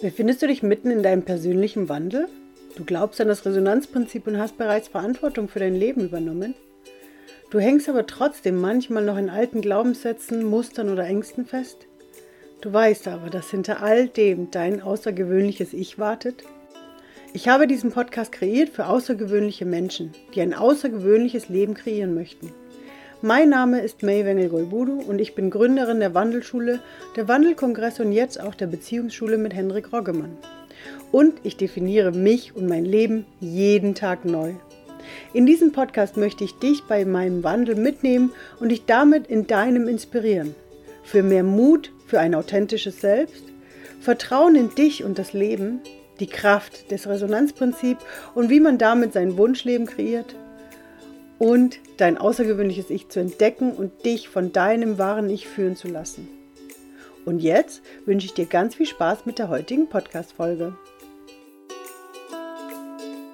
Befindest 0.00 0.40
du 0.40 0.46
dich 0.46 0.62
mitten 0.62 0.90
in 0.90 1.02
deinem 1.02 1.24
persönlichen 1.24 1.90
Wandel? 1.90 2.26
Du 2.74 2.86
glaubst 2.86 3.20
an 3.20 3.28
das 3.28 3.44
Resonanzprinzip 3.44 4.26
und 4.26 4.38
hast 4.38 4.56
bereits 4.56 4.88
Verantwortung 4.88 5.46
für 5.46 5.58
dein 5.58 5.74
Leben 5.74 6.06
übernommen? 6.06 6.54
Du 7.50 7.58
hängst 7.58 7.86
aber 7.86 8.06
trotzdem 8.06 8.58
manchmal 8.58 9.04
noch 9.04 9.18
in 9.18 9.28
alten 9.28 9.60
Glaubenssätzen, 9.60 10.42
Mustern 10.42 10.88
oder 10.88 11.04
Ängsten 11.04 11.44
fest? 11.44 11.86
Du 12.62 12.72
weißt 12.72 13.08
aber, 13.08 13.28
dass 13.28 13.50
hinter 13.50 13.82
all 13.82 14.08
dem 14.08 14.50
dein 14.50 14.80
außergewöhnliches 14.80 15.74
Ich 15.74 15.98
wartet? 15.98 16.44
Ich 17.34 17.48
habe 17.48 17.66
diesen 17.66 17.92
Podcast 17.92 18.32
kreiert 18.32 18.70
für 18.70 18.86
außergewöhnliche 18.86 19.66
Menschen, 19.66 20.12
die 20.34 20.40
ein 20.40 20.54
außergewöhnliches 20.54 21.50
Leben 21.50 21.74
kreieren 21.74 22.14
möchten. 22.14 22.54
Mein 23.22 23.50
Name 23.50 23.82
ist 23.82 24.02
May 24.02 24.24
Wengel-Golbudu 24.24 25.02
und 25.06 25.20
ich 25.20 25.34
bin 25.34 25.50
Gründerin 25.50 26.00
der 26.00 26.14
Wandelschule, 26.14 26.80
der 27.16 27.28
Wandelkongress 27.28 28.00
und 28.00 28.12
jetzt 28.12 28.40
auch 28.40 28.54
der 28.54 28.66
Beziehungsschule 28.66 29.36
mit 29.36 29.52
Henrik 29.52 29.92
Roggemann. 29.92 30.38
Und 31.12 31.34
ich 31.42 31.58
definiere 31.58 32.12
mich 32.12 32.56
und 32.56 32.66
mein 32.66 32.86
Leben 32.86 33.26
jeden 33.38 33.94
Tag 33.94 34.24
neu. 34.24 34.54
In 35.34 35.44
diesem 35.44 35.70
Podcast 35.70 36.16
möchte 36.16 36.44
ich 36.44 36.58
dich 36.60 36.84
bei 36.84 37.04
meinem 37.04 37.44
Wandel 37.44 37.74
mitnehmen 37.74 38.32
und 38.58 38.70
dich 38.70 38.86
damit 38.86 39.26
in 39.26 39.46
deinem 39.46 39.86
inspirieren. 39.86 40.54
Für 41.04 41.22
mehr 41.22 41.44
Mut, 41.44 41.92
für 42.06 42.20
ein 42.20 42.34
authentisches 42.34 43.02
Selbst, 43.02 43.44
Vertrauen 44.00 44.54
in 44.54 44.74
dich 44.74 45.04
und 45.04 45.18
das 45.18 45.34
Leben, 45.34 45.80
die 46.20 46.26
Kraft 46.26 46.90
des 46.90 47.06
Resonanzprinzips 47.06 48.02
und 48.34 48.48
wie 48.48 48.60
man 48.60 48.78
damit 48.78 49.12
sein 49.12 49.36
Wunschleben 49.36 49.84
kreiert 49.84 50.34
und 51.40 51.80
dein 51.96 52.18
außergewöhnliches 52.18 52.90
Ich 52.90 53.08
zu 53.08 53.18
entdecken 53.18 53.72
und 53.72 54.04
dich 54.04 54.28
von 54.28 54.52
deinem 54.52 54.98
wahren 54.98 55.30
Ich 55.30 55.48
führen 55.48 55.74
zu 55.74 55.88
lassen. 55.88 56.28
Und 57.24 57.40
jetzt 57.40 57.82
wünsche 58.04 58.26
ich 58.26 58.34
dir 58.34 58.44
ganz 58.44 58.74
viel 58.74 58.86
Spaß 58.86 59.24
mit 59.24 59.38
der 59.38 59.48
heutigen 59.48 59.88
Podcast-Folge. 59.88 60.76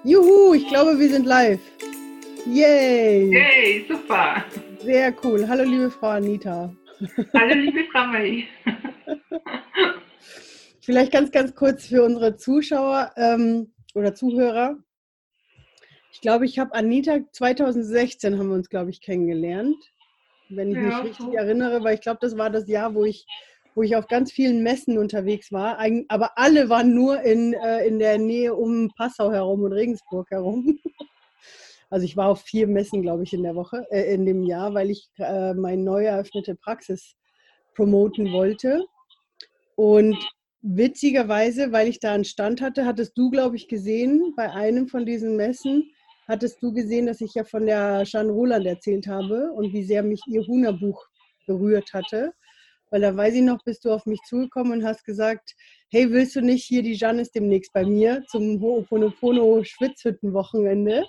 Juhu, 0.04 0.54
ich 0.54 0.68
glaube, 0.68 1.00
wir 1.00 1.08
sind 1.08 1.26
live. 1.26 1.58
Yay! 2.46 3.32
Yay, 3.32 3.84
super! 3.88 4.44
Sehr 4.84 5.12
cool. 5.24 5.48
Hallo, 5.48 5.64
liebe 5.64 5.90
Frau 5.90 6.10
Anita. 6.10 6.72
Hallo, 7.34 7.54
liebe 7.54 7.80
Frau 7.90 8.06
May. 8.06 8.46
Vielleicht 10.80 11.10
ganz, 11.10 11.32
ganz 11.32 11.56
kurz 11.56 11.86
für 11.86 12.04
unsere 12.04 12.36
Zuschauer 12.36 13.10
ähm, 13.16 13.72
oder 13.94 14.14
Zuhörer. 14.14 14.78
Ich 16.16 16.22
glaube, 16.22 16.46
ich 16.46 16.58
habe 16.58 16.74
Anita 16.74 17.18
2016 17.30 18.38
haben 18.38 18.48
wir 18.48 18.54
uns, 18.54 18.70
glaube 18.70 18.88
ich, 18.88 19.02
kennengelernt. 19.02 19.76
Wenn 20.48 20.70
ich 20.70 20.76
ja, 20.76 20.82
mich 20.82 21.10
richtig 21.10 21.26
so. 21.26 21.32
erinnere, 21.34 21.84
weil 21.84 21.96
ich 21.96 22.00
glaube, 22.00 22.20
das 22.22 22.38
war 22.38 22.48
das 22.48 22.66
Jahr, 22.68 22.94
wo 22.94 23.04
ich, 23.04 23.26
wo 23.74 23.82
ich 23.82 23.96
auf 23.96 24.06
ganz 24.06 24.32
vielen 24.32 24.62
Messen 24.62 24.96
unterwegs 24.96 25.52
war. 25.52 25.78
Aber 26.08 26.38
alle 26.38 26.70
waren 26.70 26.94
nur 26.94 27.20
in, 27.20 27.52
äh, 27.52 27.86
in 27.86 27.98
der 27.98 28.16
Nähe 28.16 28.54
um 28.54 28.90
Passau 28.96 29.30
herum 29.30 29.64
und 29.64 29.74
Regensburg 29.74 30.30
herum. 30.30 30.78
Also 31.88 32.04
ich 32.04 32.16
war 32.16 32.30
auf 32.30 32.40
vier 32.40 32.66
Messen, 32.66 33.00
glaube 33.00 33.22
ich, 33.22 33.32
in 33.32 33.44
der 33.44 33.54
Woche, 33.54 33.86
äh, 33.92 34.12
in 34.12 34.26
dem 34.26 34.42
Jahr, 34.42 34.74
weil 34.74 34.90
ich 34.90 35.08
äh, 35.18 35.54
meine 35.54 35.80
neu 35.80 36.04
eröffnete 36.04 36.56
Praxis 36.56 37.14
promoten 37.76 38.32
wollte. 38.32 38.84
Und 39.76 40.18
witzigerweise, 40.62 41.70
weil 41.70 41.86
ich 41.86 42.00
da 42.00 42.12
einen 42.12 42.24
Stand 42.24 42.60
hatte, 42.60 42.86
hattest 42.86 43.16
du, 43.16 43.30
glaube 43.30 43.54
ich, 43.54 43.68
gesehen 43.68 44.34
bei 44.36 44.50
einem 44.50 44.88
von 44.88 45.06
diesen 45.06 45.36
Messen, 45.36 45.92
hattest 46.26 46.62
du 46.62 46.72
gesehen, 46.72 47.06
dass 47.06 47.20
ich 47.20 47.34
ja 47.34 47.44
von 47.44 47.66
der 47.66 48.02
Jeanne 48.04 48.32
Roland 48.32 48.66
erzählt 48.66 49.06
habe 49.06 49.52
und 49.52 49.72
wie 49.72 49.84
sehr 49.84 50.02
mich 50.02 50.20
ihr 50.26 50.46
Huna-Buch 50.46 51.06
berührt 51.46 51.92
hatte. 51.92 52.32
Weil 52.90 53.00
da 53.00 53.16
weiß 53.16 53.34
ich 53.34 53.42
noch, 53.42 53.62
bist 53.64 53.84
du 53.84 53.90
auf 53.90 54.06
mich 54.06 54.20
zugekommen 54.22 54.72
und 54.72 54.84
hast 54.84 55.04
gesagt, 55.04 55.54
hey, 55.90 56.10
willst 56.10 56.36
du 56.36 56.40
nicht 56.40 56.64
hier, 56.64 56.82
die 56.82 56.94
Jeanne 56.96 57.22
ist 57.22 57.34
demnächst 57.34 57.72
bei 57.72 57.84
mir 57.84 58.22
zum 58.28 58.60
Ho'oponopono 58.60 59.64
Schwitzhüttenwochenende? 59.64 61.04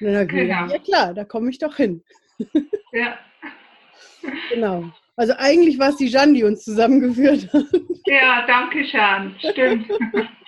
Und 0.00 0.06
dann 0.06 0.16
habe 0.16 0.24
ich 0.24 0.30
genau. 0.30 0.66
ja 0.66 0.78
klar, 0.78 1.14
da 1.14 1.24
komme 1.24 1.50
ich 1.50 1.58
doch 1.58 1.76
hin. 1.76 2.02
Ja. 2.92 3.16
genau. 4.52 4.90
Also 5.14 5.32
eigentlich 5.36 5.78
war 5.78 5.90
es 5.90 5.96
die 5.96 6.08
Jeanne, 6.08 6.32
die 6.32 6.42
uns 6.42 6.64
zusammengeführt 6.64 7.52
hat. 7.52 7.66
Ja, 8.06 8.44
danke 8.48 8.82
Jeanne, 8.82 9.32
stimmt. 9.38 9.86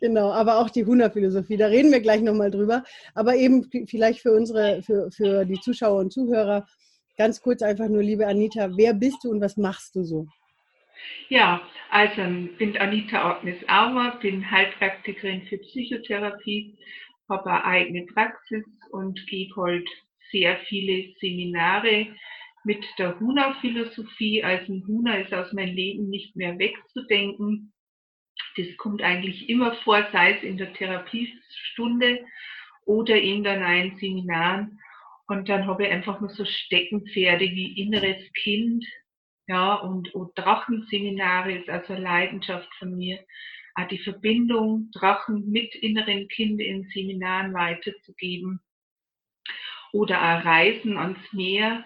Genau, 0.00 0.32
aber 0.32 0.58
auch 0.58 0.70
die 0.70 0.86
Huna-Philosophie, 0.86 1.56
da 1.58 1.66
reden 1.66 1.92
wir 1.92 2.00
gleich 2.00 2.22
nochmal 2.22 2.50
drüber. 2.50 2.84
Aber 3.14 3.36
eben 3.36 3.68
vielleicht 3.86 4.20
für 4.20 4.32
unsere, 4.32 4.82
für, 4.82 5.10
für 5.10 5.44
die 5.44 5.60
Zuschauer 5.60 6.00
und 6.00 6.12
Zuhörer, 6.12 6.66
ganz 7.18 7.42
kurz 7.42 7.60
einfach 7.60 7.88
nur, 7.88 8.02
liebe 8.02 8.26
Anita, 8.26 8.70
wer 8.76 8.94
bist 8.94 9.24
du 9.24 9.30
und 9.30 9.40
was 9.40 9.56
machst 9.56 9.94
du 9.94 10.04
so? 10.04 10.26
Ja, 11.28 11.60
also 11.90 12.22
ich 12.22 12.56
bin 12.56 12.76
Anita 12.78 13.36
Agnes 13.36 13.58
Auer, 13.68 14.18
bin 14.20 14.50
Heilpraktikerin 14.50 15.42
für 15.42 15.58
Psychotherapie, 15.58 16.78
habe 17.28 17.50
eine 17.50 17.64
eigene 17.64 18.06
Praxis 18.06 18.64
und 18.90 19.20
gebe 19.28 19.54
halt 19.56 19.88
sehr 20.30 20.56
viele 20.68 21.12
Seminare 21.20 22.06
mit 22.64 22.84
der 22.98 23.18
Huna-Philosophie. 23.18 24.42
Also 24.42 24.72
Huna 24.86 25.16
ist 25.16 25.32
aus 25.32 25.52
meinem 25.52 25.74
Leben 25.74 26.08
nicht 26.08 26.36
mehr 26.36 26.58
wegzudenken. 26.58 27.72
Das 28.56 28.66
kommt 28.76 29.02
eigentlich 29.02 29.48
immer 29.48 29.74
vor, 29.84 30.06
sei 30.12 30.36
es 30.36 30.42
in 30.42 30.56
der 30.56 30.72
Therapiestunde 30.72 32.24
oder 32.84 33.16
in 33.16 33.44
den 33.44 33.60
neuen 33.60 33.96
Seminaren. 33.98 34.78
Und 35.26 35.48
dann 35.48 35.66
habe 35.66 35.86
ich 35.86 35.92
einfach 35.92 36.20
nur 36.20 36.30
so 36.30 36.44
Steckenpferde 36.44 37.44
wie 37.44 37.80
inneres 37.80 38.32
Kind, 38.32 38.84
ja, 39.50 39.74
und, 39.74 40.14
und 40.14 40.38
Drachenseminare 40.38 41.52
ist 41.58 41.68
also 41.68 41.94
eine 41.94 42.04
Leidenschaft 42.04 42.72
von 42.78 42.96
mir. 42.96 43.18
Auch 43.74 43.88
die 43.88 43.98
Verbindung 43.98 44.92
Drachen 44.92 45.50
mit 45.50 45.74
inneren 45.74 46.28
Kind 46.28 46.60
in 46.60 46.88
Seminaren 46.94 47.52
weiterzugeben. 47.52 48.60
Oder 49.92 50.18
auch 50.18 50.44
Reisen 50.44 50.96
ans 50.96 51.18
Meer 51.32 51.84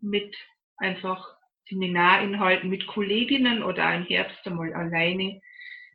mit 0.00 0.36
einfach 0.76 1.26
Seminarinhalten 1.70 2.68
mit 2.68 2.86
Kolleginnen 2.86 3.62
oder 3.62 3.94
im 3.94 4.04
Herbst 4.04 4.46
einmal 4.46 4.74
alleine 4.74 5.40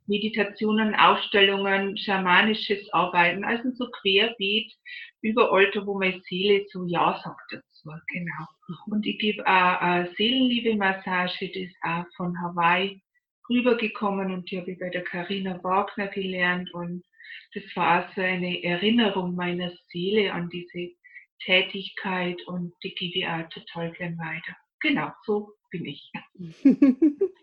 Meditationen, 0.07 0.95
Aufstellungen, 0.95 1.97
schamanisches 1.97 2.91
Arbeiten, 2.93 3.43
also 3.43 3.71
so 3.71 3.89
querbeet 4.01 4.71
überall 5.21 5.71
da, 5.71 5.85
wo 5.85 5.97
meine 5.97 6.21
Seele 6.29 6.65
so 6.69 6.85
Ja 6.85 7.19
sagt 7.23 7.51
dazu, 7.51 7.91
genau. 8.07 8.47
Und 8.87 9.05
ich 9.05 9.17
gebe 9.19 9.45
auch 9.45 9.81
eine 9.81 10.09
Seelenliebe-Massage, 10.17 11.49
die 11.49 11.63
ist 11.63 11.75
auch 11.81 12.05
von 12.15 12.39
Hawaii 12.41 13.01
rübergekommen 13.49 14.33
und 14.33 14.49
die 14.49 14.59
habe 14.59 14.71
ich 14.71 14.79
bei 14.79 14.89
der 14.89 15.03
Karina 15.03 15.61
Wagner 15.63 16.07
gelernt 16.07 16.73
und 16.73 17.03
das 17.53 17.63
war 17.75 18.03
auch 18.05 18.15
so 18.15 18.21
eine 18.21 18.63
Erinnerung 18.63 19.35
meiner 19.35 19.71
Seele 19.91 20.33
an 20.33 20.49
diese 20.49 20.93
Tätigkeit 21.43 22.41
und 22.47 22.73
die 22.83 22.93
gebe 22.95 23.19
ich 23.19 23.27
auch 23.27 23.47
total 23.49 23.91
gern 23.91 24.17
weiter. 24.17 24.55
Genau, 24.79 25.11
so 25.25 25.53
bin 25.71 25.85
ich. 25.85 26.11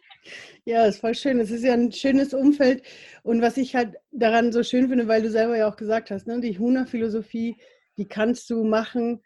Ja, 0.65 0.85
ist 0.87 1.01
voll 1.01 1.15
schön. 1.15 1.41
Es 1.41 1.51
ist 1.51 1.65
ja 1.65 1.73
ein 1.73 1.93
schönes 1.93 2.35
Umfeld. 2.35 2.83
Und 3.23 3.43
was 3.43 3.57
ich 3.57 3.75
halt 3.75 3.97
daran 4.11 4.53
so 4.53 4.63
schön 4.63 4.89
finde, 4.89 5.09
weil 5.09 5.23
du 5.23 5.31
selber 5.31 5.57
ja 5.57 5.69
auch 5.69 5.77
gesagt 5.77 6.11
hast, 6.11 6.27
ne, 6.27 6.41
die 6.41 6.59
Huna-Philosophie, 6.59 7.57
die 7.97 8.09
kannst 8.09 8.51
du 8.51 8.65
machen. 8.65 9.23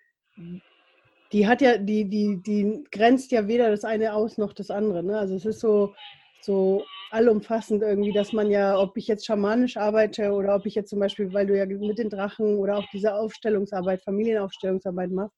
Die 1.32 1.47
hat 1.47 1.60
ja, 1.60 1.78
die, 1.78 2.09
die, 2.09 2.41
die 2.43 2.84
grenzt 2.91 3.32
ja 3.32 3.49
weder 3.49 3.71
das 3.71 3.84
eine 3.84 4.15
aus 4.15 4.38
noch 4.38 4.53
das 4.53 4.71
andere. 4.71 5.03
Ne? 5.03 5.19
Also 5.19 5.34
es 5.34 5.44
ist 5.44 5.60
so, 5.60 5.94
so 6.41 6.84
allumfassend 7.11 7.82
irgendwie, 7.82 8.12
dass 8.12 8.32
man 8.32 8.50
ja, 8.50 8.78
ob 8.78 8.97
ich 8.97 9.06
jetzt 9.06 9.26
schamanisch 9.26 9.76
arbeite 9.76 10.32
oder 10.32 10.55
ob 10.55 10.66
ich 10.66 10.75
jetzt 10.75 10.91
zum 10.91 10.99
Beispiel, 11.00 11.32
weil 11.32 11.47
du 11.47 11.56
ja 11.56 11.66
mit 11.66 11.99
den 11.99 12.11
Drachen 12.11 12.59
oder 12.59 12.76
auch 12.76 12.87
diese 12.93 13.15
Aufstellungsarbeit, 13.15 14.03
Familienaufstellungsarbeit 14.03 15.11
machst, 15.11 15.37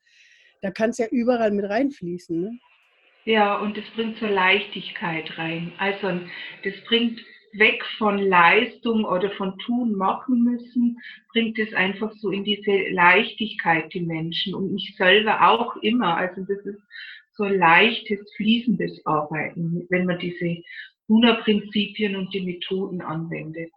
da 0.63 0.71
kann 0.71 0.91
es 0.91 0.99
ja 0.99 1.07
überall 1.11 1.51
mit 1.51 1.69
reinfließen. 1.69 2.41
Ne? 2.41 2.59
Ja, 3.27 3.57
und 3.57 3.77
es 3.77 3.85
bringt 3.91 4.19
so 4.19 4.27
Leichtigkeit 4.27 5.37
rein. 5.37 5.73
Also 5.79 6.21
das 6.63 6.75
bringt 6.87 7.21
weg 7.55 7.85
von 7.99 8.19
Leistung 8.19 9.05
oder 9.05 9.31
von 9.33 9.59
tun, 9.59 9.97
machen 9.97 10.45
müssen, 10.45 10.99
bringt 11.33 11.59
es 11.59 11.75
einfach 11.75 12.13
so 12.21 12.31
in 12.31 12.45
diese 12.45 12.89
Leichtigkeit 12.91 13.93
die 13.93 14.03
Menschen 14.03 14.55
und 14.55 14.73
mich 14.73 14.95
selber 14.97 15.51
auch 15.51 15.75
immer. 15.83 16.17
Also 16.17 16.43
das 16.43 16.65
ist 16.67 16.81
so 17.33 17.45
leichtes, 17.45 18.21
fließendes 18.37 19.05
Arbeiten, 19.07 19.87
wenn 19.91 20.07
man 20.07 20.21
diese 20.21 20.63
Huna-Prinzipien 21.09 22.15
und 22.15 22.33
die 22.33 22.43
Methoden 22.43 23.01
anwendet. 23.01 23.73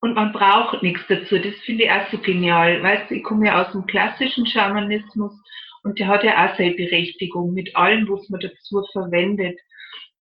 Und 0.00 0.14
man 0.14 0.32
braucht 0.32 0.82
nichts 0.82 1.02
dazu. 1.08 1.38
Das 1.38 1.54
finde 1.64 1.84
ich 1.84 1.90
auch 1.92 2.10
so 2.10 2.18
genial. 2.18 2.82
Weißt 2.82 3.10
du, 3.10 3.14
ich 3.14 3.22
komme 3.22 3.46
ja 3.46 3.62
aus 3.64 3.70
dem 3.70 3.86
klassischen 3.86 4.46
Schamanismus 4.46 5.32
und 5.82 5.98
der 5.98 6.06
hat 6.08 6.24
ja 6.24 6.46
auch 6.46 6.56
seine 6.56 6.74
Berechtigung 6.74 7.54
mit 7.54 7.74
allem, 7.76 8.08
was 8.08 8.28
man 8.28 8.40
dazu 8.40 8.84
verwendet. 8.92 9.58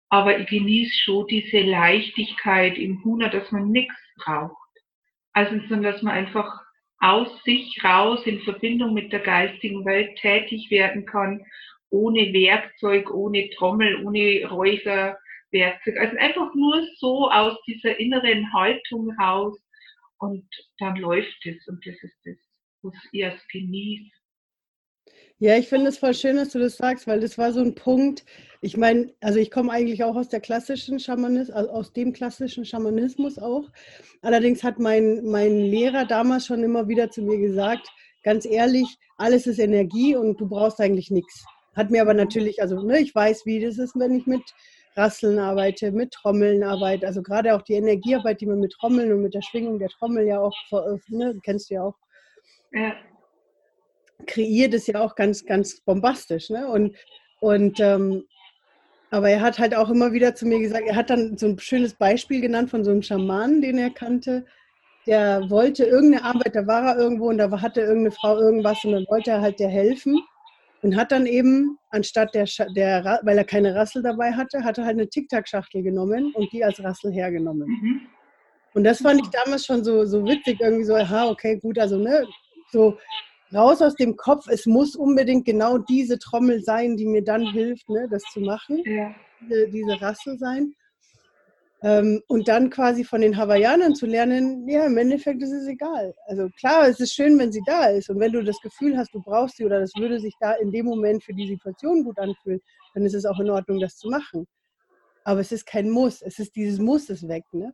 Aber 0.10 0.38
ich 0.38 0.48
genieße 0.48 0.94
schon 1.04 1.28
diese 1.28 1.62
Leichtigkeit 1.62 2.78
im 2.78 3.04
Huna, 3.04 3.30
dass 3.30 3.52
man 3.52 3.72
nichts 3.72 3.96
braucht. 4.18 4.56
Also, 5.34 5.56
sondern 5.68 5.94
dass 5.94 6.02
man 6.02 6.14
einfach 6.14 6.62
aus 7.00 7.28
sich 7.44 7.78
raus 7.84 8.22
in 8.26 8.42
Verbindung 8.42 8.94
mit 8.94 9.12
der 9.12 9.20
geistigen 9.20 9.86
Welt 9.86 10.18
tätig 10.18 10.70
werden 10.72 11.06
kann, 11.06 11.46
ohne 11.90 12.34
Werkzeug, 12.34 13.12
ohne 13.12 13.50
Trommel, 13.52 14.04
ohne 14.06 14.46
Räucher, 14.50 15.18
Werkzeug. 15.52 15.98
Also 15.98 16.18
einfach 16.18 16.54
nur 16.54 16.86
so 16.98 17.30
aus 17.30 17.58
dieser 17.68 18.00
inneren 18.00 18.52
Haltung 18.54 19.12
raus 19.20 19.58
und 20.18 20.48
dann 20.80 20.96
läuft 20.98 21.46
es 21.46 21.68
und 21.68 21.86
das 21.86 21.96
ist 22.02 22.18
das, 22.26 22.38
was 22.82 22.94
ich 23.12 23.20
erst 23.20 23.50
genieße. 23.50 24.15
Ja, 25.40 25.58
ich 25.58 25.68
finde 25.68 25.90
es 25.90 25.98
voll 25.98 26.14
schön, 26.14 26.38
dass 26.38 26.52
du 26.52 26.60
das 26.60 26.78
sagst, 26.78 27.08
weil 27.08 27.20
das 27.20 27.38
war 27.38 27.52
so 27.52 27.60
ein 27.60 27.76
Punkt. 27.76 28.24
Ich 28.62 28.78
meine, 28.78 29.12
also 29.20 29.38
ich 29.38 29.52
komme 29.52 29.70
eigentlich 29.74 30.02
auch 30.02 30.16
aus 30.16 30.30
der 30.30 30.40
klassischen 30.40 30.98
Schamanismus, 30.98 31.54
also 31.54 31.72
aus 31.72 31.92
dem 31.92 32.14
klassischen 32.14 32.64
Schamanismus 32.64 33.38
auch. 33.38 33.70
Allerdings 34.22 34.64
hat 34.64 34.80
mein, 34.80 35.26
mein 35.26 35.60
Lehrer 35.60 36.06
damals 36.06 36.46
schon 36.46 36.64
immer 36.64 36.88
wieder 36.88 37.10
zu 37.10 37.22
mir 37.22 37.38
gesagt, 37.38 37.86
ganz 38.24 38.46
ehrlich, 38.46 38.88
alles 39.18 39.46
ist 39.46 39.60
Energie 39.60 40.16
und 40.16 40.40
du 40.40 40.48
brauchst 40.48 40.80
eigentlich 40.80 41.12
nichts. 41.12 41.44
Hat 41.76 41.92
mir 41.92 42.02
aber 42.02 42.14
natürlich, 42.14 42.62
also 42.62 42.82
ne, 42.82 43.00
ich 43.00 43.14
weiß, 43.14 43.46
wie 43.46 43.60
das 43.60 43.78
ist, 43.78 44.00
wenn 44.00 44.16
ich 44.16 44.26
mit 44.28 44.44
Rasseln 44.96 45.38
arbeite, 45.38 45.92
mit 45.92 46.12
Trommeln 46.12 46.64
arbeite. 46.64 47.06
Also 47.06 47.22
gerade 47.22 47.54
auch 47.54 47.62
die 47.62 47.74
Energiearbeit, 47.74 48.40
die 48.40 48.46
man 48.46 48.62
mit 48.62 48.72
Trommeln 48.72 49.12
und 49.12 49.22
mit 49.22 49.34
der 49.34 49.42
Schwingung 49.42 49.80
der 49.80 49.90
Trommel 49.90 50.26
ja 50.28 50.40
auch, 50.40 50.56
ne, 51.10 51.38
kennst 51.44 51.70
du 51.70 51.74
ja 51.74 51.84
auch. 51.84 51.96
Ja 52.72 52.94
kreiert 54.28 54.74
es 54.74 54.88
ja 54.88 55.02
auch 55.02 55.16
ganz, 55.16 55.46
ganz 55.46 55.82
bombastisch. 55.82 56.50
Ne? 56.50 56.68
Und, 56.68 56.96
und 57.40 57.80
ähm, 57.80 58.24
aber 59.12 59.30
er 59.30 59.42
hat 59.42 59.60
halt 59.60 59.76
auch 59.76 59.90
immer 59.90 60.14
wieder 60.14 60.36
zu 60.36 60.46
mir 60.46 60.60
gesagt, 60.60 60.84
er 60.88 60.96
hat 60.96 61.10
dann 61.10 61.38
so 61.38 61.48
ein 61.48 61.60
schönes 61.60 61.94
Beispiel 61.94 62.42
genannt 62.42 62.70
von 62.70 62.84
so 62.84 62.92
einem 62.92 63.02
Schamanen, 63.02 63.62
den 63.62 63.78
er 63.78 63.90
kannte. 63.90 64.46
Der 65.08 65.50
wollte 65.50 65.86
irgendeine 65.86 66.24
Arbeit, 66.26 66.56
da 66.56 66.66
war 66.66 66.84
er 66.84 66.98
irgendwo 66.98 67.30
und 67.30 67.38
da 67.38 67.50
hatte 67.62 67.82
irgendeine 67.82 68.12
Frau 68.12 68.40
irgendwas 68.40 68.84
und 68.84 68.94
dann 68.94 69.06
wollte 69.08 69.32
er 69.32 69.42
halt 69.42 69.60
der 69.60 69.70
helfen 69.70 70.20
und 70.82 70.96
hat 70.96 71.12
dann 71.12 71.28
eben, 71.28 71.78
anstatt 71.90 72.34
der, 72.34 72.46
der 72.76 73.20
weil 73.24 73.38
er 73.38 73.44
keine 73.44 73.76
Rassel 73.76 74.02
dabei 74.02 74.34
hatte, 74.34 74.64
hat 74.64 74.78
er 74.78 74.86
halt 74.86 74.98
eine 74.98 75.08
Tic-Tac-Schachtel 75.08 75.84
genommen 75.84 76.34
und 76.34 76.52
die 76.52 76.64
als 76.64 76.84
Rassel 76.84 77.12
hergenommen. 77.12 77.68
Mhm. 77.68 78.02
Und 78.74 78.84
das 78.84 79.02
fand 79.02 79.22
ich 79.22 79.30
damals 79.30 79.66
schon 79.66 79.84
so, 79.84 80.06
so 80.06 80.26
witzig, 80.26 80.60
irgendwie 80.60 80.84
so, 80.84 80.96
aha, 80.96 81.30
okay, 81.30 81.58
gut, 81.58 81.80
also 81.80 81.98
ne, 81.98 82.28
so 82.72 82.98
raus 83.54 83.82
aus 83.82 83.96
dem 83.96 84.16
Kopf, 84.16 84.48
es 84.48 84.66
muss 84.66 84.96
unbedingt 84.96 85.46
genau 85.46 85.78
diese 85.78 86.20
Trommel 86.20 86.64
sein, 86.64 86.98
die 86.98 87.06
mir 87.06 87.24
dann 87.24 87.46
hilft, 87.46 87.90
ne, 87.90 88.08
das 88.10 88.24
zu 88.34 88.40
machen, 88.40 88.82
ja. 88.86 89.14
diese, 89.42 89.70
diese 89.70 90.02
Rassel 90.02 90.38
sein. 90.38 90.74
Ähm, 91.84 92.22
und 92.28 92.48
dann 92.48 92.70
quasi 92.70 93.04
von 93.04 93.22
den 93.22 93.38
Hawaiianern 93.38 93.94
zu 93.94 94.06
lernen, 94.06 94.68
ja, 94.68 94.86
im 94.86 94.98
Endeffekt 94.98 95.44
ist 95.44 95.52
es 95.52 95.68
egal. 95.68 96.16
Also 96.26 96.50
klar, 96.58 96.88
es 96.88 97.00
ist 97.00 97.14
schön, 97.14 97.38
wenn 97.38 97.52
sie 97.52 97.62
da 97.66 97.88
ist. 97.88 98.10
Und 98.10 98.20
wenn 98.20 98.32
du 98.32 98.44
das 98.44 98.60
Gefühl 98.62 98.98
hast, 98.98 99.14
du 99.14 99.22
brauchst 99.22 99.58
sie 99.58 99.66
oder 99.66 99.82
das 99.82 99.92
würde 99.96 100.20
sich 100.20 100.34
da 100.40 100.54
in 100.54 100.72
dem 100.72 100.86
Moment 100.86 101.24
für 101.24 101.34
die 101.34 101.48
Situation 101.48 102.04
gut 102.04 102.18
anfühlen, 102.18 102.60
dann 102.94 103.04
ist 103.04 103.14
es 103.14 103.26
auch 103.26 103.40
in 103.40 103.50
Ordnung, 103.50 103.80
das 103.80 103.98
zu 103.98 104.10
machen. 104.10 104.48
Aber 105.26 105.42
es 105.42 105.52
ist 105.52 105.66
kein 105.66 105.90
Muss. 105.90 106.22
Es 106.22 106.40
ist 106.40 106.56
dieses 106.56 106.80
Muss 106.80 107.10
ist 107.10 107.28
weg, 107.28 107.44
ne? 107.52 107.74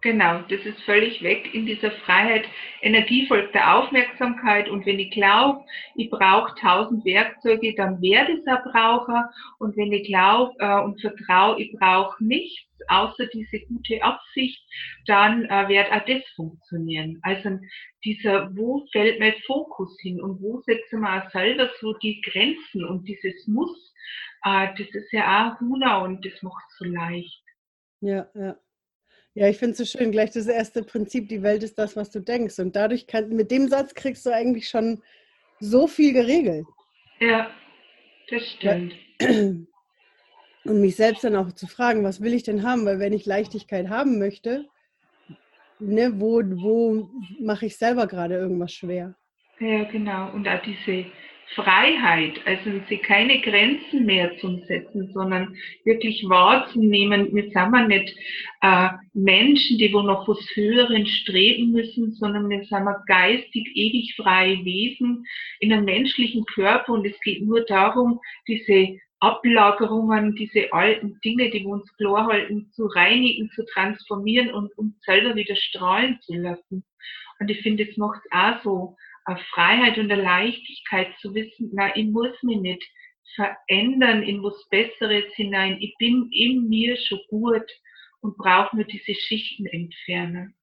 Genau, 0.00 0.42
das 0.48 0.60
ist 0.64 0.80
völlig 0.82 1.22
weg 1.22 1.52
in 1.52 1.66
dieser 1.66 1.90
Freiheit. 1.90 2.44
Energie 2.82 3.26
folgt 3.26 3.54
der 3.54 3.76
Aufmerksamkeit 3.76 4.68
und 4.68 4.86
wenn 4.86 5.00
ich 5.00 5.10
glaube, 5.10 5.64
ich 5.96 6.08
brauche 6.08 6.54
tausend 6.60 7.04
Werkzeuge, 7.04 7.74
dann 7.74 8.00
werde 8.00 8.32
ich 8.32 8.38
es 8.46 8.72
Braucher 8.72 9.28
und 9.58 9.76
wenn 9.76 9.92
ich 9.92 10.06
glaube 10.06 10.54
äh, 10.60 10.80
und 10.82 11.00
vertraue, 11.00 11.60
ich 11.60 11.72
brauche 11.72 12.22
nichts 12.24 12.68
außer 12.86 13.26
diese 13.26 13.58
gute 13.66 14.00
Absicht, 14.02 14.62
dann 15.06 15.44
äh, 15.46 15.68
wird 15.68 15.90
auch 15.90 16.04
das 16.06 16.22
funktionieren. 16.36 17.18
Also 17.22 17.58
dieser, 18.04 18.56
wo 18.56 18.86
fällt 18.92 19.18
mein 19.18 19.34
Fokus 19.46 19.98
hin 20.00 20.20
und 20.20 20.40
wo 20.40 20.60
setzen 20.60 21.00
wir 21.00 21.24
auch 21.24 21.30
selber 21.32 21.68
so 21.80 21.92
die 21.94 22.20
Grenzen 22.20 22.84
und 22.84 23.08
dieses 23.08 23.48
Muss, 23.48 23.92
äh, 24.44 24.68
das 24.78 24.88
ist 24.94 25.12
ja 25.12 25.50
auch 25.50 25.60
Huna 25.60 25.98
und 26.02 26.24
das 26.24 26.40
macht 26.42 26.64
so 26.78 26.84
leicht. 26.84 27.42
Ja, 28.00 28.28
ja. 28.34 28.56
Ja, 29.34 29.48
ich 29.48 29.58
finde 29.58 29.72
es 29.72 29.78
so 29.78 29.98
schön. 29.98 30.10
Gleich 30.10 30.30
das 30.30 30.46
erste 30.46 30.82
Prinzip, 30.82 31.28
die 31.28 31.42
Welt 31.42 31.62
ist 31.62 31.78
das, 31.78 31.96
was 31.96 32.10
du 32.10 32.20
denkst. 32.20 32.58
Und 32.58 32.74
dadurch 32.74 33.06
kann, 33.06 33.28
mit 33.28 33.50
dem 33.50 33.68
Satz 33.68 33.94
kriegst 33.94 34.26
du 34.26 34.30
eigentlich 34.30 34.68
schon 34.68 35.02
so 35.60 35.86
viel 35.86 36.12
geregelt. 36.12 36.66
Ja, 37.20 37.50
das 38.30 38.42
stimmt. 38.50 38.94
Und 40.64 40.80
mich 40.80 40.96
selbst 40.96 41.24
dann 41.24 41.36
auch 41.36 41.52
zu 41.52 41.66
fragen, 41.66 42.04
was 42.04 42.20
will 42.20 42.34
ich 42.34 42.42
denn 42.42 42.62
haben? 42.62 42.84
Weil 42.84 42.98
wenn 42.98 43.12
ich 43.12 43.24
Leichtigkeit 43.24 43.88
haben 43.88 44.18
möchte, 44.18 44.66
ne, 45.78 46.20
wo, 46.20 46.42
wo 46.42 47.08
mache 47.40 47.66
ich 47.66 47.76
selber 47.76 48.06
gerade 48.06 48.34
irgendwas 48.34 48.72
schwer? 48.72 49.14
Ja, 49.60 49.84
genau. 49.84 50.32
Und 50.32 50.46
auch 50.46 50.60
diese 50.62 51.06
Freiheit, 51.54 52.40
also 52.44 52.70
sie 52.88 52.98
keine 52.98 53.40
Grenzen 53.40 54.04
mehr 54.04 54.36
zu 54.38 54.58
setzen, 54.66 55.10
sondern 55.12 55.56
wirklich 55.84 56.22
wahrzunehmen, 56.28 57.34
wir 57.34 57.44
sind 57.44 57.54
ja 57.54 57.86
nicht 57.86 58.14
äh, 58.60 58.88
Menschen, 59.14 59.78
die 59.78 59.92
wo 59.92 60.02
noch 60.02 60.28
was 60.28 60.38
Höheren 60.54 61.06
streben 61.06 61.72
müssen, 61.72 62.12
sondern 62.12 62.48
wir 62.48 62.64
sind 62.64 62.86
geistig 63.06 63.70
ewig 63.74 64.14
freie 64.16 64.64
Wesen 64.64 65.24
in 65.60 65.72
einem 65.72 65.86
menschlichen 65.86 66.44
Körper 66.44 66.92
und 66.92 67.06
es 67.06 67.18
geht 67.20 67.42
nur 67.42 67.64
darum, 67.64 68.20
diese 68.46 68.98
Ablagerungen, 69.20 70.36
diese 70.36 70.72
alten 70.72 71.18
Dinge, 71.24 71.50
die 71.50 71.60
wir 71.60 71.70
uns 71.70 71.92
klar 71.96 72.26
halten, 72.26 72.70
zu 72.72 72.86
reinigen, 72.86 73.50
zu 73.50 73.64
transformieren 73.66 74.52
und 74.52 74.76
uns 74.78 74.94
selber 75.04 75.34
wieder 75.34 75.56
strahlen 75.56 76.20
zu 76.22 76.34
lassen. 76.34 76.84
Und 77.40 77.50
ich 77.50 77.60
finde, 77.62 77.88
es 77.88 77.96
macht 77.96 78.22
auch 78.30 78.62
so 78.62 78.96
Freiheit 79.36 79.98
und 79.98 80.08
der 80.08 80.18
Leichtigkeit 80.18 81.08
zu 81.20 81.34
wissen, 81.34 81.70
na, 81.74 81.94
ich 81.94 82.06
muss 82.06 82.42
mich 82.42 82.60
nicht 82.60 82.84
verändern 83.34 84.22
in 84.22 84.42
was 84.42 84.66
Besseres 84.70 85.24
hinein. 85.34 85.78
Ich 85.80 85.94
bin 85.98 86.30
in 86.32 86.68
mir 86.68 86.96
schon 86.96 87.20
gut 87.28 87.70
und 88.20 88.36
brauche 88.38 88.74
nur 88.74 88.84
diese 88.86 89.14
Schichten 89.14 89.66
entfernen. 89.66 90.54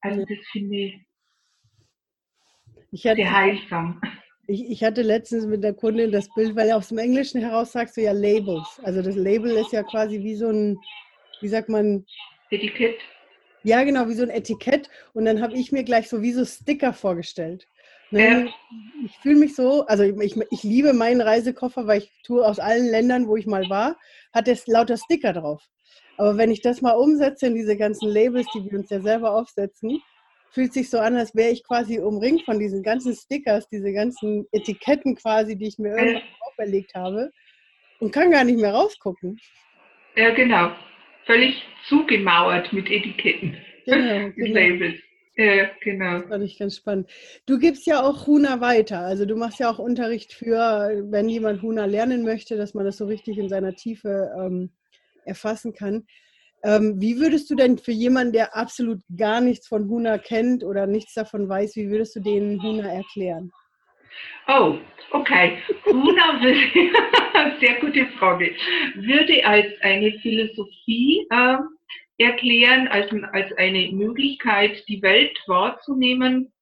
Also 0.00 0.24
das 0.24 0.38
finde 0.52 0.76
ich, 0.76 0.94
ich 2.90 3.06
hatte, 3.06 3.16
sehr 3.16 3.32
heilsam. 3.32 4.00
Ich, 4.46 4.70
ich, 4.70 4.84
hatte 4.84 5.02
letztens 5.02 5.44
mit 5.44 5.62
der 5.62 5.74
Kundin 5.74 6.10
das 6.12 6.32
Bild, 6.34 6.56
weil 6.56 6.70
aus 6.72 6.88
dem 6.88 6.98
Englischen 6.98 7.40
heraus 7.40 7.72
sagst 7.72 7.96
du 7.96 8.02
ja 8.02 8.12
Labels. 8.12 8.80
Also 8.82 9.02
das 9.02 9.16
Label 9.16 9.50
ist 9.56 9.72
ja 9.72 9.82
quasi 9.82 10.22
wie 10.22 10.36
so 10.36 10.48
ein, 10.48 10.78
wie 11.40 11.48
sagt 11.48 11.68
man? 11.68 12.06
Etikett. 12.50 12.98
Ja, 13.64 13.82
genau, 13.82 14.08
wie 14.08 14.14
so 14.14 14.22
ein 14.22 14.30
Etikett. 14.30 14.88
Und 15.12 15.26
dann 15.26 15.42
habe 15.42 15.54
ich 15.54 15.72
mir 15.72 15.84
gleich 15.84 16.08
so 16.08 16.22
wie 16.22 16.32
so 16.32 16.44
Sticker 16.44 16.92
vorgestellt. 16.92 17.66
Ne? 18.10 18.48
Ich 19.04 19.16
fühle 19.18 19.36
mich 19.36 19.54
so, 19.54 19.86
also 19.86 20.02
ich, 20.02 20.36
ich 20.50 20.62
liebe 20.62 20.92
meinen 20.92 21.20
Reisekoffer, 21.20 21.86
weil 21.86 21.98
ich 21.98 22.10
tue 22.24 22.44
aus 22.44 22.58
allen 22.58 22.88
Ländern, 22.90 23.28
wo 23.28 23.36
ich 23.36 23.46
mal 23.46 23.68
war, 23.68 23.96
hat 24.32 24.48
es 24.48 24.66
lauter 24.66 24.96
Sticker 24.96 25.32
drauf. 25.32 25.62
Aber 26.16 26.36
wenn 26.36 26.50
ich 26.50 26.62
das 26.62 26.80
mal 26.80 26.92
umsetze 26.92 27.46
in 27.46 27.54
diese 27.54 27.76
ganzen 27.76 28.08
Labels, 28.08 28.46
die 28.54 28.64
wir 28.64 28.78
uns 28.78 28.90
ja 28.90 29.00
selber 29.00 29.34
aufsetzen, 29.34 30.02
fühlt 30.50 30.72
sich 30.72 30.90
so 30.90 30.98
an, 30.98 31.16
als 31.16 31.34
wäre 31.34 31.50
ich 31.50 31.62
quasi 31.62 31.98
umringt 31.98 32.42
von 32.42 32.58
diesen 32.58 32.82
ganzen 32.82 33.14
Stickers, 33.14 33.68
diese 33.68 33.92
ganzen 33.92 34.46
Etiketten 34.52 35.14
quasi, 35.14 35.56
die 35.56 35.68
ich 35.68 35.78
mir 35.78 35.90
irgendwann 35.96 36.22
auferlegt 36.40 36.94
habe 36.94 37.30
und 38.00 38.12
kann 38.12 38.30
gar 38.30 38.44
nicht 38.44 38.58
mehr 38.58 38.72
rausgucken. 38.72 39.38
Ja, 40.16 40.30
genau. 40.34 40.72
Völlig 41.26 41.62
zugemauert 41.88 42.72
mit 42.72 42.90
Etiketten. 42.90 43.56
Genau, 43.84 44.30
genau. 44.36 44.54
Labels. 44.54 45.07
Ja, 45.38 45.70
genau. 45.80 46.18
Das 46.18 46.28
fand 46.28 46.44
ich 46.44 46.58
ganz 46.58 46.76
spannend. 46.76 47.08
Du 47.46 47.58
gibst 47.58 47.86
ja 47.86 48.02
auch 48.02 48.26
Huna 48.26 48.60
weiter. 48.60 48.98
Also 48.98 49.24
du 49.24 49.36
machst 49.36 49.60
ja 49.60 49.70
auch 49.70 49.78
Unterricht 49.78 50.32
für, 50.32 51.04
wenn 51.10 51.28
jemand 51.28 51.62
Huna 51.62 51.84
lernen 51.84 52.24
möchte, 52.24 52.56
dass 52.56 52.74
man 52.74 52.84
das 52.84 52.96
so 52.96 53.06
richtig 53.06 53.38
in 53.38 53.48
seiner 53.48 53.76
Tiefe 53.76 54.32
ähm, 54.36 54.72
erfassen 55.24 55.72
kann. 55.72 56.08
Ähm, 56.64 57.00
wie 57.00 57.20
würdest 57.20 57.48
du 57.50 57.54
denn 57.54 57.78
für 57.78 57.92
jemanden, 57.92 58.32
der 58.32 58.56
absolut 58.56 59.00
gar 59.16 59.40
nichts 59.40 59.68
von 59.68 59.88
Huna 59.88 60.18
kennt 60.18 60.64
oder 60.64 60.88
nichts 60.88 61.14
davon 61.14 61.48
weiß, 61.48 61.76
wie 61.76 61.88
würdest 61.88 62.16
du 62.16 62.20
den 62.20 62.60
Huna 62.60 62.92
erklären? 62.92 63.52
Oh, 64.48 64.76
okay. 65.12 65.58
Huna 65.86 66.42
würde, 66.42 67.60
sehr 67.60 67.74
gute 67.80 68.06
Frage, 68.18 68.56
würde 68.96 69.44
als 69.46 69.68
eine 69.82 70.18
Philosophie 70.18 71.28
äh, 71.30 71.58
erklären 72.18 72.88
als, 72.88 73.10
als 73.32 73.52
eine 73.56 73.90
Möglichkeit, 73.92 74.86
die 74.88 75.00
Welt 75.02 75.38
wahrzunehmen, 75.46 76.52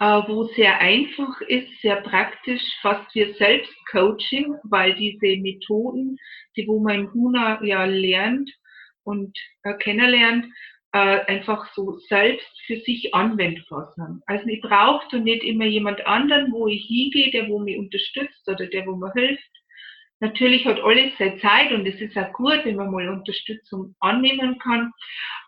äh, 0.00 0.22
wo 0.26 0.44
sehr 0.54 0.78
einfach 0.80 1.40
ist, 1.42 1.68
sehr 1.80 1.96
praktisch, 2.02 2.62
fast 2.82 3.14
wie 3.14 3.32
Selbstcoaching, 3.34 4.56
weil 4.64 4.94
diese 4.94 5.40
Methoden, 5.40 6.18
die 6.56 6.66
wo 6.66 6.80
man 6.80 7.00
im 7.00 7.12
Huna 7.14 7.62
ja 7.64 7.84
lernt 7.84 8.50
und 9.04 9.36
äh, 9.62 9.74
kennenlernt, 9.74 10.46
äh, 10.92 11.20
einfach 11.26 11.72
so 11.74 11.98
selbst 12.08 12.50
für 12.66 12.80
sich 12.80 13.14
anwendbar 13.14 13.92
sind. 13.94 14.22
Also 14.26 14.46
ich 14.46 14.60
brauche 14.60 15.18
nicht 15.18 15.44
immer 15.44 15.64
jemand 15.64 16.04
anderen, 16.06 16.52
wo 16.52 16.66
ich 16.66 16.84
hingehe, 16.86 17.30
der 17.30 17.48
wo 17.48 17.60
mich 17.60 17.78
unterstützt 17.78 18.48
oder 18.48 18.66
der 18.66 18.86
wo 18.86 18.96
mir 18.96 19.12
hilft, 19.12 19.59
Natürlich 20.20 20.66
hat 20.66 20.80
alles 20.80 21.12
seine 21.18 21.38
Zeit 21.38 21.72
und 21.72 21.86
es 21.86 21.98
ist 22.00 22.16
auch 22.16 22.32
gut, 22.32 22.60
wenn 22.64 22.76
man 22.76 22.90
mal 22.90 23.08
Unterstützung 23.08 23.94
annehmen 24.00 24.58
kann. 24.58 24.92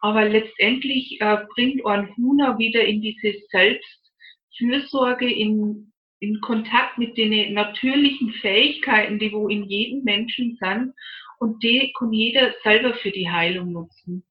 Aber 0.01 0.25
letztendlich 0.25 1.21
äh, 1.21 1.39
bringt 1.55 1.85
ein 1.87 2.17
Huna 2.17 2.59
wieder 2.59 2.83
in 2.83 3.03
diese 3.03 3.35
Selbstfürsorge, 3.51 5.31
in, 5.31 5.93
in 6.21 6.41
Kontakt 6.41 6.97
mit 6.97 7.19
den 7.19 7.53
natürlichen 7.53 8.33
Fähigkeiten, 8.41 9.19
die 9.19 9.33
wo 9.33 9.49
in 9.49 9.65
jedem 9.65 10.05
Menschen 10.05 10.57
sind 10.59 10.95
und 11.39 11.63
die 11.63 11.93
kann 11.99 12.13
jeder 12.13 12.55
selber 12.63 12.95
für 12.95 13.11
die 13.11 13.29
Heilung 13.29 13.73
nutzen. 13.73 14.25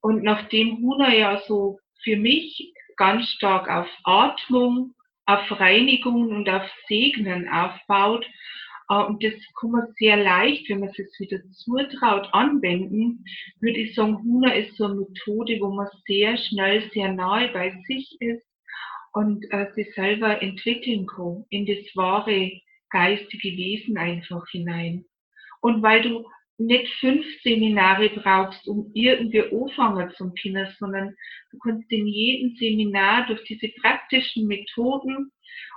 Und 0.00 0.24
nachdem 0.24 0.78
Huna 0.78 1.14
ja 1.14 1.40
so 1.46 1.78
für 2.02 2.16
mich 2.16 2.72
ganz 2.96 3.28
stark 3.28 3.68
auf 3.70 3.88
Atmung, 4.02 4.94
auf 5.26 5.60
Reinigung 5.60 6.30
und 6.30 6.48
auf 6.48 6.68
Segnen 6.88 7.48
aufbaut, 7.48 8.26
und 9.02 9.22
das 9.22 9.34
kann 9.60 9.70
man 9.70 9.86
sehr 9.98 10.16
leicht, 10.16 10.68
wenn 10.68 10.80
man 10.80 10.90
es 10.90 10.96
jetzt 10.96 11.18
wieder 11.20 11.38
zutraut, 11.52 12.28
anwenden, 12.32 13.24
würde 13.60 13.78
ich 13.78 13.94
sagen, 13.94 14.18
Huna 14.22 14.52
ist 14.52 14.76
so 14.76 14.84
eine 14.84 14.96
Methode, 14.96 15.58
wo 15.60 15.70
man 15.70 15.88
sehr 16.06 16.36
schnell, 16.36 16.90
sehr 16.92 17.12
nahe 17.12 17.48
bei 17.48 17.70
sich 17.86 18.16
ist 18.20 18.46
und 19.12 19.44
äh, 19.50 19.72
sich 19.74 19.94
selber 19.94 20.42
entwickeln 20.42 21.06
kann 21.06 21.44
in 21.50 21.66
das 21.66 21.78
wahre 21.94 22.60
geistige 22.90 23.56
Wesen 23.56 23.96
einfach 23.96 24.44
hinein. 24.50 25.04
Und 25.60 25.82
weil 25.82 26.02
du 26.02 26.24
nicht 26.58 26.92
fünf 27.00 27.26
Seminare 27.42 28.10
brauchst, 28.10 28.68
um 28.68 28.90
irgendwie 28.94 29.42
anfangen 29.42 30.12
zum 30.16 30.34
Kinder, 30.34 30.72
sondern 30.78 31.14
du 31.50 31.58
kannst 31.58 31.90
in 31.90 32.06
jedem 32.06 32.56
Seminar 32.56 33.26
durch 33.26 33.42
diese 33.44 33.68
praktischen 33.80 34.46
Methoden, 34.46 35.32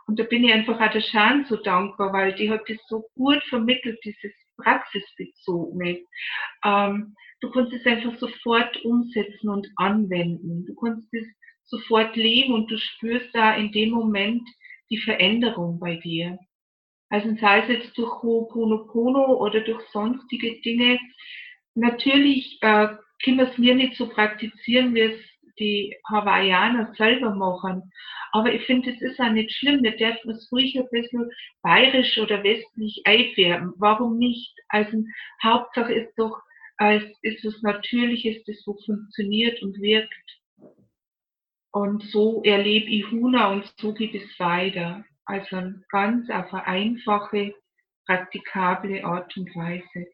und 0.08 0.20
da 0.20 0.24
bin 0.24 0.44
ich 0.44 0.54
einfach 0.54 0.80
auch 0.80 0.92
der 0.92 1.02
Schan 1.02 1.46
so 1.46 1.58
dankbar, 1.58 2.14
weil 2.14 2.34
die 2.34 2.50
hat 2.50 2.62
das 2.68 2.78
so 2.88 3.06
gut 3.16 3.44
vermittelt, 3.50 4.00
dieses 4.04 4.32
Praxisbezogene. 4.58 6.00
Ähm, 6.64 7.16
du 7.42 7.52
kannst 7.52 7.74
es 7.74 7.86
einfach 7.86 8.18
sofort 8.18 8.84
umsetzen 8.84 9.50
und 9.50 9.68
anwenden. 9.76 10.66
Du 10.66 10.76
kannst 10.76 11.14
es 11.14 11.26
sofort 11.66 12.16
leben 12.16 12.54
und 12.54 12.72
du 12.72 12.78
spürst 12.78 13.30
da 13.34 13.56
in 13.56 13.72
dem 13.72 13.92
Moment 13.92 14.48
die 14.90 14.98
Veränderung 14.98 15.80
bei 15.80 15.98
dir. 15.98 16.38
Also 17.10 17.34
sei 17.40 17.62
es 17.62 17.70
jetzt 17.70 17.98
durch 17.98 18.12
Ho'oponopono 18.22 19.38
oder 19.38 19.62
durch 19.62 19.82
sonstige 19.90 20.60
Dinge. 20.62 21.00
Natürlich 21.76 22.58
äh, 22.62 22.88
können 23.24 23.38
wir 23.38 23.50
es 23.50 23.58
mir 23.58 23.76
nicht 23.76 23.96
so 23.96 24.10
praktizieren, 24.10 24.94
wie 24.96 25.02
es 25.02 25.20
die 25.60 25.96
Hawaiianer 26.10 26.94
selber 26.98 27.34
machen. 27.34 27.92
Aber 28.32 28.54
ich 28.54 28.66
finde, 28.66 28.92
es 28.92 29.02
ist 29.02 29.20
auch 29.20 29.32
nicht 29.32 29.52
schlimm. 29.52 29.84
Wir 29.84 29.96
dürfen 29.96 30.32
es 30.32 30.52
ruhig 30.52 30.78
ein 30.78 30.88
bisschen 30.92 31.30
bayerisch 31.62 32.18
oder 32.18 32.44
westlich 32.44 33.02
einfärben. 33.06 33.74
Warum 33.78 34.18
nicht? 34.18 34.54
Also 34.70 35.04
Hauptsache 35.44 35.94
ist 35.94 36.14
doch, 36.18 36.40
es 36.80 37.04
ist 37.22 37.44
was 37.44 37.62
Natürliches, 37.62 38.44
das 38.46 38.62
so 38.64 38.78
funktioniert 38.86 39.62
und 39.64 39.80
wirkt. 39.82 40.14
Und 41.72 42.04
so 42.04 42.42
erlebe 42.44 42.90
ich 42.90 43.10
Huna 43.12 43.52
und 43.52 43.72
so 43.78 43.94
geht 43.94 44.16
es 44.16 44.40
weiter. 44.40 45.04
Also 45.26 45.62
ganz 45.90 46.30
auf 46.30 46.54
eine 46.54 46.66
einfache, 46.66 47.54
praktikable 48.06 49.04
Art 49.04 49.36
und 49.38 49.54
Weise. 49.56 50.08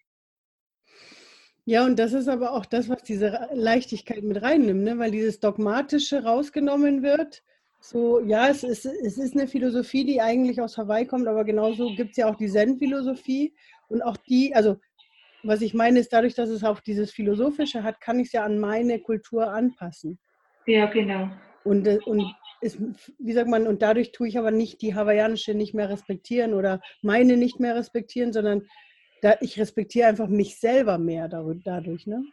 Ja, 1.66 1.86
und 1.86 1.98
das 1.98 2.12
ist 2.14 2.28
aber 2.28 2.54
auch 2.54 2.66
das, 2.66 2.90
was 2.90 3.04
diese 3.04 3.48
Leichtigkeit 3.54 4.24
mit 4.24 4.42
reinnimmt, 4.42 4.84
ne? 4.84 4.98
weil 5.00 5.12
dieses 5.12 5.40
Dogmatische 5.40 6.24
rausgenommen 6.24 7.04
wird. 7.04 7.42
So, 7.80 8.20
ja, 8.22 8.50
es 8.50 8.64
ist, 8.64 8.86
es 8.86 9.18
ist 9.18 9.36
eine 9.36 9.48
Philosophie, 9.48 10.06
die 10.06 10.22
eigentlich 10.22 10.62
aus 10.62 10.78
Hawaii 10.78 11.06
kommt, 11.06 11.28
aber 11.28 11.44
genauso 11.44 11.94
gibt 11.96 12.12
es 12.12 12.18
ja 12.18 12.30
auch 12.30 12.36
die 12.36 12.48
Zen-Philosophie. 12.48 13.54
Und 13.88 14.02
auch 14.02 14.18
die, 14.18 14.54
also 14.56 14.78
was 15.44 15.62
ich 15.62 15.74
meine, 15.74 16.00
ist 16.00 16.12
dadurch, 16.14 16.36
dass 16.36 16.50
es 16.50 16.64
auch 16.64 16.80
dieses 16.80 17.12
Philosophische 17.12 17.84
hat, 17.84 18.00
kann 18.00 18.20
ich 18.20 18.28
es 18.28 18.34
ja 18.34 18.44
an 18.44 18.60
meine 18.60 19.00
Kultur 19.00 19.48
anpassen. 19.52 20.18
Ja, 20.66 20.86
genau. 20.86 21.30
Und, 21.66 21.88
äh, 21.88 22.00
und 22.06 22.24
ist, 22.62 22.80
wie 23.20 23.34
sagt 23.34 23.50
man, 23.50 23.68
und 23.68 23.82
dadurch 23.82 24.12
tue 24.12 24.28
ich 24.28 24.38
aber 24.38 24.52
nicht 24.52 24.82
die 24.82 24.96
hawaiianische 24.96 25.54
nicht 25.54 25.74
mehr 25.74 25.90
respektieren 25.90 26.54
oder 26.54 26.80
meine 27.02 27.36
nicht 27.36 27.60
mehr 27.60 27.76
respektieren, 27.76 28.32
sondern 28.32 28.64
da, 29.24 29.36
ich 29.42 29.60
respektiere 29.60 30.08
einfach 30.08 30.28
mich 30.28 30.60
selber 30.60 30.98
mehr 30.98 31.28
dadurch. 31.30 32.08
Ne? 32.08 32.26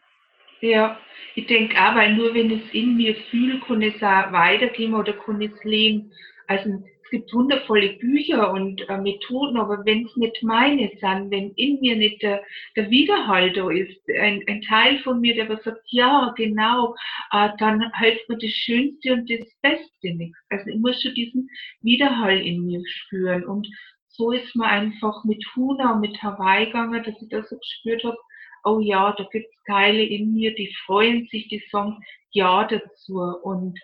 Ja, 0.60 0.98
ich 1.34 1.46
denke 1.46 1.76
auch, 1.76 1.94
weil 1.94 2.14
nur 2.14 2.34
wenn 2.34 2.50
ich 2.50 2.64
es 2.66 2.74
in 2.74 2.96
mir 2.96 3.14
fühle, 3.30 3.60
kann 3.60 3.82
es 3.82 3.96
auch 3.96 4.32
weitergehen 4.32 4.94
oder 4.94 5.12
kann 5.12 5.40
es 5.40 5.64
leben. 5.64 6.12
Also 6.48 6.82
es 7.02 7.10
gibt 7.10 7.32
wundervolle 7.32 7.94
Bücher 7.94 8.52
und 8.52 8.88
äh, 8.88 8.98
Methoden, 8.98 9.56
aber 9.56 9.84
wenn 9.84 10.04
es 10.04 10.16
nicht 10.16 10.42
meine 10.42 10.90
sind, 11.00 11.30
wenn 11.30 11.50
in 11.56 11.80
mir 11.80 11.96
nicht 11.96 12.22
der, 12.22 12.42
der 12.76 12.90
Widerhall 12.90 13.52
da 13.52 13.70
ist, 13.70 13.98
ein, 14.08 14.42
ein 14.46 14.60
Teil 14.62 14.98
von 15.00 15.20
mir, 15.20 15.34
der 15.34 15.56
sagt, 15.58 15.82
ja, 15.86 16.32
genau, 16.36 16.94
äh, 17.32 17.48
dann 17.58 17.90
hilft 17.94 18.28
mir 18.28 18.38
das 18.38 18.50
Schönste 18.50 19.14
und 19.14 19.30
das 19.30 19.48
Beste 19.62 20.14
nichts. 20.14 20.38
Also 20.50 20.66
ich 20.68 20.78
muss 20.78 21.00
schon 21.02 21.14
diesen 21.14 21.48
Widerhall 21.82 22.38
in 22.38 22.66
mir 22.66 22.82
spüren 22.86 23.44
und 23.44 23.66
so 24.20 24.32
ist 24.32 24.54
man 24.54 24.68
einfach 24.68 25.24
mit 25.24 25.42
Huna 25.56 25.94
und 25.94 26.00
mit 26.00 26.22
Hawaii 26.22 26.66
gegangen, 26.66 27.02
dass 27.02 27.20
ich 27.22 27.28
das 27.30 27.48
so 27.48 27.56
gespürt 27.56 28.04
habe, 28.04 28.18
oh 28.64 28.78
ja, 28.78 29.14
da 29.16 29.24
gibt 29.32 29.46
es 29.46 29.64
Teile 29.66 30.02
in 30.02 30.34
mir, 30.34 30.54
die 30.54 30.74
freuen 30.84 31.26
sich, 31.28 31.48
die 31.48 31.62
sagen 31.72 31.96
Ja 32.30 32.64
dazu 32.64 33.14
und 33.42 33.80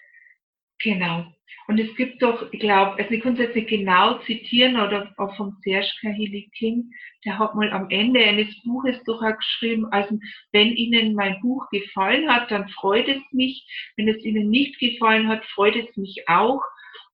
genau. 0.78 1.25
Und 1.69 1.81
es 1.81 1.97
gibt 1.97 2.23
doch, 2.23 2.52
ich 2.52 2.61
glaube, 2.61 3.02
also 3.02 3.11
ich 3.11 3.23
kann 3.23 3.33
es 3.33 3.40
jetzt 3.40 3.57
nicht 3.57 3.69
genau 3.69 4.19
zitieren, 4.19 4.76
oder 4.76 5.12
auch 5.16 5.35
vom 5.37 5.57
Serge 5.64 5.90
Kahili 6.02 6.50
King, 6.57 6.93
der 7.25 7.38
hat 7.38 7.55
mal 7.55 7.73
am 7.73 7.88
Ende 7.88 8.21
eines 8.21 8.62
Buches 8.62 9.02
doch 9.05 9.23
auch 9.23 9.37
geschrieben, 9.37 9.87
also 9.90 10.19
wenn 10.52 10.76
Ihnen 10.76 11.14
mein 11.14 11.40
Buch 11.40 11.66
gefallen 11.71 12.31
hat, 12.31 12.50
dann 12.50 12.69
freut 12.69 13.09
es 13.09 13.23
mich. 13.33 13.66
Wenn 13.97 14.09
es 14.09 14.23
Ihnen 14.23 14.50
nicht 14.50 14.78
gefallen 14.78 15.28
hat, 15.28 15.45
freut 15.47 15.76
es 15.76 15.97
mich 15.97 16.28
auch. 16.28 16.62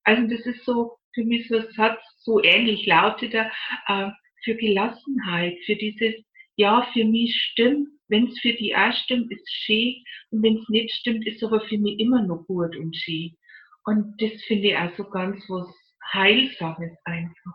Also 0.04 0.26
das 0.26 0.44
ist 0.44 0.64
so 0.64 0.98
für 1.14 1.24
mich 1.24 1.48
so 1.48 1.56
ein 1.56 1.66
Satz, 1.76 2.00
so 2.18 2.42
ähnlich 2.42 2.86
lautet 2.86 3.34
er, 3.34 3.50
äh, 3.88 4.10
für 4.44 4.54
Gelassenheit, 4.56 5.56
für 5.66 5.76
dieses, 5.76 6.14
ja, 6.56 6.86
für 6.92 7.04
mich 7.04 7.34
stimmt, 7.34 7.88
wenn 8.08 8.28
es 8.28 8.38
für 8.40 8.52
die 8.52 8.76
auch 8.76 8.92
stimmt, 8.92 9.32
ist 9.32 9.50
schön, 9.50 10.04
und 10.30 10.42
wenn 10.42 10.58
es 10.58 10.68
nicht 10.68 10.94
stimmt, 10.94 11.26
ist 11.26 11.42
aber 11.42 11.60
für 11.62 11.78
mich 11.78 11.98
immer 11.98 12.22
noch 12.22 12.44
gut 12.46 12.76
und 12.76 12.94
schön. 12.94 13.36
Und 13.84 14.20
das 14.20 14.32
finde 14.44 14.68
ich 14.68 14.76
auch 14.76 14.94
so 14.96 15.04
ganz 15.04 15.42
was 15.48 15.66
Heilsames 16.12 16.92
einfach. 17.04 17.54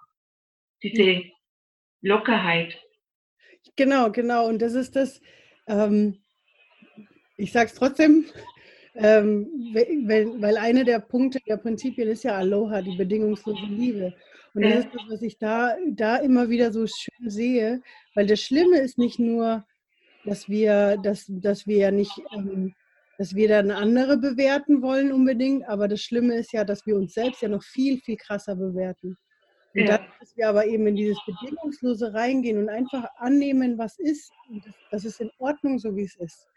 Diese 0.81 1.23
Lockerheit. 2.01 2.77
Genau, 3.75 4.11
genau. 4.11 4.47
Und 4.47 4.61
das 4.61 4.73
ist 4.73 4.95
das, 4.95 5.21
ähm, 5.67 6.17
ich 7.37 7.51
sage 7.51 7.67
es 7.67 7.75
trotzdem, 7.75 8.25
ähm, 8.97 9.47
weil, 9.73 10.41
weil 10.41 10.57
eine 10.57 10.83
der 10.83 10.99
Punkte 10.99 11.39
der 11.47 11.57
Prinzipien 11.57 12.09
ist 12.09 12.23
ja 12.23 12.35
Aloha, 12.37 12.81
die 12.81 12.97
bedingungslose 12.97 13.65
Liebe. 13.65 14.13
Und 14.53 14.63
das 14.63 14.85
ist 14.85 14.93
das, 14.93 15.01
was 15.09 15.21
ich 15.21 15.37
da, 15.37 15.75
da 15.89 16.17
immer 16.17 16.49
wieder 16.49 16.71
so 16.71 16.87
schön 16.87 17.29
sehe, 17.29 17.81
weil 18.15 18.25
das 18.25 18.41
Schlimme 18.41 18.79
ist 18.79 18.97
nicht 18.97 19.19
nur, 19.19 19.65
dass 20.25 20.49
wir, 20.49 20.97
dass, 20.97 21.25
dass 21.27 21.67
wir 21.67 21.77
ja 21.77 21.91
nicht 21.91 22.11
ähm, 22.33 22.73
dass 23.17 23.33
wir 23.33 23.47
dann 23.47 23.71
andere 23.71 24.17
bewerten 24.17 24.81
wollen 24.81 25.11
unbedingt, 25.11 25.67
aber 25.67 25.87
das 25.87 26.01
Schlimme 26.01 26.35
ist 26.35 26.53
ja, 26.53 26.63
dass 26.63 26.85
wir 26.85 26.95
uns 26.95 27.13
selbst 27.13 27.41
ja 27.41 27.49
noch 27.49 27.63
viel, 27.63 27.99
viel 27.99 28.15
krasser 28.15 28.55
bewerten. 28.55 29.17
Und 29.73 29.81
ja. 29.81 29.97
dann, 29.97 30.07
dass 30.19 30.35
wir 30.37 30.47
aber 30.47 30.65
eben 30.65 30.87
in 30.87 30.95
dieses 30.95 31.17
Bedingungslose 31.25 32.13
reingehen 32.13 32.57
und 32.59 32.69
einfach 32.69 33.05
annehmen, 33.17 33.77
was 33.77 33.97
ist, 33.99 34.31
und 34.49 34.63
das 34.91 35.03
ist 35.03 35.19
in 35.19 35.31
Ordnung, 35.39 35.79
so 35.79 35.95
wie 35.95 36.03
es 36.03 36.15
ist. 36.15 36.47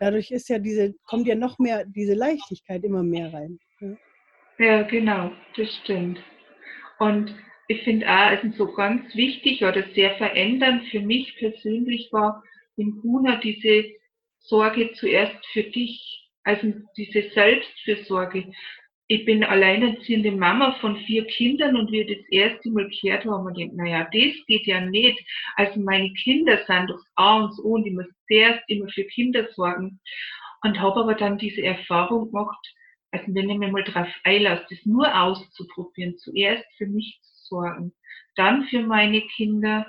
Dadurch 0.00 0.30
ist 0.30 0.48
ja 0.48 0.58
diese, 0.58 0.94
kommt 1.04 1.26
ja 1.26 1.34
noch 1.34 1.58
mehr 1.58 1.84
diese 1.84 2.14
Leichtigkeit 2.14 2.84
immer 2.84 3.02
mehr 3.02 3.32
rein. 3.32 3.58
Ja, 3.80 3.96
ja 4.58 4.82
genau, 4.82 5.32
das 5.56 5.74
stimmt. 5.82 6.18
Und 6.98 7.34
ich 7.68 7.82
finde 7.82 8.08
auch, 8.08 8.30
es 8.32 8.44
ist 8.44 8.56
so 8.56 8.72
ganz 8.72 9.14
wichtig 9.14 9.62
oder 9.62 9.84
sehr 9.94 10.16
verändernd 10.16 10.84
für 10.90 11.00
mich 11.00 11.36
persönlich 11.36 12.08
war 12.12 12.42
in 12.76 13.00
Huna 13.02 13.36
diese 13.36 13.84
Sorge 14.38 14.92
zuerst 14.94 15.44
für 15.52 15.64
dich, 15.64 16.30
also 16.44 16.72
diese 16.96 17.28
Selbstfürsorge. 17.30 18.50
Ich 19.10 19.24
bin 19.24 19.42
alleinerziehende 19.42 20.32
Mama 20.32 20.76
von 20.80 20.98
vier 20.98 21.26
Kindern 21.26 21.76
und 21.76 21.90
wir 21.90 22.06
das 22.06 22.28
erste 22.30 22.70
Mal 22.70 22.90
gehört 22.90 23.24
haben 23.24 23.46
und 23.46 23.56
denkt, 23.56 23.74
naja, 23.74 24.04
das 24.04 24.46
geht 24.46 24.66
ja 24.66 24.82
nicht. 24.82 25.18
Also 25.56 25.80
meine 25.80 26.12
Kinder 26.12 26.58
sind 26.66 26.90
doch 26.90 27.02
A 27.14 27.38
und 27.38 27.58
O 27.64 27.76
und 27.76 27.86
ich 27.86 27.94
muss 27.94 28.06
zuerst 28.26 28.62
immer 28.68 28.86
für 28.90 29.04
Kinder 29.04 29.48
sorgen. 29.54 29.98
Und 30.62 30.78
habe 30.78 31.00
aber 31.00 31.14
dann 31.14 31.38
diese 31.38 31.62
Erfahrung 31.62 32.30
gemacht, 32.30 32.58
also 33.10 33.24
wenn 33.28 33.48
ich 33.48 33.58
mir 33.58 33.72
mal 33.72 33.84
drauf 33.84 34.08
einlasse, 34.24 34.66
das 34.68 34.84
nur 34.84 35.18
auszuprobieren, 35.18 36.18
zuerst 36.18 36.66
für 36.76 36.86
mich 36.86 37.18
zu 37.22 37.54
sorgen, 37.54 37.94
dann 38.36 38.64
für 38.64 38.82
meine 38.82 39.22
Kinder, 39.22 39.86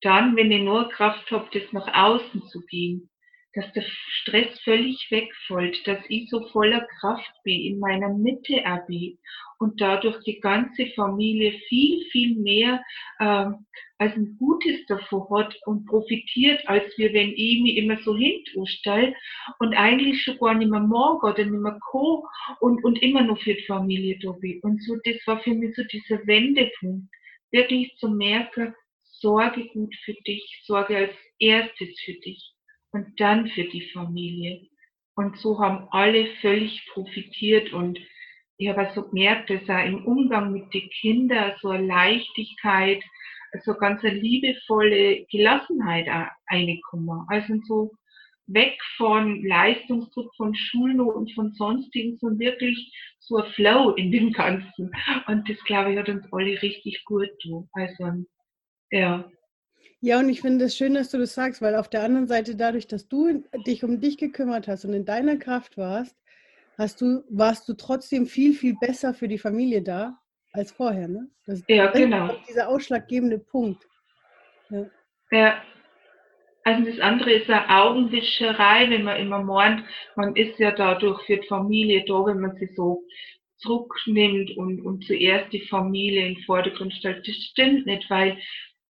dann, 0.00 0.34
wenn 0.34 0.50
ich 0.50 0.62
nur 0.62 0.88
Kraft 0.88 1.30
habe, 1.30 1.48
das 1.52 1.72
nach 1.72 1.86
außen 1.94 2.42
zu 2.48 2.66
gehen, 2.66 3.10
dass 3.54 3.72
der 3.72 3.82
Stress 3.82 4.60
völlig 4.60 5.10
wegfällt, 5.10 5.86
dass 5.86 5.98
ich 6.08 6.30
so 6.30 6.46
voller 6.48 6.86
Kraft 7.00 7.32
bin, 7.42 7.60
in 7.60 7.78
meiner 7.80 8.08
Mitte 8.10 8.62
auch 8.64 8.86
bin 8.86 9.18
und 9.58 9.80
dadurch 9.80 10.22
die 10.24 10.38
ganze 10.40 10.86
Familie 10.94 11.52
viel, 11.68 12.04
viel 12.12 12.36
mehr 12.36 12.82
äh, 13.18 13.46
als 13.98 14.14
ein 14.16 14.36
Gutes 14.38 14.86
davon 14.86 15.26
hat 15.36 15.54
und 15.66 15.84
profitiert, 15.86 16.66
als 16.68 16.96
wir, 16.96 17.12
wenn 17.12 17.32
ich 17.34 17.60
mich 17.60 17.76
immer 17.76 17.98
so 17.98 18.16
hinstelle 18.16 19.14
und 19.58 19.74
eigentlich 19.74 20.22
schon 20.22 20.38
gar 20.38 20.54
nicht 20.54 20.70
mehr 20.70 20.80
mag 20.80 21.22
oder 21.24 21.44
nicht 21.44 21.60
mehr 21.60 21.78
co 21.90 22.26
und, 22.60 22.82
und 22.84 23.02
immer 23.02 23.22
noch 23.22 23.40
für 23.42 23.54
die 23.54 23.66
Familie 23.66 24.18
da 24.22 24.32
bin. 24.32 24.60
Und 24.62 24.82
so, 24.84 24.96
das 25.04 25.16
war 25.26 25.40
für 25.40 25.54
mich 25.54 25.74
so 25.74 25.82
dieser 25.84 26.24
Wendepunkt, 26.26 27.08
wirklich 27.50 27.94
zu 27.96 28.08
merken, 28.08 28.74
sorge 29.02 29.66
gut 29.68 29.94
für 30.04 30.14
dich, 30.26 30.62
sorge 30.64 30.96
als 30.96 31.14
erstes 31.38 32.00
für 32.04 32.14
dich 32.14 32.54
und 32.92 33.20
dann 33.20 33.48
für 33.48 33.64
die 33.64 33.88
Familie. 33.92 34.68
Und 35.14 35.38
so 35.38 35.58
haben 35.58 35.88
alle 35.90 36.26
völlig 36.40 36.86
profitiert 36.92 37.72
und 37.72 37.98
ich 38.56 38.68
habe 38.68 38.90
so 38.94 39.08
gemerkt, 39.08 39.48
dass 39.48 39.68
auch 39.68 39.84
im 39.84 40.04
Umgang 40.04 40.52
mit 40.52 40.72
den 40.74 40.88
Kindern 41.00 41.52
so 41.60 41.70
eine 41.70 41.86
Leichtigkeit, 41.86 43.02
so 43.64 43.74
ganz 43.74 44.04
eine 44.04 44.14
liebevolle 44.14 45.24
Gelassenheit 45.30 46.06
reinkommen. 46.50 47.24
Also 47.28 47.54
so 47.66 47.90
weg 48.46 48.78
von 48.96 49.42
Leistungsdruck, 49.44 50.34
von 50.36 50.54
Schulnoten, 50.54 51.28
von 51.34 51.52
sonstigen, 51.52 52.18
sondern 52.18 52.38
wirklich 52.38 52.92
so 53.20 53.36
ein 53.36 53.50
Flow 53.52 53.90
in 53.92 54.12
dem 54.12 54.32
Ganzen. 54.32 54.90
Und 55.26 55.48
das, 55.48 55.58
glaube 55.64 55.92
ich, 55.92 55.98
hat 55.98 56.08
uns 56.08 56.30
alle 56.32 56.60
richtig 56.60 57.04
gut 57.04 57.30
tun. 57.42 57.68
Also, 57.72 58.24
ja. 58.90 59.30
Ja, 60.02 60.18
und 60.18 60.30
ich 60.30 60.40
finde 60.40 60.64
es 60.64 60.76
schön, 60.76 60.94
dass 60.94 61.10
du 61.10 61.18
das 61.18 61.34
sagst, 61.34 61.60
weil 61.60 61.76
auf 61.76 61.88
der 61.88 62.02
anderen 62.02 62.26
Seite, 62.26 62.56
dadurch, 62.56 62.86
dass 62.86 63.06
du 63.06 63.44
dich 63.66 63.84
um 63.84 64.00
dich 64.00 64.16
gekümmert 64.16 64.66
hast 64.66 64.84
und 64.86 64.94
in 64.94 65.04
deiner 65.04 65.36
Kraft 65.36 65.76
warst, 65.76 66.16
hast 66.78 67.02
du, 67.02 67.22
warst 67.28 67.68
du 67.68 67.74
trotzdem 67.74 68.26
viel, 68.26 68.54
viel 68.54 68.76
besser 68.80 69.12
für 69.12 69.28
die 69.28 69.38
Familie 69.38 69.82
da 69.82 70.18
als 70.52 70.72
vorher. 70.72 71.06
Ne? 71.06 71.28
Das, 71.46 71.62
ja, 71.68 71.90
genau. 71.90 72.34
Dieser 72.48 72.68
ausschlaggebende 72.68 73.38
Punkt. 73.38 73.86
Ja. 74.70 74.86
ja. 75.30 75.62
Also 76.64 76.90
das 76.90 77.00
andere 77.00 77.32
ist 77.32 77.50
eine 77.50 77.68
Augenwischerei, 77.68 78.88
wenn 78.90 79.04
man 79.04 79.18
immer 79.18 79.42
meint, 79.42 79.84
man 80.14 80.36
ist 80.36 80.58
ja 80.58 80.72
dadurch 80.72 81.22
für 81.22 81.38
die 81.38 81.46
Familie 81.46 82.04
da, 82.06 82.26
wenn 82.26 82.40
man 82.40 82.54
sie 82.56 82.70
so 82.74 83.02
zurücknimmt 83.56 84.56
und, 84.56 84.80
und 84.82 85.04
zuerst 85.04 85.52
die 85.52 85.66
Familie 85.66 86.26
in 86.26 86.34
den 86.34 86.44
Vordergrund 86.44 86.94
stellt. 86.94 87.26
Das 87.26 87.34
stimmt 87.34 87.86
nicht, 87.86 88.08
weil 88.10 88.38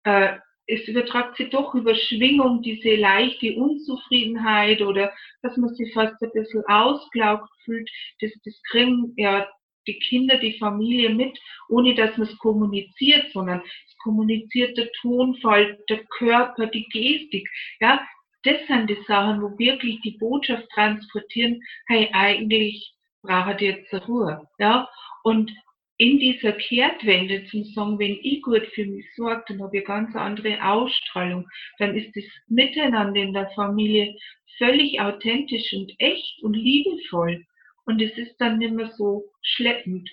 äh, 0.04 0.36
es 0.70 0.86
übertragt 0.86 1.36
sich 1.36 1.50
doch 1.50 1.74
über 1.74 1.94
Schwingung 1.94 2.62
diese 2.62 2.94
leichte 2.94 3.54
Unzufriedenheit 3.56 4.80
oder 4.82 5.12
dass 5.42 5.56
man 5.56 5.74
sich 5.74 5.92
fast 5.92 6.22
ein 6.22 6.30
bisschen 6.32 6.64
ausgelaugt 6.66 7.50
fühlt. 7.64 7.90
Das, 8.20 8.30
das 8.44 8.54
kriegen 8.70 9.12
ja 9.16 9.48
die 9.86 9.98
Kinder, 9.98 10.36
die 10.38 10.58
Familie 10.58 11.10
mit, 11.10 11.38
ohne 11.68 11.94
dass 11.94 12.16
man 12.16 12.28
es 12.28 12.38
kommuniziert, 12.38 13.32
sondern 13.32 13.60
es 13.60 13.96
kommuniziert 13.98 14.76
der 14.76 14.90
Tonfall, 15.00 15.78
der 15.88 16.04
Körper, 16.18 16.66
die 16.66 16.86
Gestik. 16.90 17.48
Ja, 17.80 18.00
das 18.44 18.66
sind 18.66 18.88
die 18.88 18.98
Sachen, 19.06 19.42
wo 19.42 19.58
wirklich 19.58 20.00
die 20.02 20.16
Botschaft 20.18 20.68
transportieren, 20.74 21.60
hey, 21.88 22.08
eigentlich 22.12 22.94
braucht 23.22 23.60
ihr 23.60 23.72
jetzt 23.72 24.08
Ruhe. 24.08 24.46
Ja, 24.58 24.88
und 25.24 25.52
in 26.00 26.18
dieser 26.18 26.52
Kehrtwende 26.52 27.44
zum 27.50 27.62
sagen, 27.62 27.98
wenn 27.98 28.18
ich 28.22 28.40
gut 28.40 28.66
für 28.74 28.86
mich 28.86 29.04
sorge, 29.16 29.44
dann 29.48 29.62
habe 29.62 29.78
ich 29.78 29.84
ganz 29.84 30.16
andere 30.16 30.56
Ausstrahlung. 30.66 31.46
Dann 31.78 31.94
ist 31.94 32.16
das 32.16 32.24
Miteinander 32.48 33.20
in 33.20 33.34
der 33.34 33.50
Familie 33.50 34.16
völlig 34.56 34.98
authentisch 34.98 35.74
und 35.74 35.92
echt 35.98 36.42
und 36.42 36.54
liebevoll. 36.54 37.44
Und 37.84 38.00
es 38.00 38.16
ist 38.16 38.34
dann 38.38 38.56
nicht 38.56 38.72
mehr 38.72 38.90
so 38.96 39.30
schleppend. 39.42 40.08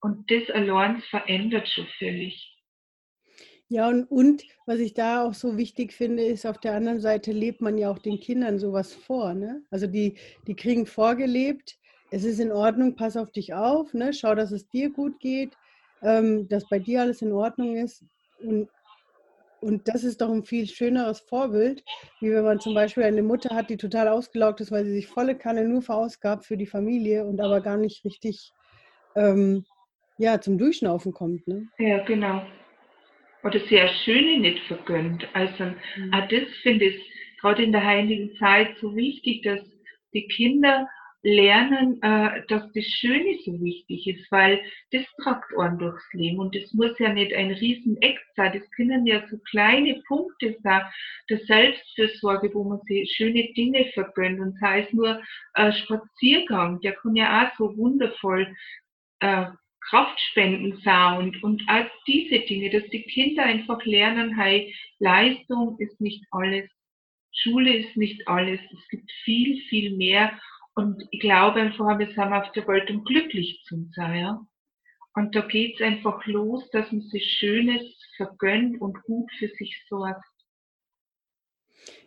Und 0.00 0.30
das 0.30 0.48
allein 0.50 1.00
verändert 1.10 1.68
schon 1.68 1.88
völlig. 1.98 2.48
Ja, 3.68 3.88
und, 3.88 4.04
und 4.04 4.44
was 4.66 4.78
ich 4.78 4.94
da 4.94 5.24
auch 5.24 5.34
so 5.34 5.56
wichtig 5.56 5.92
finde, 5.92 6.22
ist, 6.22 6.46
auf 6.46 6.58
der 6.58 6.74
anderen 6.74 7.00
Seite 7.00 7.32
lebt 7.32 7.60
man 7.62 7.78
ja 7.78 7.90
auch 7.90 7.98
den 7.98 8.20
Kindern 8.20 8.60
sowas 8.60 8.94
vor. 8.94 9.34
Ne? 9.34 9.64
Also 9.70 9.88
die, 9.88 10.14
die 10.46 10.54
kriegen 10.54 10.86
vorgelebt, 10.86 11.80
es 12.12 12.24
ist 12.24 12.38
in 12.40 12.52
Ordnung, 12.52 12.94
pass 12.94 13.16
auf 13.16 13.32
dich 13.32 13.54
auf, 13.54 13.94
ne? 13.94 14.12
schau, 14.12 14.34
dass 14.34 14.52
es 14.52 14.68
dir 14.68 14.90
gut 14.90 15.18
geht, 15.18 15.56
ähm, 16.02 16.46
dass 16.48 16.68
bei 16.68 16.78
dir 16.78 17.00
alles 17.00 17.22
in 17.22 17.32
Ordnung 17.32 17.76
ist. 17.76 18.04
Und, 18.38 18.68
und 19.62 19.88
das 19.88 20.04
ist 20.04 20.20
doch 20.20 20.30
ein 20.30 20.44
viel 20.44 20.68
schöneres 20.68 21.20
Vorbild, 21.20 21.82
wie 22.20 22.30
wenn 22.30 22.44
man 22.44 22.60
zum 22.60 22.74
Beispiel 22.74 23.04
eine 23.04 23.22
Mutter 23.22 23.56
hat, 23.56 23.70
die 23.70 23.78
total 23.78 24.08
ausgelaugt 24.08 24.60
ist, 24.60 24.70
weil 24.70 24.84
sie 24.84 24.92
sich 24.92 25.06
volle 25.06 25.36
Kanne 25.36 25.64
nur 25.66 25.80
verausgabt 25.80 26.44
für 26.44 26.58
die 26.58 26.66
Familie 26.66 27.24
und 27.24 27.40
aber 27.40 27.62
gar 27.62 27.78
nicht 27.78 28.04
richtig 28.04 28.52
ähm, 29.16 29.64
ja, 30.18 30.38
zum 30.38 30.58
Durchschnaufen 30.58 31.14
kommt. 31.14 31.48
Ne? 31.48 31.68
Ja, 31.78 32.04
genau. 32.04 32.42
Oder 33.42 33.58
sehr 33.70 33.88
Schöne 34.04 34.38
nicht 34.38 34.62
vergönnt. 34.66 35.26
Also 35.32 35.64
mhm. 35.64 36.10
das 36.10 36.42
finde 36.62 36.84
ich 36.84 37.12
gerade 37.40 37.62
in 37.62 37.72
der 37.72 37.84
heiligen 37.84 38.36
Zeit 38.36 38.76
so 38.82 38.94
wichtig, 38.94 39.42
dass 39.42 39.60
die 40.12 40.28
Kinder 40.28 40.86
lernen, 41.22 42.02
äh, 42.02 42.42
dass 42.48 42.70
das 42.72 42.84
Schöne 42.84 43.38
so 43.44 43.60
wichtig 43.60 44.06
ist, 44.06 44.30
weil 44.32 44.60
das 44.90 45.04
tragt 45.22 45.56
einen 45.56 45.78
durchs 45.78 46.12
Leben. 46.12 46.38
Und 46.38 46.54
das 46.54 46.72
muss 46.72 46.98
ja 46.98 47.12
nicht 47.12 47.32
ein 47.32 47.52
riesen 47.52 47.96
Eck 48.02 48.18
sein, 48.34 48.52
das 48.52 48.68
können 48.72 49.06
ja 49.06 49.26
so 49.28 49.38
kleine 49.50 50.02
Punkte 50.08 50.56
sein, 50.62 50.82
der 51.30 51.38
Selbstfürsorge, 51.38 52.52
wo 52.54 52.64
man 52.64 52.80
sich 52.86 53.12
schöne 53.12 53.52
Dinge 53.54 53.84
vergönnt. 53.94 54.40
Und 54.40 54.58
sei 54.58 54.82
es 54.82 54.92
nur 54.92 55.22
äh, 55.54 55.72
Spaziergang, 55.72 56.80
der 56.80 56.92
kann 56.92 57.14
ja 57.14 57.46
auch 57.46 57.56
so 57.56 57.76
wundervoll 57.76 58.54
äh, 59.20 59.46
Kraftspenden 59.88 60.80
sein. 60.84 61.18
Und, 61.18 61.42
und 61.44 61.62
all 61.68 61.88
diese 62.06 62.40
Dinge, 62.40 62.70
dass 62.70 62.88
die 62.90 63.02
Kinder 63.02 63.44
einfach 63.44 63.84
lernen, 63.84 64.36
hey, 64.36 64.74
Leistung 64.98 65.76
ist 65.78 66.00
nicht 66.00 66.24
alles, 66.32 66.68
Schule 67.32 67.74
ist 67.76 67.96
nicht 67.96 68.26
alles, 68.28 68.60
es 68.72 68.88
gibt 68.88 69.10
viel, 69.24 69.60
viel 69.68 69.96
mehr 69.96 70.38
und 70.74 71.06
ich 71.10 71.20
glaube 71.20 71.60
einfach, 71.60 71.98
wir 71.98 72.06
sind 72.06 72.32
auf 72.32 72.50
der 72.52 72.66
Welt, 72.66 72.90
um 72.90 73.04
glücklich 73.04 73.62
zu 73.66 73.88
sein. 73.94 74.38
Und 75.14 75.34
da 75.34 75.42
geht 75.42 75.74
es 75.74 75.82
einfach 75.82 76.24
los, 76.26 76.68
dass 76.70 76.90
man 76.90 77.02
sich 77.02 77.24
Schönes 77.38 77.82
vergönnt 78.16 78.80
und 78.80 79.02
gut 79.02 79.30
für 79.38 79.48
sich 79.48 79.84
sorgt. 79.88 80.24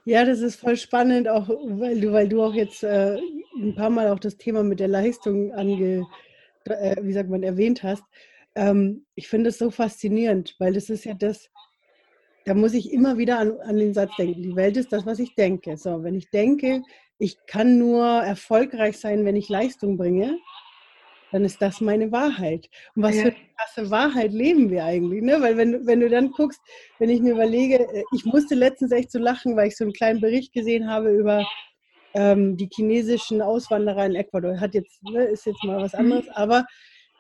Ja, 0.05 0.25
das 0.25 0.39
ist 0.39 0.59
voll 0.59 0.77
spannend, 0.77 1.27
auch 1.27 1.49
weil 1.49 1.99
du, 1.99 2.11
weil 2.11 2.29
du 2.29 2.41
auch 2.41 2.53
jetzt 2.53 2.83
äh, 2.83 3.17
ein 3.55 3.75
paar 3.75 3.89
Mal 3.89 4.09
auch 4.09 4.19
das 4.19 4.37
Thema 4.37 4.63
mit 4.63 4.79
der 4.79 4.87
Leistung 4.87 5.51
ange, 5.53 6.07
äh, 6.65 6.95
wie 7.01 7.13
sagt 7.13 7.29
man, 7.29 7.43
erwähnt 7.43 7.83
hast. 7.83 8.03
Ähm, 8.55 9.05
ich 9.15 9.27
finde 9.27 9.49
es 9.49 9.57
so 9.57 9.69
faszinierend, 9.69 10.55
weil 10.59 10.73
das 10.73 10.89
ist 10.89 11.05
ja 11.05 11.13
das, 11.13 11.49
da 12.45 12.53
muss 12.53 12.73
ich 12.73 12.91
immer 12.93 13.17
wieder 13.17 13.39
an, 13.39 13.59
an 13.61 13.77
den 13.77 13.93
Satz 13.93 14.15
denken. 14.15 14.41
Die 14.41 14.55
Welt 14.55 14.77
ist 14.77 14.93
das, 14.93 15.05
was 15.05 15.19
ich 15.19 15.35
denke. 15.35 15.77
So, 15.77 16.03
wenn 16.03 16.15
ich 16.15 16.29
denke, 16.29 16.83
ich 17.17 17.37
kann 17.47 17.77
nur 17.77 18.05
erfolgreich 18.05 18.99
sein, 18.99 19.25
wenn 19.25 19.35
ich 19.35 19.49
Leistung 19.49 19.97
bringe, 19.97 20.37
dann 21.31 21.43
ist 21.43 21.61
das 21.61 21.81
meine 21.81 22.11
Wahrheit. 22.11 22.69
Und 22.95 23.03
was 23.03 23.15
ja. 23.15 23.23
für 23.23 23.27
eine 23.29 23.37
krasse 23.57 23.91
Wahrheit 23.91 24.31
leben 24.31 24.69
wir 24.69 24.85
eigentlich? 24.85 25.21
Ne? 25.21 25.41
Weil 25.41 25.57
wenn, 25.57 25.85
wenn 25.85 25.99
du 25.99 26.09
dann 26.09 26.31
guckst, 26.31 26.61
wenn 26.99 27.09
ich 27.09 27.21
mir 27.21 27.33
überlege, 27.33 27.79
äh, 27.79 28.03
ich 28.13 28.25
musste 28.25 28.55
letztens 28.55 28.91
echt 28.91 29.11
so 29.11 29.19
lachen, 29.19 29.55
weil 29.55 29.67
ich 29.67 29.77
so 29.77 29.83
einen 29.83 29.93
kleinen 29.93 30.21
Bericht 30.21 30.53
gesehen 30.53 30.89
habe 30.89 31.09
über 31.09 31.45
ähm, 32.13 32.55
die 32.57 32.69
chinesischen 32.73 33.41
Auswanderer 33.41 34.05
in 34.05 34.15
Ecuador. 34.15 34.59
Hat 34.59 34.73
jetzt, 34.73 35.03
ne, 35.03 35.25
ist 35.25 35.45
jetzt 35.45 35.63
mal 35.63 35.81
was 35.81 35.93
mhm. 35.93 35.99
anderes, 35.99 36.29
aber 36.29 36.65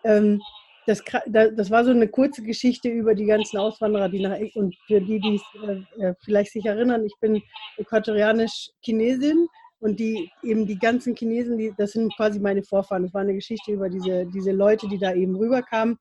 ähm, 0.03 0.41
das, 0.87 1.03
das 1.25 1.71
war 1.71 1.83
so 1.83 1.91
eine 1.91 2.07
kurze 2.07 2.43
Geschichte 2.43 2.89
über 2.89 3.15
die 3.15 3.25
ganzen 3.25 3.57
Auswanderer, 3.57 4.07
die 4.07 4.21
nach, 4.21 4.37
und 4.53 4.75
für 4.87 5.01
die, 5.01 5.19
die 5.19 5.35
es 5.35 5.43
äh, 5.67 6.03
äh, 6.03 6.13
vielleicht 6.23 6.51
sich 6.51 6.65
erinnern, 6.65 7.03
ich 7.05 7.15
bin 7.19 7.41
äquatorianisch-Chinesin 7.77 9.47
und 9.85 9.99
die 9.99 10.31
eben 10.41 10.65
die 10.65 10.79
ganzen 10.79 11.15
Chinesen, 11.15 11.59
die, 11.59 11.71
das 11.77 11.91
sind 11.91 12.11
quasi 12.15 12.39
meine 12.39 12.63
Vorfahren. 12.63 13.03
Das 13.03 13.13
war 13.13 13.21
eine 13.21 13.35
Geschichte 13.35 13.71
über 13.71 13.87
diese, 13.87 14.25
diese 14.25 14.51
Leute, 14.51 14.87
die 14.87 14.97
da 14.97 15.13
eben 15.13 15.35
rüberkamen. 15.35 15.99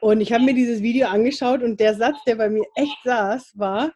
Und 0.00 0.20
ich 0.20 0.32
habe 0.32 0.44
mir 0.44 0.54
dieses 0.54 0.80
Video 0.80 1.08
angeschaut 1.08 1.62
und 1.64 1.80
der 1.80 1.94
Satz, 1.94 2.16
der 2.24 2.36
bei 2.36 2.48
mir 2.48 2.64
echt 2.76 2.98
saß, 3.02 3.52
war, 3.56 3.92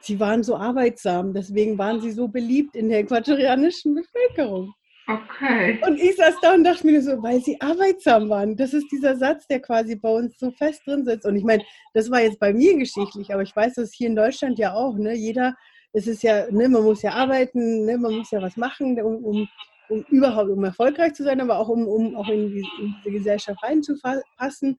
sie 0.00 0.18
waren 0.18 0.42
so 0.42 0.56
arbeitsam, 0.56 1.32
deswegen 1.32 1.78
waren 1.78 2.00
sie 2.00 2.10
so 2.10 2.26
beliebt 2.26 2.74
in 2.74 2.88
der 2.88 2.98
äquatorianischen 2.98 3.94
Bevölkerung. 3.94 4.74
Okay. 5.06 5.78
Und 5.86 6.00
ich 6.00 6.16
saß 6.16 6.34
da 6.42 6.54
und 6.54 6.64
dachte 6.64 6.84
mir 6.84 7.00
so, 7.00 7.22
weil 7.22 7.40
sie 7.40 7.60
arbeitsam 7.60 8.28
waren. 8.28 8.56
Das 8.56 8.74
ist 8.74 8.90
dieser 8.90 9.16
Satz, 9.16 9.46
der 9.46 9.60
quasi 9.60 9.94
bei 9.94 10.08
uns 10.08 10.36
so 10.36 10.50
fest 10.50 10.82
drin 10.84 11.04
sitzt. 11.04 11.26
Und 11.26 11.36
ich 11.36 11.44
meine, 11.44 11.62
das 11.94 12.10
war 12.10 12.22
jetzt 12.22 12.40
bei 12.40 12.52
mir 12.52 12.76
geschichtlich, 12.76 13.32
aber 13.32 13.42
ich 13.42 13.54
weiß 13.54 13.74
das 13.74 13.92
hier 13.92 14.08
in 14.08 14.16
Deutschland 14.16 14.58
ja 14.58 14.74
auch. 14.74 14.96
Ne? 14.96 15.14
Jeder, 15.14 15.54
es 15.92 16.06
ist 16.06 16.22
ja, 16.22 16.50
ne, 16.50 16.68
man 16.68 16.82
muss 16.82 17.02
ja 17.02 17.12
arbeiten, 17.12 17.84
ne, 17.84 17.98
man 17.98 18.14
muss 18.14 18.30
ja 18.30 18.40
was 18.40 18.56
machen, 18.56 19.00
um, 19.02 19.24
um, 19.24 19.48
um 19.88 20.02
überhaupt, 20.08 20.50
um 20.50 20.64
erfolgreich 20.64 21.14
zu 21.14 21.22
sein, 21.22 21.40
aber 21.40 21.58
auch 21.58 21.68
um, 21.68 21.86
um 21.86 22.16
auch 22.16 22.28
in, 22.28 22.48
die, 22.48 22.64
in 22.80 22.94
diese 22.98 23.10
Gesellschaft 23.10 23.62
reinzupassen. 23.62 24.78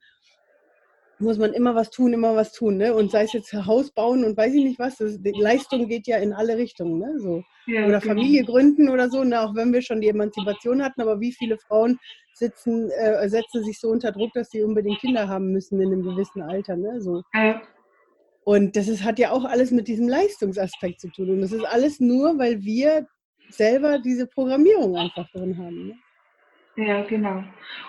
muss 1.19 1.37
man 1.37 1.53
immer 1.53 1.75
was 1.75 1.91
tun, 1.91 2.13
immer 2.13 2.35
was 2.35 2.51
tun, 2.51 2.77
ne? 2.77 2.93
Und 2.95 3.11
sei 3.11 3.23
es 3.23 3.33
jetzt 3.33 3.53
Haus 3.53 3.91
bauen 3.91 4.23
und 4.23 4.35
weiß 4.35 4.53
ich 4.55 4.63
nicht 4.63 4.79
was, 4.79 4.97
das, 4.97 5.21
die 5.21 5.31
Leistung 5.31 5.87
geht 5.87 6.07
ja 6.07 6.17
in 6.17 6.33
alle 6.33 6.57
Richtungen, 6.57 6.97
ne? 6.97 7.19
So. 7.19 7.43
Ja, 7.67 7.85
oder 7.85 7.99
genau. 7.99 8.15
Familie 8.15 8.43
gründen 8.43 8.89
oder 8.89 9.09
so, 9.09 9.23
ne? 9.23 9.39
auch 9.39 9.55
wenn 9.55 9.71
wir 9.71 9.81
schon 9.81 10.01
die 10.01 10.09
Emanzipation 10.09 10.83
hatten, 10.83 11.01
aber 11.01 11.21
wie 11.21 11.31
viele 11.31 11.57
Frauen 11.57 11.97
sitzen, 12.33 12.89
äh, 12.89 13.29
setzen 13.29 13.63
sich 13.63 13.79
so 13.79 13.89
unter 13.89 14.11
Druck, 14.11 14.31
dass 14.33 14.49
sie 14.49 14.63
unbedingt 14.63 14.99
Kinder 14.99 15.29
haben 15.29 15.51
müssen 15.51 15.79
in 15.79 15.93
einem 15.93 16.03
gewissen 16.03 16.41
Alter, 16.41 16.75
ne? 16.75 16.99
So. 16.99 17.21
Ja. 17.33 17.61
Und 18.45 18.75
das 18.75 18.87
ist, 18.87 19.03
hat 19.03 19.19
ja 19.19 19.31
auch 19.31 19.45
alles 19.45 19.71
mit 19.71 19.87
diesem 19.87 20.07
Leistungsaspekt 20.07 20.99
zu 20.99 21.09
tun. 21.09 21.29
Und 21.29 21.41
das 21.41 21.51
ist 21.51 21.65
alles 21.65 21.99
nur, 21.99 22.37
weil 22.37 22.61
wir 22.61 23.07
selber 23.49 23.99
diese 23.99 24.27
Programmierung 24.27 24.97
einfach 24.97 25.29
drin 25.31 25.57
haben. 25.57 25.87
Ne? 25.87 25.95
Ja, 26.75 27.03
genau. 27.03 27.43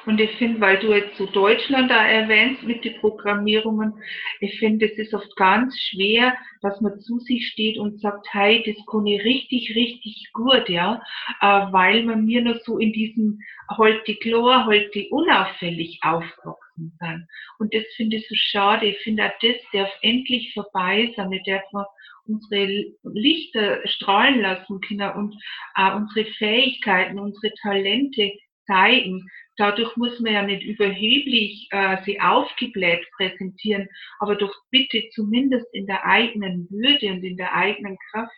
Und 0.04 0.20
ich 0.20 0.30
finde, 0.32 0.60
weil 0.60 0.78
du 0.78 0.92
jetzt 0.92 1.16
so 1.16 1.24
Deutschland 1.24 1.90
da 1.90 2.06
erwähnst 2.06 2.64
mit 2.64 2.84
den 2.84 3.00
Programmierungen, 3.00 3.94
ich 4.40 4.58
finde, 4.58 4.84
es 4.92 4.98
ist 4.98 5.14
oft 5.14 5.34
ganz 5.36 5.74
schwer, 5.80 6.34
dass 6.60 6.82
man 6.82 7.00
zu 7.00 7.18
sich 7.20 7.48
steht 7.48 7.78
und 7.78 7.98
sagt, 8.02 8.26
hey, 8.32 8.62
das 8.66 8.76
kann 8.84 9.06
ich 9.06 9.24
richtig, 9.24 9.74
richtig 9.74 10.28
gut, 10.34 10.68
ja, 10.68 11.00
äh, 11.40 11.72
weil 11.72 12.02
man 12.04 12.26
mir 12.26 12.42
noch 12.42 12.60
so 12.60 12.76
in 12.78 12.92
diesem 12.92 13.38
heute 13.78 14.16
klar, 14.16 14.66
heute 14.66 15.06
unauffällig 15.10 16.00
aufgewachsen 16.02 16.94
sind. 17.00 17.26
Und 17.58 17.72
das 17.74 17.84
finde 17.96 18.16
ich 18.16 18.28
so 18.28 18.34
schade. 18.34 18.84
Ich 18.84 18.98
finde 18.98 19.24
auch 19.24 19.38
das 19.40 19.56
darf 19.72 19.90
endlich 20.02 20.52
vorbei 20.52 21.10
sein. 21.16 21.30
Wir 21.30 21.42
dürfen 21.42 21.84
unsere 22.26 22.84
Lichter 23.02 23.86
strahlen 23.86 24.40
lassen 24.42 24.80
können 24.80 25.10
und 25.12 25.34
äh, 25.76 25.92
unsere 25.94 26.26
Fähigkeiten, 26.32 27.18
unsere 27.18 27.52
Talente 27.62 28.32
zeigen. 28.66 29.28
Dadurch 29.56 29.96
muss 29.96 30.18
man 30.20 30.32
ja 30.32 30.42
nicht 30.42 30.62
überheblich 30.62 31.68
äh, 31.70 31.98
sie 32.04 32.20
aufgebläht 32.20 33.06
präsentieren, 33.16 33.88
aber 34.18 34.36
doch 34.36 34.54
bitte 34.70 35.02
zumindest 35.10 35.66
in 35.72 35.86
der 35.86 36.04
eigenen 36.04 36.68
Würde 36.70 37.12
und 37.12 37.22
in 37.22 37.36
der 37.36 37.54
eigenen 37.54 37.96
Kraft, 38.10 38.32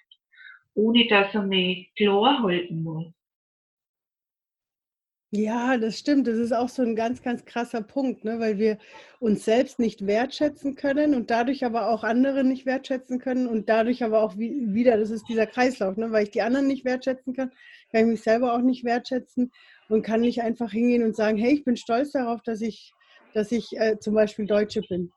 ohne 0.74 1.06
dass 1.08 1.34
er 1.34 1.42
mich 1.42 1.90
klar 1.96 2.42
halten 2.42 2.82
muss. 2.82 3.12
Ja, 5.32 5.76
das 5.76 5.98
stimmt. 5.98 6.26
Das 6.28 6.36
ist 6.36 6.52
auch 6.52 6.68
so 6.68 6.82
ein 6.82 6.94
ganz, 6.94 7.20
ganz 7.22 7.44
krasser 7.44 7.82
Punkt, 7.82 8.24
ne? 8.24 8.38
weil 8.38 8.58
wir 8.58 8.78
uns 9.18 9.44
selbst 9.44 9.78
nicht 9.78 10.06
wertschätzen 10.06 10.76
können 10.76 11.14
und 11.14 11.30
dadurch 11.30 11.64
aber 11.64 11.88
auch 11.90 12.04
andere 12.04 12.44
nicht 12.44 12.64
wertschätzen 12.64 13.18
können 13.18 13.46
und 13.48 13.68
dadurch 13.68 14.04
aber 14.04 14.22
auch 14.22 14.36
wieder, 14.38 14.96
das 14.96 15.10
ist 15.10 15.28
dieser 15.28 15.46
Kreislauf, 15.46 15.96
ne? 15.96 16.12
weil 16.12 16.24
ich 16.24 16.30
die 16.30 16.42
anderen 16.42 16.68
nicht 16.68 16.84
wertschätzen 16.84 17.34
kann, 17.34 17.50
kann 17.90 18.02
ich 18.02 18.06
mich 18.06 18.22
selber 18.22 18.54
auch 18.54 18.62
nicht 18.62 18.84
wertschätzen 18.84 19.50
und 19.88 20.02
kann 20.02 20.20
nicht 20.20 20.42
einfach 20.42 20.72
hingehen 20.72 21.02
und 21.02 21.16
sagen, 21.16 21.38
hey, 21.38 21.54
ich 21.54 21.64
bin 21.64 21.76
stolz 21.76 22.12
darauf, 22.12 22.42
dass 22.42 22.60
ich, 22.60 22.92
dass 23.34 23.52
ich 23.52 23.68
äh, 23.76 23.98
zum 23.98 24.14
Beispiel 24.14 24.46
Deutsche 24.46 24.82
bin. 24.88 25.12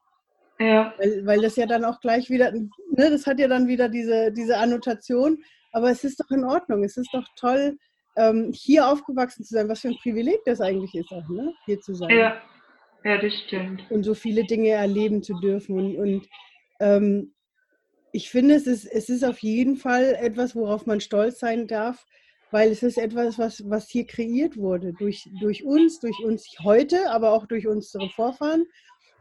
Ja. 0.59 0.93
Weil, 0.97 1.25
weil 1.25 1.41
das 1.41 1.55
ja 1.55 1.65
dann 1.65 1.85
auch 1.85 1.99
gleich 2.01 2.29
wieder, 2.29 2.51
ne, 2.51 2.69
das 2.95 3.25
hat 3.25 3.39
ja 3.39 3.47
dann 3.47 3.67
wieder 3.67 3.89
diese, 3.89 4.31
diese 4.31 4.57
Annotation, 4.57 5.43
aber 5.71 5.89
es 5.89 6.03
ist 6.03 6.19
doch 6.19 6.29
in 6.31 6.43
Ordnung, 6.43 6.83
es 6.83 6.97
ist 6.97 7.09
doch 7.13 7.25
toll, 7.35 7.77
ähm, 8.17 8.51
hier 8.53 8.87
aufgewachsen 8.87 9.43
zu 9.45 9.53
sein, 9.53 9.69
was 9.69 9.81
für 9.81 9.89
ein 9.89 9.97
Privileg 10.01 10.39
das 10.45 10.59
eigentlich 10.59 10.93
ist, 10.95 11.11
auch, 11.11 11.27
ne? 11.29 11.53
hier 11.65 11.79
zu 11.79 11.93
sein. 11.93 12.09
Ja. 12.09 12.41
ja, 13.05 13.17
das 13.17 13.33
stimmt. 13.33 13.89
Und 13.89 14.03
so 14.03 14.13
viele 14.13 14.43
Dinge 14.43 14.69
erleben 14.69 15.23
zu 15.23 15.39
dürfen. 15.39 15.79
Und, 15.79 15.95
und 15.95 16.27
ähm, 16.81 17.33
ich 18.11 18.29
finde, 18.29 18.55
es 18.55 18.67
ist, 18.67 18.85
es 18.85 19.09
ist 19.09 19.23
auf 19.23 19.39
jeden 19.39 19.77
Fall 19.77 20.17
etwas, 20.19 20.55
worauf 20.55 20.85
man 20.85 20.99
stolz 20.99 21.39
sein 21.39 21.67
darf, 21.67 22.05
weil 22.51 22.71
es 22.71 22.83
ist 22.83 22.97
etwas, 22.97 23.37
was, 23.37 23.69
was 23.69 23.89
hier 23.89 24.05
kreiert 24.05 24.57
wurde, 24.57 24.93
durch, 24.93 25.29
durch 25.39 25.63
uns, 25.63 25.99
durch 25.99 26.17
uns 26.23 26.47
heute, 26.63 27.11
aber 27.11 27.31
auch 27.31 27.45
durch 27.45 27.67
unsere 27.67 28.09
Vorfahren. 28.09 28.65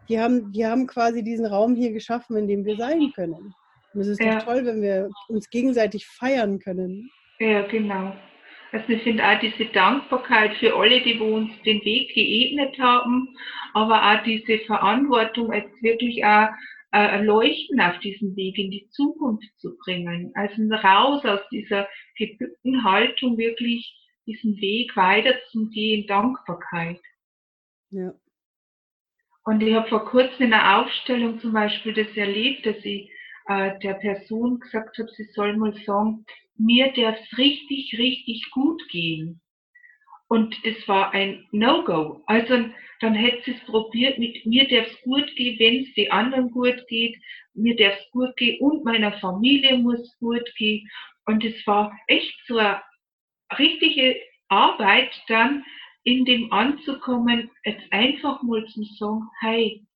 Die 0.09 0.19
haben, 0.19 0.53
die 0.53 0.67
haben 0.67 0.87
quasi 0.87 1.23
diesen 1.23 1.47
Raum 1.47 1.75
hier 1.75 1.93
geschaffen, 1.93 2.37
in 2.37 2.49
dem 2.49 2.65
wir 2.65 2.77
sein 2.77 3.13
können. 3.15 3.55
Und 3.93 4.01
es 4.01 4.09
ist 4.09 4.21
ja. 4.21 4.39
doch 4.39 4.45
toll, 4.45 4.65
wenn 4.65 4.81
wir 4.81 5.11
uns 5.29 5.51
gegenseitig 5.51 6.07
feiern 6.07 6.59
können. 6.59 7.11
Ja, 7.39 7.63
genau. 7.63 8.15
Also 8.73 8.89
ich 8.89 9.03
finde 9.03 9.25
auch 9.25 9.39
diese 9.41 9.65
Dankbarkeit 9.67 10.55
für 10.57 10.75
alle, 10.77 11.01
die 11.01 11.19
uns 11.19 11.51
den 11.65 11.83
Weg 11.85 12.13
geebnet 12.15 12.79
haben, 12.79 13.35
aber 13.73 14.03
auch 14.03 14.23
diese 14.25 14.59
Verantwortung, 14.67 15.51
als 15.53 15.67
wirklich 15.81 16.25
auch 16.25 16.49
äh, 16.93 17.23
Leuchten 17.23 17.81
auf 17.81 17.99
diesem 18.01 18.35
Weg 18.37 18.59
in 18.59 18.71
die 18.71 18.89
Zukunft 18.91 19.49
zu 19.59 19.77
bringen. 19.79 20.33
Also 20.35 20.63
raus 20.75 21.25
aus 21.25 21.41
dieser 21.51 21.89
gebückten 22.17 22.85
Haltung 22.85 23.37
wirklich 23.37 23.95
diesen 24.27 24.57
Weg 24.61 24.97
weiterzugehen, 24.97 26.07
Dankbarkeit. 26.07 27.01
Ja. 27.91 28.13
Und 29.45 29.63
ich 29.63 29.75
habe 29.75 29.89
vor 29.89 30.05
kurzem 30.05 30.47
in 30.47 30.53
einer 30.53 30.83
Aufstellung 30.83 31.41
zum 31.41 31.53
Beispiel 31.55 31.95
das 31.95 32.15
erlebt, 32.17 32.67
dass 32.67 32.77
ich 32.85 33.11
äh, 33.47 33.79
der 33.79 33.95
Person 33.95 34.61
gesagt 34.61 34.99
habe, 34.99 35.09
sie 35.17 35.25
soll 35.33 35.57
mal 35.57 35.75
sagen, 35.87 36.27
mir 36.57 36.93
darf 36.93 37.17
es 37.19 37.39
richtig, 37.39 37.97
richtig 37.99 38.51
gut 38.51 38.83
gehen. 38.91 39.41
Und 40.29 40.55
es 40.65 40.87
war 40.87 41.13
ein 41.13 41.47
No-Go. 41.53 42.23
Also 42.27 42.71
dann 43.01 43.15
hätte 43.15 43.43
sie 43.45 43.57
es 43.57 43.65
probiert 43.65 44.19
mit 44.19 44.45
mir 44.45 44.69
darf 44.69 44.87
es 44.87 45.03
gut 45.03 45.35
gehen, 45.37 45.59
wenn 45.59 45.85
es 45.85 45.95
die 45.95 46.11
anderen 46.11 46.51
gut 46.51 46.87
geht, 46.89 47.17
mir 47.55 47.77
darf 47.77 47.99
es 47.99 48.11
gut 48.11 48.37
gehen 48.37 48.61
und 48.61 48.85
meiner 48.85 49.13
Familie 49.21 49.79
muss 49.79 50.17
gut 50.19 50.45
gehen. 50.57 50.89
Und 51.25 51.45
es 51.45 51.67
war 51.67 51.97
echt 52.09 52.35
so 52.47 52.59
eine 52.59 52.81
richtige 53.59 54.17
Arbeit 54.49 55.11
dann 55.29 55.65
in 56.05 56.25
dem 56.25 56.53
anzukommen, 56.53 57.51
jetzt 57.65 57.93
einfach 57.93 58.43
mal 58.43 58.67
zu 58.67 58.83
sagen, 58.83 59.29
hey, 59.41 59.87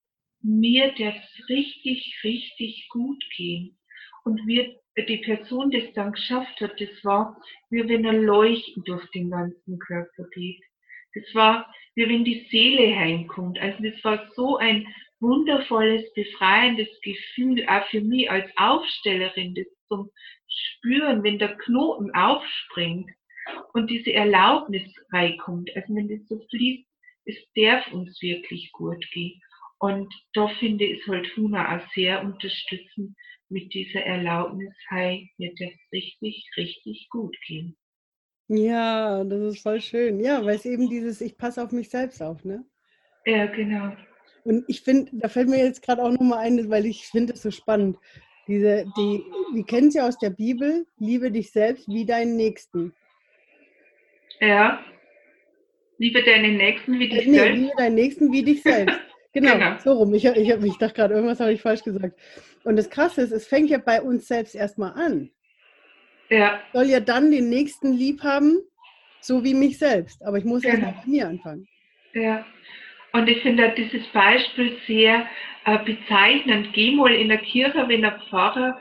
mir 0.43 0.93
darf 0.99 1.15
es 1.17 1.49
richtig, 1.49 2.21
richtig 2.25 2.89
gut 2.91 3.23
gehen. 3.37 3.79
Und 4.25 4.47
wir 4.47 4.75
die 4.97 5.19
Person 5.19 5.71
das 5.71 5.85
dann 5.95 6.13
geschafft 6.13 6.61
hat, 6.61 6.81
das 6.81 6.91
war, 7.03 7.41
wie 7.71 7.89
wenn 7.89 8.07
ein 8.07 8.23
Leuchten 8.23 8.85
durch 8.85 9.09
den 9.11 9.31
ganzen 9.31 9.79
Körper 9.79 10.25
geht. 10.35 10.63
Das 11.15 11.25
war, 11.35 11.73
wie 11.95 12.09
wenn 12.09 12.25
die 12.25 12.47
Seele 12.51 12.95
heimkommt. 12.95 13.59
Also 13.59 13.83
das 13.83 14.03
war 14.05 14.31
so 14.35 14.57
ein 14.59 14.87
wundervolles, 15.21 16.13
befreiendes 16.15 16.89
Gefühl, 17.03 17.67
auch 17.69 17.87
für 17.89 18.01
mich 18.01 18.31
als 18.31 18.51
Aufstellerin, 18.57 19.55
das 19.55 19.67
zum 19.89 20.11
Spüren, 20.49 21.23
wenn 21.23 21.39
der 21.39 21.57
Knoten 21.57 22.11
aufspringt 22.15 23.11
und 23.73 23.91
diese 23.91 24.13
Erlaubnis 24.13 24.83
reinkommt. 25.13 25.71
Also 25.75 25.95
wenn 25.95 26.09
das 26.09 26.27
so 26.29 26.41
fließt, 26.51 26.87
es 27.25 27.37
darf 27.55 27.91
uns 27.93 28.21
wirklich 28.21 28.73
gut 28.73 29.05
gehen. 29.13 29.41
Und 29.83 30.15
da 30.35 30.47
finde 30.61 30.85
ich 30.85 31.01
es 31.01 31.09
halt 31.09 31.27
Huna 31.37 31.77
auch 31.77 31.93
sehr 31.93 32.23
unterstützend, 32.23 33.17
mit 33.49 33.75
dieser 33.75 34.01
Erlaubnis, 34.01 34.73
hey, 34.89 35.29
mir 35.39 35.53
das 35.59 35.73
richtig, 35.93 36.49
richtig 36.57 37.09
gut 37.11 37.37
gehen. 37.49 37.77
Ja, 38.47 39.25
das 39.25 39.55
ist 39.55 39.63
voll 39.63 39.81
schön. 39.81 40.21
Ja, 40.21 40.45
weil 40.45 40.55
es 40.55 40.67
eben 40.67 40.89
dieses, 40.89 41.21
ich 41.21 41.37
passe 41.37 41.61
auf 41.61 41.73
mich 41.73 41.91
selbst 41.91 42.23
auf, 42.23 42.45
ne? 42.45 42.65
Ja, 43.27 43.47
genau. 43.47 43.93
Und 44.45 44.65
ich 44.69 44.83
finde, 44.83 45.11
da 45.15 45.29
fällt 45.29 45.49
mir 45.49 45.59
jetzt 45.59 45.83
gerade 45.83 46.01
auch 46.01 46.13
nochmal 46.13 46.47
ein, 46.47 46.71
weil 46.71 46.87
ich 46.87 47.09
finde 47.09 47.33
es 47.33 47.43
so 47.43 47.51
spannend. 47.51 47.99
Diese, 48.47 48.85
die, 48.97 49.25
die 49.57 49.65
kennen 49.65 49.89
es 49.89 49.95
ja 49.95 50.07
aus 50.07 50.19
der 50.19 50.31
Bibel, 50.31 50.87
liebe 50.99 51.33
dich 51.33 51.51
selbst 51.51 51.89
wie 51.89 52.07
deinen 52.07 52.37
Nächsten. 52.37 52.95
Ja. 54.39 54.81
Liebe 55.99 56.23
deinen 56.23 56.57
Nächsten 56.57 57.01
wie 57.01 57.09
dich 57.09 57.27
nee, 57.27 57.35
selbst. 57.35 57.59
Liebe 57.59 57.73
deinen 57.77 57.95
Nächsten 57.97 58.33
wie 58.33 58.45
dich 58.45 58.63
selbst. 58.63 59.01
Genau, 59.33 59.55
genau. 59.55 59.79
so 59.79 59.93
rum. 59.93 60.13
Ich, 60.15 60.25
ich, 60.25 60.49
ich 60.49 60.79
dachte 60.79 60.95
gerade, 60.95 61.15
irgendwas 61.15 61.41
habe 61.41 61.53
ich 61.53 61.63
falsch 61.63 61.83
gesagt. 61.83 62.19
Und 62.65 62.77
das 62.77 62.91
Krasse 62.91 63.23
ist, 63.23 63.33
es 63.33 63.47
fängt 63.47 63.71
ja 63.71 63.79
bei 63.79 64.03
uns 64.03 64.29
selbst 64.29 64.55
erstmal 64.55 64.93
an. 64.93 65.31
Ja. 66.29 66.61
Ich 66.67 66.73
soll 66.73 66.87
ja 66.87 67.01
dann 67.01 67.31
den 67.31 67.49
nächsten 67.49 67.93
lieb 67.93 68.23
haben, 68.23 68.59
so 69.21 69.43
wie 69.45 69.55
mich 69.55 69.79
selbst. 69.79 70.23
Aber 70.25 70.39
ich 70.39 70.45
muss 70.45 70.63
genau. 70.63 70.87
erst 70.87 71.05
bei 71.05 71.11
mir 71.11 71.29
anfangen. 71.29 71.67
Ja. 72.13 72.45
Und 73.13 73.29
ich 73.29 73.43
finde 73.43 73.73
dieses 73.77 74.07
Beispiel 74.09 74.77
sehr 74.87 75.27
äh, 75.65 75.79
bezeichnend. 75.85 76.73
Geh 76.73 76.95
mal 76.95 77.15
in 77.15 77.29
der 77.29 77.39
Kirche, 77.39 77.85
wenn 77.89 78.03
der 78.03 78.21
Pfarrer 78.29 78.79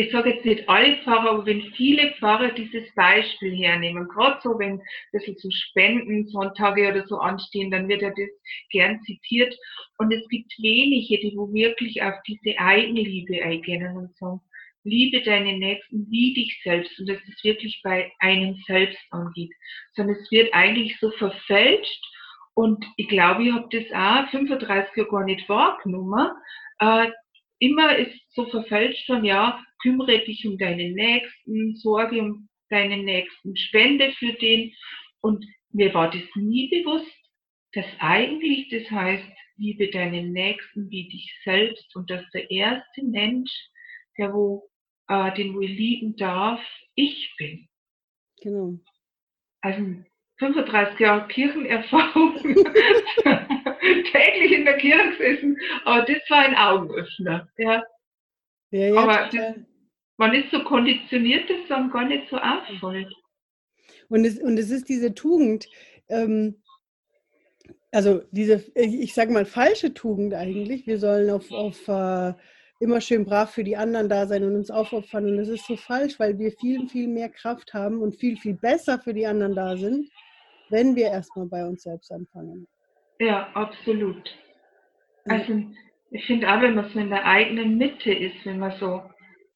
ich 0.00 0.12
sage 0.12 0.30
jetzt 0.30 0.44
nicht 0.44 0.68
alle 0.68 0.96
Pfarrer, 0.98 1.30
aber 1.30 1.46
wenn 1.46 1.62
viele 1.76 2.12
Pfarrer 2.12 2.52
dieses 2.52 2.92
Beispiel 2.94 3.54
hernehmen, 3.56 4.08
gerade 4.08 4.40
so, 4.42 4.58
wenn 4.58 4.74
ein 4.74 4.82
bisschen 5.12 5.36
so 5.36 5.48
Spendensonntage 5.50 6.88
oder 6.88 7.06
so 7.06 7.18
anstehen, 7.18 7.70
dann 7.70 7.88
wird 7.88 8.02
ja 8.02 8.10
das 8.10 8.30
gern 8.70 9.00
zitiert. 9.02 9.54
Und 9.98 10.12
es 10.12 10.26
gibt 10.28 10.52
wenige, 10.58 11.18
die 11.18 11.36
wo 11.36 11.52
wirklich 11.52 12.02
auf 12.02 12.14
diese 12.26 12.58
Eigenliebe 12.58 13.42
eingehen 13.42 13.96
und 13.96 14.16
sagen, 14.16 14.40
liebe 14.84 15.22
deine 15.22 15.58
Nächsten 15.58 16.10
wie 16.10 16.34
dich 16.34 16.60
selbst. 16.62 16.98
Und 16.98 17.08
dass 17.08 17.18
es 17.28 17.44
wirklich 17.44 17.80
bei 17.82 18.10
einem 18.18 18.56
selbst 18.66 19.00
angeht, 19.10 19.52
sondern 19.94 20.16
es 20.16 20.30
wird 20.30 20.52
eigentlich 20.54 20.98
so 20.98 21.10
verfälscht. 21.12 22.04
Und 22.54 22.84
ich 22.96 23.08
glaube, 23.08 23.44
ich 23.44 23.52
habe 23.52 23.68
das 23.70 23.84
auch 23.92 24.30
35 24.30 24.96
Jahre 24.96 25.10
gar 25.10 25.24
nicht 25.24 25.48
wahrgenommen, 25.48 26.30
äh, 26.80 27.10
immer 27.60 27.96
ist 27.96 28.18
so 28.34 28.46
verfälscht 28.46 29.06
von, 29.06 29.24
ja, 29.24 29.62
kümmere 29.82 30.18
dich 30.24 30.46
um 30.46 30.58
deinen 30.58 30.94
Nächsten, 30.94 31.76
sorge 31.76 32.20
um 32.20 32.48
deinen 32.68 33.04
Nächsten, 33.04 33.56
spende 33.56 34.12
für 34.12 34.32
den. 34.34 34.72
Und 35.20 35.44
mir 35.72 35.92
war 35.94 36.10
das 36.10 36.22
nie 36.34 36.68
bewusst, 36.68 37.10
dass 37.72 37.86
eigentlich 37.98 38.68
das 38.70 38.90
heißt, 38.90 39.24
liebe 39.56 39.90
deinen 39.90 40.32
Nächsten 40.32 40.90
wie 40.90 41.08
dich 41.08 41.32
selbst 41.44 41.94
und 41.94 42.10
dass 42.10 42.24
der 42.32 42.50
erste 42.50 43.04
Mensch, 43.04 43.50
der 44.18 44.32
wo, 44.32 44.70
äh, 45.08 45.32
den 45.34 45.58
wir 45.58 45.68
lieben 45.68 46.16
darf, 46.16 46.60
ich 46.94 47.32
bin. 47.36 47.68
Genau. 48.42 48.78
Also 49.60 50.02
35 50.38 50.98
Jahre 50.98 51.28
Kirchenerfahrung, 51.28 52.36
täglich 54.12 54.52
in 54.52 54.64
der 54.64 54.78
Kirche 54.78 55.10
gesessen, 55.10 55.58
aber 55.84 56.02
das 56.06 56.18
war 56.30 56.38
ein 56.38 56.56
Augenöffner. 56.56 57.48
Ja. 57.58 57.84
Ja, 58.70 58.86
ja, 58.86 59.02
aber 59.02 59.28
das, 59.30 59.56
man 60.20 60.34
ist 60.34 60.50
so 60.50 60.62
konditioniert, 60.62 61.48
dass 61.48 61.70
einem 61.70 61.90
gar 61.90 62.04
nicht 62.04 62.28
so 62.28 62.36
auffällt. 62.36 63.10
Und 64.10 64.26
es, 64.26 64.38
und 64.38 64.58
es 64.58 64.70
ist 64.70 64.90
diese 64.90 65.14
Tugend, 65.14 65.66
ähm, 66.08 66.56
also 67.90 68.20
diese, 68.30 68.62
ich 68.74 69.14
sage 69.14 69.32
mal, 69.32 69.46
falsche 69.46 69.94
Tugend 69.94 70.34
eigentlich. 70.34 70.86
Wir 70.86 70.98
sollen 70.98 71.30
auf, 71.30 71.50
auf 71.50 71.88
äh, 71.88 72.34
immer 72.80 73.00
schön 73.00 73.24
brav 73.24 73.50
für 73.50 73.64
die 73.64 73.78
anderen 73.78 74.10
da 74.10 74.26
sein 74.26 74.44
und 74.44 74.56
uns 74.56 74.70
aufopfern. 74.70 75.24
Und 75.24 75.38
das 75.38 75.48
ist 75.48 75.66
so 75.66 75.76
falsch, 75.76 76.20
weil 76.20 76.38
wir 76.38 76.52
viel, 76.52 76.86
viel 76.86 77.08
mehr 77.08 77.30
Kraft 77.30 77.72
haben 77.72 78.02
und 78.02 78.14
viel, 78.14 78.36
viel 78.36 78.54
besser 78.54 78.98
für 78.98 79.14
die 79.14 79.26
anderen 79.26 79.54
da 79.54 79.74
sind, 79.78 80.10
wenn 80.68 80.96
wir 80.96 81.06
erstmal 81.06 81.46
bei 81.46 81.64
uns 81.66 81.84
selbst 81.84 82.12
anfangen. 82.12 82.68
Ja, 83.20 83.48
absolut. 83.54 84.36
Also 85.24 85.62
ich 86.10 86.26
finde 86.26 86.46
auch, 86.46 86.60
wenn 86.60 86.74
man 86.74 86.90
so 86.90 86.98
in 86.98 87.08
der 87.08 87.24
eigenen 87.24 87.78
Mitte 87.78 88.12
ist, 88.12 88.44
wenn 88.44 88.58
man 88.58 88.72
so 88.78 89.02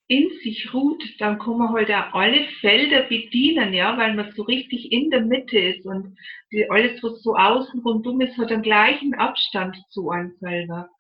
in 0.07 0.29
sich 0.43 0.73
ruht, 0.75 1.03
dann 1.19 1.39
kann 1.39 1.59
man 1.59 1.73
halt 1.73 1.91
auch 1.91 2.13
alle 2.13 2.45
Felder 2.61 3.03
bedienen, 3.05 3.73
ja, 3.73 3.97
weil 3.97 4.15
man 4.15 4.33
so 4.33 4.43
richtig 4.43 4.93
in 4.93 5.11
der 5.11 5.23
Mitte 5.23 5.59
ist 5.59 5.87
und 5.87 6.17
die, 6.53 6.69
alles, 6.71 7.03
was 7.03 7.23
so 7.23 7.35
außen 7.35 7.81
rundum 7.81 8.21
ist, 8.21 8.37
hat 8.37 8.53
einen 8.53 8.63
gleichen 8.63 9.15
Abstand 9.15 9.77
zu 9.89 10.11
einem 10.11 10.33
selber. 10.41 10.91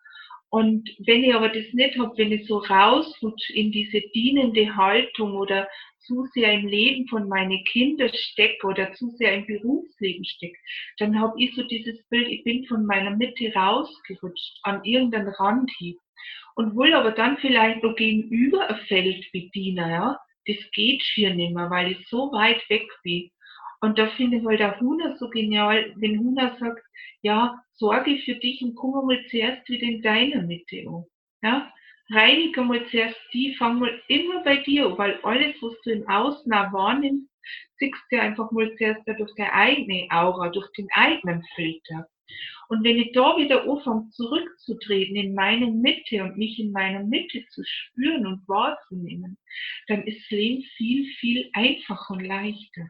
Und 0.49 0.88
wenn 1.05 1.25
ich 1.25 1.35
aber 1.35 1.49
das 1.49 1.64
nicht 1.73 1.99
habe, 1.99 2.17
wenn 2.17 2.33
ich 2.33 2.47
so 2.47 2.59
rausrutsche 2.59 3.53
in 3.55 3.73
diese 3.73 4.01
dienende 4.14 4.75
Haltung 4.77 5.33
oder 5.33 5.69
zu 5.99 6.27
sehr 6.33 6.53
im 6.53 6.69
Leben 6.69 7.09
von 7.09 7.29
meinen 7.29 7.64
Kindern 7.64 8.11
stecke 8.14 8.67
oder 8.67 8.93
zu 8.93 9.11
sehr 9.17 9.35
im 9.35 9.47
Berufsleben 9.47 10.25
stecke, 10.25 10.57
dann 10.99 11.19
habe 11.19 11.35
ich 11.38 11.55
so 11.57 11.62
dieses 11.64 12.07
Bild, 12.09 12.29
ich 12.29 12.45
bin 12.45 12.64
von 12.67 12.87
meiner 12.87 13.17
Mitte 13.17 13.53
rausgerutscht 13.53 14.61
an 14.62 14.85
irgendeinen 14.85 15.29
Rand 15.29 15.71
hin 15.77 15.97
und 16.55 16.77
will 16.77 16.95
aber 16.95 17.12
dann 17.12 17.37
vielleicht 17.38 17.83
noch 17.83 17.97
gegenüber 17.97 18.69
ein 18.69 18.81
Feld 18.87 19.31
bedienen, 19.33 19.90
ja, 19.90 20.19
das 20.47 20.57
geht 20.73 21.03
schier 21.03 21.35
nicht 21.35 21.55
mehr, 21.55 21.71
weil 21.71 21.93
ich 21.93 22.09
so 22.09 22.31
weit 22.33 22.62
weg 22.69 22.87
bin. 23.03 23.31
Und 23.81 23.99
da 23.99 24.09
finde 24.09 24.38
ich 24.38 24.45
halt 24.45 24.61
der 24.61 24.81
Huna 24.81 25.17
so 25.17 25.29
genial, 25.29 25.93
wenn 25.97 26.19
Huna 26.19 26.57
sagt, 26.59 26.83
ja, 27.23 27.59
sorge 27.73 28.19
für 28.25 28.35
dich 28.37 28.62
und 28.62 28.75
komm 28.75 29.07
mal 29.07 29.25
zuerst 29.31 29.69
wieder 29.69 29.87
in 29.87 30.03
deiner 30.03 30.43
Mitte 30.43 30.85
an. 30.87 31.05
Ja, 31.43 31.73
reinige 32.11 32.62
mal 32.62 32.87
zuerst 32.90 33.21
die, 33.33 33.55
fang 33.57 33.79
mal 33.79 34.03
immer 34.09 34.43
bei 34.43 34.59
dir 34.59 34.97
weil 34.99 35.19
alles, 35.23 35.55
was 35.61 35.75
du 35.83 35.90
im 35.90 36.09
Außen 36.09 36.53
auch 36.53 36.73
wahrnimmst, 36.73 37.31
siehst 37.79 38.03
du 38.11 38.21
einfach 38.21 38.51
mal 38.53 38.75
zuerst 38.77 39.07
durch 39.07 39.35
deine 39.37 39.53
eigene 39.53 40.07
Aura, 40.11 40.49
durch 40.51 40.71
den 40.73 40.88
eigenen 40.93 41.43
Filter. 41.55 42.09
Und 42.69 42.83
wenn 42.83 42.97
ich 42.97 43.12
da 43.12 43.37
wieder 43.37 43.69
anfange, 43.69 44.09
zurückzutreten 44.11 45.17
in 45.17 45.35
meine 45.35 45.71
Mitte 45.71 46.23
und 46.23 46.38
mich 46.38 46.59
in 46.59 46.73
meiner 46.73 47.05
Mitte 47.05 47.45
zu 47.51 47.62
spüren 47.64 48.27
und 48.27 48.49
wahrzunehmen, 48.49 49.37
dann 49.87 50.03
ist 50.05 50.31
Leben 50.31 50.62
viel, 50.77 51.07
viel 51.21 51.51
einfacher 51.53 52.14
und 52.14 52.25
leichter. 52.25 52.88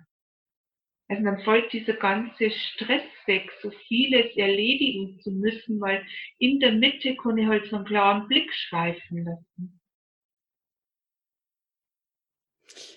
Also 1.15 1.27
dann 1.27 1.45
folgt 1.45 1.73
dieser 1.73 1.93
ganze 1.93 2.51
Stress 2.51 3.03
weg, 3.27 3.49
so 3.63 3.71
vieles 3.87 4.37
erledigen 4.37 5.21
zu 5.21 5.31
müssen, 5.31 5.81
weil 5.81 6.05
in 6.39 6.59
der 6.59 6.73
Mitte 6.73 7.15
kann 7.15 7.39
ich 7.39 7.47
halt 7.47 7.67
so 7.71 7.77
einen 7.77 7.85
klaren 7.85 8.27
Blick 8.27 8.53
schweifen 8.53 9.25
lassen. 9.25 9.81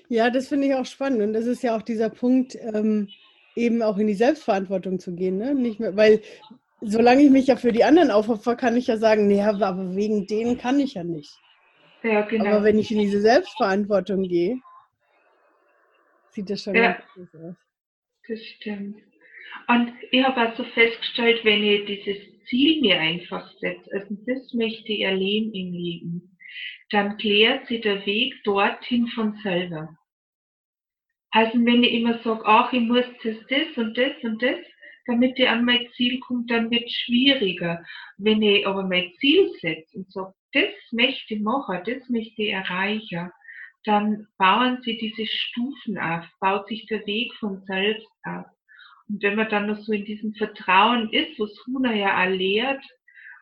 Ja, 0.09 0.31
das 0.31 0.47
finde 0.47 0.67
ich 0.67 0.73
auch 0.73 0.85
spannend. 0.85 1.21
Und 1.21 1.33
das 1.33 1.45
ist 1.45 1.61
ja 1.61 1.77
auch 1.77 1.83
dieser 1.83 2.09
Punkt, 2.09 2.55
ähm, 2.55 3.07
eben 3.55 3.83
auch 3.83 3.99
in 3.99 4.07
die 4.07 4.15
Selbstverantwortung 4.15 4.99
zu 4.99 5.13
gehen. 5.13 5.37
Ne? 5.37 5.53
Nicht 5.53 5.79
mehr, 5.79 5.95
weil 5.95 6.21
solange 6.81 7.21
ich 7.21 7.29
mich 7.29 7.47
ja 7.47 7.55
für 7.55 7.71
die 7.71 7.83
anderen 7.83 8.09
aufopfer, 8.09 8.55
kann 8.55 8.77
ich 8.77 8.87
ja 8.87 8.97
sagen, 8.97 9.27
nee, 9.27 9.43
aber 9.43 9.95
wegen 9.95 10.25
denen 10.25 10.57
kann 10.57 10.79
ich 10.79 10.95
ja 10.95 11.03
nicht. 11.03 11.37
Ja, 12.01 12.21
genau. 12.21 12.45
Aber 12.47 12.63
wenn 12.63 12.79
ich 12.79 12.91
in 12.91 12.99
diese 12.99 13.21
Selbstverantwortung 13.21 14.23
gehe, 14.23 14.59
sieht 16.31 16.49
das 16.49 16.63
schon 16.63 16.73
Ja. 16.73 16.93
ganz 16.93 17.03
gut 17.13 17.41
aus. 17.41 17.66
Das 18.27 18.43
stimmt. 18.45 18.97
Und 19.67 19.93
ich 20.11 20.23
habe 20.23 20.49
also 20.49 20.63
festgestellt, 20.63 21.43
wenn 21.43 21.63
ich 21.63 21.85
dieses 21.85 22.45
Ziel 22.45 22.81
mir 22.81 22.99
einfach 22.99 23.49
setze, 23.59 23.89
also 23.93 24.15
das 24.25 24.53
möchte 24.53 24.91
ich 24.91 25.01
erleben 25.01 25.53
im 25.53 25.73
Leben, 25.73 26.37
dann 26.89 27.17
klärt 27.17 27.67
sich 27.67 27.81
der 27.81 28.05
Weg 28.05 28.33
dorthin 28.43 29.07
von 29.07 29.37
selber. 29.43 29.97
Also 31.31 31.53
wenn 31.53 31.83
ich 31.83 31.93
immer 31.93 32.19
sage, 32.19 32.43
ach, 32.45 32.71
ich 32.71 32.81
muss 32.81 33.05
das, 33.23 33.35
das 33.49 33.77
und 33.77 33.97
das 33.97 34.13
und 34.23 34.41
das, 34.41 34.59
damit 35.05 35.37
ich 35.37 35.47
an 35.47 35.65
mein 35.65 35.87
Ziel 35.95 36.19
komme, 36.19 36.45
dann 36.47 36.71
wird 36.71 36.85
es 36.85 36.93
schwieriger. 36.93 37.83
Wenn 38.17 38.41
ich 38.41 38.65
aber 38.65 38.83
mein 38.83 39.11
Ziel 39.19 39.49
setze 39.61 39.97
und 39.97 40.11
sage, 40.11 40.33
das 40.53 40.71
möchte 40.91 41.35
ich 41.35 41.41
machen, 41.41 41.81
das 41.85 42.07
möchte 42.09 42.43
ich 42.43 42.51
erreichen, 42.51 43.31
dann 43.87 44.27
bauen 44.37 44.79
sie 44.83 44.97
diese 44.97 45.25
Stufen 45.25 45.97
auf, 45.97 46.25
baut 46.39 46.67
sich 46.67 46.85
der 46.87 47.05
Weg 47.05 47.33
von 47.35 47.63
selbst 47.65 48.07
auf. 48.23 48.45
Und 49.07 49.23
wenn 49.23 49.35
man 49.35 49.49
dann 49.49 49.67
noch 49.67 49.79
so 49.79 49.93
in 49.93 50.05
diesem 50.05 50.33
Vertrauen 50.33 51.11
ist, 51.13 51.39
was 51.39 51.51
Huna 51.65 51.93
ja 51.93 52.23
auch 52.23 52.29
lehrt, 52.29 52.83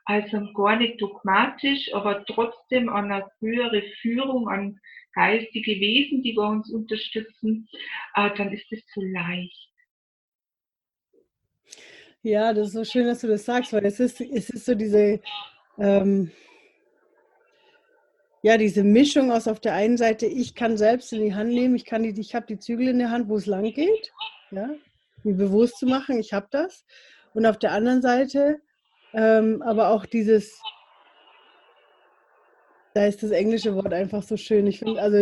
also 0.06 0.54
gar 0.54 0.76
nicht 0.76 1.02
dogmatisch, 1.02 1.92
aber 1.94 2.24
trotzdem 2.26 2.90
an 2.90 3.12
eine 3.12 3.26
höhere 3.40 3.82
Führung, 4.02 4.48
an 4.48 4.80
geistige 5.14 5.80
Wesen, 5.80 6.22
die 6.22 6.36
wir 6.36 6.48
uns 6.48 6.72
unterstützen, 6.72 7.68
äh, 8.14 8.30
dann 8.38 8.54
ist 8.54 8.72
es 8.72 8.84
so 8.94 9.02
leicht. 9.02 9.70
Ja, 12.22 12.54
das 12.54 12.68
ist 12.68 12.74
so 12.74 12.84
schön, 12.84 13.06
dass 13.08 13.22
du 13.22 13.28
das 13.28 13.46
sagst, 13.46 13.74
weil 13.74 13.86
es 13.86 14.00
ist, 14.00 14.22
es 14.22 14.50
ist 14.50 14.66
so 14.66 14.76
diese, 14.76 15.22
ähm, 15.80 16.32
ja, 18.46 18.58
diese 18.58 18.84
Mischung 18.84 19.32
aus 19.32 19.48
auf 19.48 19.60
der 19.60 19.74
einen 19.74 19.98
Seite, 19.98 20.28
ich 20.28 20.54
kann 20.54 20.78
selbst 20.78 21.12
in 21.14 21.22
die 21.22 21.34
Hand 21.34 21.50
nehmen, 21.50 21.76
ich 21.76 21.86
kann 21.86 22.04
die, 22.04 22.20
ich 22.20 22.36
habe 22.36 22.46
die 22.46 22.60
Zügel 22.60 22.90
in 22.90 23.00
der 23.00 23.10
Hand, 23.10 23.28
wo 23.28 23.38
es 23.38 23.48
lang 23.48 23.74
geht, 23.74 24.12
ja, 24.52 24.70
mir 25.24 25.36
bewusst 25.36 25.80
zu 25.80 25.88
machen, 25.88 26.20
ich 26.20 26.32
habe 26.34 26.48
das. 26.52 26.86
Und 27.34 27.46
auf 27.46 27.58
der 27.58 27.72
anderen 27.72 28.02
Seite 28.02 28.60
ähm, 29.16 29.62
aber 29.62 29.90
auch 29.90 30.06
dieses, 30.06 30.62
da 32.94 33.06
ist 33.06 33.24
das 33.24 33.32
englische 33.32 33.74
Wort 33.74 33.94
einfach 33.94 34.22
so 34.22 34.36
schön. 34.36 34.68
Ich 34.68 34.80
finde, 34.80 35.02
also 35.02 35.18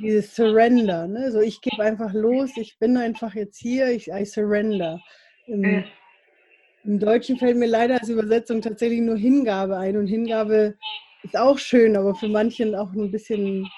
dieses 0.00 0.34
Surrender, 0.36 1.08
ne? 1.08 1.32
So 1.32 1.40
ich 1.40 1.60
gebe 1.60 1.82
einfach 1.82 2.12
los, 2.12 2.52
ich 2.56 2.78
bin 2.78 2.96
einfach 2.96 3.34
jetzt 3.34 3.58
hier, 3.58 3.88
ich 3.88 4.08
I 4.08 4.24
surrender. 4.24 5.00
Im. 5.46 5.84
Im 6.82 6.98
Deutschen 6.98 7.36
fällt 7.36 7.58
mir 7.58 7.66
leider 7.66 8.00
als 8.00 8.08
Übersetzung 8.08 8.62
tatsächlich 8.62 9.02
nur 9.02 9.18
Hingabe 9.18 9.76
ein 9.76 9.98
und 9.98 10.06
Hingabe 10.06 10.78
ist 11.22 11.36
auch 11.36 11.58
schön, 11.58 11.96
aber 11.96 12.14
für 12.14 12.28
manchen 12.28 12.74
auch 12.74 12.92
ein 12.92 13.10
bisschen, 13.10 13.68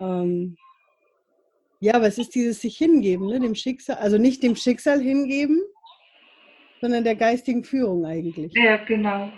ähm, 0.00 0.56
ja, 1.80 1.98
es 2.04 2.18
ist 2.18 2.34
dieses 2.34 2.60
sich 2.60 2.76
hingeben, 2.76 3.26
ne? 3.26 3.40
dem 3.40 3.54
Schicksal, 3.54 3.96
also 3.96 4.18
nicht 4.18 4.42
dem 4.42 4.56
Schicksal 4.56 5.00
hingeben, 5.00 5.60
sondern 6.80 7.04
der 7.04 7.16
geistigen 7.16 7.64
Führung 7.64 8.04
eigentlich. 8.04 8.52
Ja, 8.54 8.76
genau. 8.84 9.32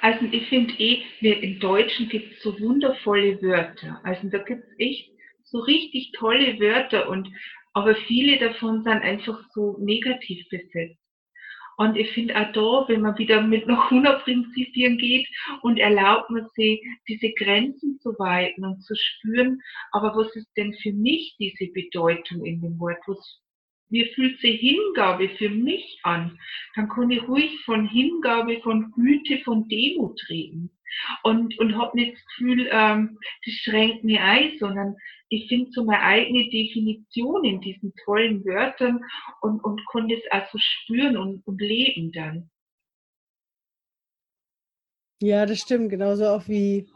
Also 0.00 0.26
ich 0.30 0.48
finde 0.48 0.74
eh, 0.78 1.02
wir 1.20 1.42
im 1.42 1.58
Deutschen 1.58 2.08
gibt 2.08 2.32
es 2.32 2.42
so 2.42 2.58
wundervolle 2.60 3.40
Wörter. 3.42 4.00
Also 4.04 4.28
da 4.28 4.38
gibt 4.38 4.64
es 4.64 4.78
echt 4.78 5.10
so 5.44 5.58
richtig 5.58 6.12
tolle 6.12 6.58
Wörter 6.60 7.08
und 7.08 7.28
aber 7.74 7.94
viele 8.06 8.38
davon 8.38 8.82
sind 8.82 9.02
einfach 9.02 9.38
so 9.54 9.76
negativ 9.80 10.48
besetzt. 10.48 10.98
Und 11.78 11.96
ich 11.96 12.10
finde 12.10 12.34
auch 12.34 12.52
da, 12.52 12.88
wenn 12.88 13.02
man 13.02 13.16
wieder 13.18 13.40
mit 13.40 13.68
nach 13.68 13.84
100 13.84 14.24
Prinzipien 14.24 14.98
geht 14.98 15.28
und 15.62 15.78
erlaubt 15.78 16.28
man 16.28 16.48
sich, 16.56 16.84
diese 17.06 17.30
Grenzen 17.32 18.00
zu 18.00 18.18
weiten 18.18 18.64
und 18.64 18.82
zu 18.82 18.96
spüren, 18.96 19.62
aber 19.92 20.16
was 20.16 20.34
ist 20.34 20.50
denn 20.56 20.74
für 20.82 20.92
mich 20.92 21.36
diese 21.38 21.70
Bedeutung 21.72 22.44
in 22.44 22.60
dem 22.60 22.80
Wort? 22.80 22.98
Was, 23.06 23.40
wie 23.90 24.06
fühlt 24.12 24.40
sich 24.40 24.58
Hingabe 24.58 25.28
für 25.38 25.50
mich 25.50 26.00
an? 26.02 26.36
Dann 26.74 26.88
kann 26.88 27.12
ich 27.12 27.22
ruhig 27.28 27.60
von 27.64 27.86
Hingabe, 27.88 28.60
von 28.62 28.90
Güte, 28.90 29.38
von 29.44 29.68
Demut 29.68 30.20
reden. 30.28 30.70
Und, 31.22 31.56
und 31.60 31.76
habe 31.76 31.96
nicht 31.96 32.14
das 32.14 32.24
Gefühl, 32.24 32.68
ähm, 32.72 33.18
das 33.44 33.54
schränkt 33.54 34.02
mich 34.02 34.18
ein, 34.18 34.58
sondern 34.58 34.96
ich 35.30 35.48
finde 35.48 35.70
so 35.72 35.84
meine 35.84 36.02
eigene 36.02 36.48
Definition 36.48 37.44
in 37.44 37.60
diesen 37.60 37.92
tollen 38.04 38.44
Wörtern 38.44 39.04
und, 39.40 39.62
und 39.62 39.84
konnte 39.86 40.14
es 40.14 40.22
auch 40.30 40.46
so 40.50 40.58
spüren 40.58 41.16
und, 41.16 41.46
und 41.46 41.60
leben 41.60 42.12
dann. 42.12 42.50
Ja, 45.20 45.46
das 45.46 45.58
stimmt. 45.58 45.90
Genauso 45.90 46.26
auch 46.28 46.46
wie 46.48 46.86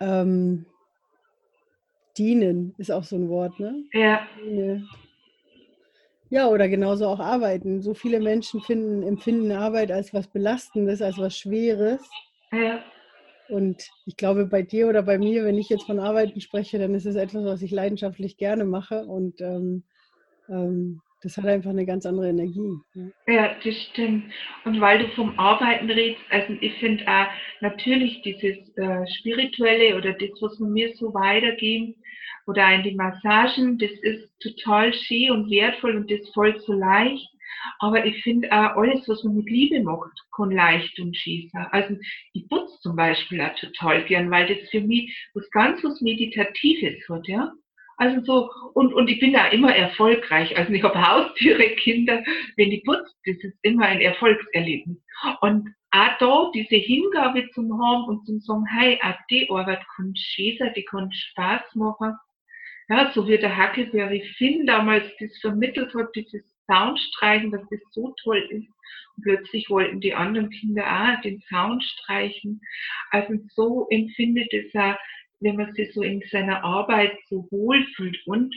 ähm, 0.00 0.66
dienen 2.16 2.74
ist 2.78 2.90
auch 2.90 3.04
so 3.04 3.16
ein 3.16 3.28
Wort, 3.28 3.58
ne? 3.60 3.84
Ja. 3.92 4.26
Ja, 6.30 6.48
oder 6.48 6.68
genauso 6.68 7.06
auch 7.06 7.20
arbeiten. 7.20 7.80
So 7.80 7.94
viele 7.94 8.20
Menschen 8.20 8.60
finden, 8.60 9.02
empfinden 9.02 9.52
Arbeit 9.52 9.90
als 9.90 10.12
was 10.12 10.26
Belastendes, 10.26 11.00
als 11.00 11.16
was 11.16 11.38
Schweres. 11.38 12.02
Ja. 12.52 12.84
Und 13.48 13.82
ich 14.06 14.16
glaube, 14.16 14.46
bei 14.46 14.62
dir 14.62 14.88
oder 14.88 15.02
bei 15.02 15.18
mir, 15.18 15.44
wenn 15.44 15.58
ich 15.58 15.68
jetzt 15.68 15.86
von 15.86 15.98
Arbeiten 15.98 16.40
spreche, 16.40 16.78
dann 16.78 16.94
ist 16.94 17.06
es 17.06 17.16
etwas, 17.16 17.44
was 17.44 17.62
ich 17.62 17.70
leidenschaftlich 17.70 18.36
gerne 18.36 18.64
mache. 18.64 19.04
Und 19.06 19.40
ähm, 19.40 19.84
ähm, 20.48 21.00
das 21.22 21.36
hat 21.36 21.46
einfach 21.46 21.70
eine 21.70 21.86
ganz 21.86 22.06
andere 22.06 22.28
Energie. 22.28 22.76
Ja. 22.94 23.34
ja, 23.34 23.56
das 23.64 23.74
stimmt. 23.90 24.24
Und 24.64 24.80
weil 24.80 25.00
du 25.00 25.08
vom 25.14 25.38
Arbeiten 25.38 25.90
redest, 25.90 26.20
also 26.30 26.54
ich 26.60 26.74
finde 26.74 27.04
auch 27.08 27.26
natürlich 27.60 28.22
dieses 28.22 28.76
äh, 28.76 29.06
Spirituelle 29.18 29.96
oder 29.96 30.12
das, 30.12 30.30
was 30.40 30.58
wir 30.60 30.68
mir 30.68 30.94
so 30.94 31.12
weitergeben, 31.14 31.94
oder 32.48 32.74
in 32.74 32.82
die 32.82 32.94
Massagen, 32.94 33.76
das 33.76 33.90
ist 33.90 34.26
total 34.40 34.94
schön 34.94 35.30
und 35.32 35.50
wertvoll 35.50 35.96
und 35.96 36.10
das 36.10 36.26
voll 36.32 36.58
so 36.60 36.72
leicht. 36.72 37.28
Aber 37.78 38.04
ich 38.04 38.22
finde 38.22 38.50
auch 38.52 38.76
alles, 38.76 39.08
was 39.08 39.22
man 39.24 39.36
mit 39.36 39.50
Liebe 39.50 39.82
macht, 39.82 40.12
kann 40.34 40.50
leicht 40.50 40.98
und 41.00 41.16
sein. 41.16 41.66
Also 41.70 41.96
ich 42.32 42.48
putze 42.48 42.78
zum 42.80 42.96
Beispiel 42.96 43.40
auch 43.40 43.54
total 43.54 44.04
gern, 44.04 44.30
weil 44.30 44.46
das 44.54 44.68
für 44.70 44.80
mich 44.80 45.16
was 45.34 45.48
ganz 45.50 45.82
was 45.84 46.00
Meditatives 46.00 47.08
hat, 47.08 47.26
ja. 47.28 47.52
Also 47.98 48.20
so, 48.24 48.50
und, 48.74 48.94
und 48.94 49.10
ich 49.10 49.18
bin 49.18 49.32
da 49.32 49.48
immer 49.48 49.74
erfolgreich. 49.74 50.56
Also 50.56 50.72
ich 50.72 50.82
habe 50.84 51.02
Haustiere, 51.08 51.70
Kinder, 51.70 52.22
wenn 52.56 52.70
die 52.70 52.82
putzt, 52.86 53.16
das 53.26 53.36
ist 53.42 53.58
immer 53.62 53.86
ein 53.86 54.00
Erfolgserlebnis. 54.00 54.98
Und 55.40 55.74
auch 55.90 56.18
da 56.18 56.50
diese 56.54 56.76
Hingabe 56.76 57.48
zum 57.54 57.72
haben 57.82 58.04
und 58.04 58.24
zum 58.24 58.40
sagen, 58.40 58.64
hey, 58.66 59.00
auch 59.02 59.16
die 59.30 59.50
Arbeit 59.50 59.80
kann 59.96 60.14
schön 60.14 60.58
die 60.76 60.84
kann 60.84 61.10
Spaß 61.10 61.74
machen. 61.74 62.14
Ja, 62.88 63.10
so 63.12 63.26
wie 63.26 63.36
der 63.36 63.56
Huckleberry 63.56 64.22
Finn 64.36 64.66
damals 64.66 65.04
das 65.18 65.36
vermittelt 65.40 65.92
hat, 65.94 66.14
dieses 66.14 66.44
Soundstreichen, 66.70 67.50
dass 67.50 67.62
das 67.70 67.80
so 67.90 68.14
toll 68.22 68.46
ist. 68.50 68.68
Und 69.16 69.22
plötzlich 69.24 69.68
wollten 69.70 70.00
die 70.00 70.14
anderen 70.14 70.50
Kinder 70.50 70.84
auch 70.84 71.20
den 71.22 71.40
Sound 71.48 71.82
streichen. 71.82 72.60
Also 73.10 73.34
so 73.54 73.88
empfindet 73.90 74.52
es 74.52 74.72
auch 74.74 74.94
wenn 75.40 75.56
man 75.56 75.72
sich 75.74 75.92
so 75.94 76.02
in 76.02 76.22
seiner 76.30 76.64
Arbeit 76.64 77.16
so 77.28 77.46
wohlfühlt 77.50 78.18
und 78.26 78.54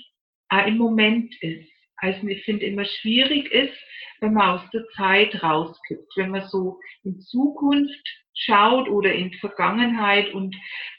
auch 0.50 0.66
im 0.66 0.78
Moment 0.78 1.34
ist. 1.42 1.70
Also 1.98 2.28
ich 2.28 2.44
finde 2.44 2.66
immer 2.66 2.86
schwierig 2.86 3.52
ist, 3.52 3.78
wenn 4.22 4.34
man 4.34 4.58
aus 4.58 4.70
der 4.72 4.88
Zeit 4.96 5.44
rauskippt, 5.44 6.12
wenn 6.16 6.32
man 6.32 6.48
so 6.48 6.80
in 7.04 7.20
Zukunft 7.20 8.08
schaut 8.34 8.90
oder 8.90 9.14
in 9.14 9.32
Vergangenheit 9.34 10.34
und 10.34 10.56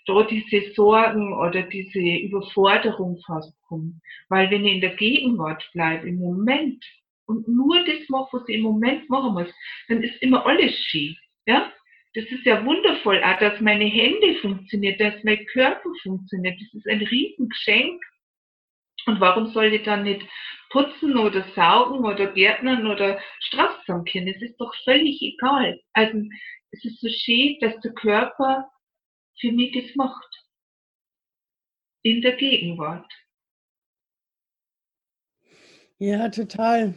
dort 0.06 0.30
diese 0.30 0.72
Sorgen 0.74 1.32
oder 1.32 1.62
diese 1.62 1.98
Überforderung 1.98 3.20
fast 3.26 3.52
kommt. 3.62 3.94
Weil 4.28 4.50
wenn 4.50 4.64
ich 4.64 4.74
in 4.74 4.80
der 4.80 4.94
Gegenwart 4.94 5.68
bleibe, 5.72 6.08
im 6.08 6.18
Moment 6.18 6.84
und 7.26 7.46
nur 7.48 7.84
das 7.84 8.08
mache, 8.08 8.28
was 8.32 8.48
ich 8.48 8.56
im 8.56 8.62
Moment 8.62 9.08
machen 9.08 9.34
muss, 9.34 9.52
dann 9.88 10.02
ist 10.02 10.20
immer 10.22 10.44
alles 10.46 10.74
schief. 10.74 11.18
Ja? 11.46 11.72
das 12.14 12.24
ist 12.26 12.44
ja 12.44 12.64
wundervoll, 12.64 13.22
auch 13.22 13.38
dass 13.38 13.60
meine 13.60 13.86
Hände 13.86 14.36
funktionieren, 14.40 14.98
dass 14.98 15.24
mein 15.24 15.44
Körper 15.46 15.90
funktioniert. 16.02 16.60
Das 16.60 16.74
ist 16.74 16.86
ein 16.86 17.00
Riesengeschenk. 17.00 18.02
Und 19.06 19.20
warum 19.20 19.46
soll 19.48 19.72
ich 19.72 19.82
dann 19.82 20.04
nicht 20.04 20.22
putzen 20.70 21.16
oder 21.16 21.42
saugen 21.54 22.04
oder 22.04 22.32
gärtnern 22.32 22.86
oder 22.86 23.20
Straße 23.40 24.04
können? 24.10 24.32
Das 24.32 24.42
ist 24.42 24.56
doch 24.58 24.74
völlig 24.84 25.20
egal. 25.22 25.80
Also 25.94 26.18
es 26.70 26.84
ist 26.84 27.00
so 27.00 27.08
schön, 27.08 27.56
dass 27.60 27.80
der 27.80 27.92
Körper 27.94 28.70
für 29.40 29.50
mich 29.50 29.72
das 29.72 29.94
macht. 29.96 30.28
In 32.02 32.20
der 32.20 32.36
Gegenwart. 32.36 33.10
Ja, 35.98 36.28
total. 36.28 36.94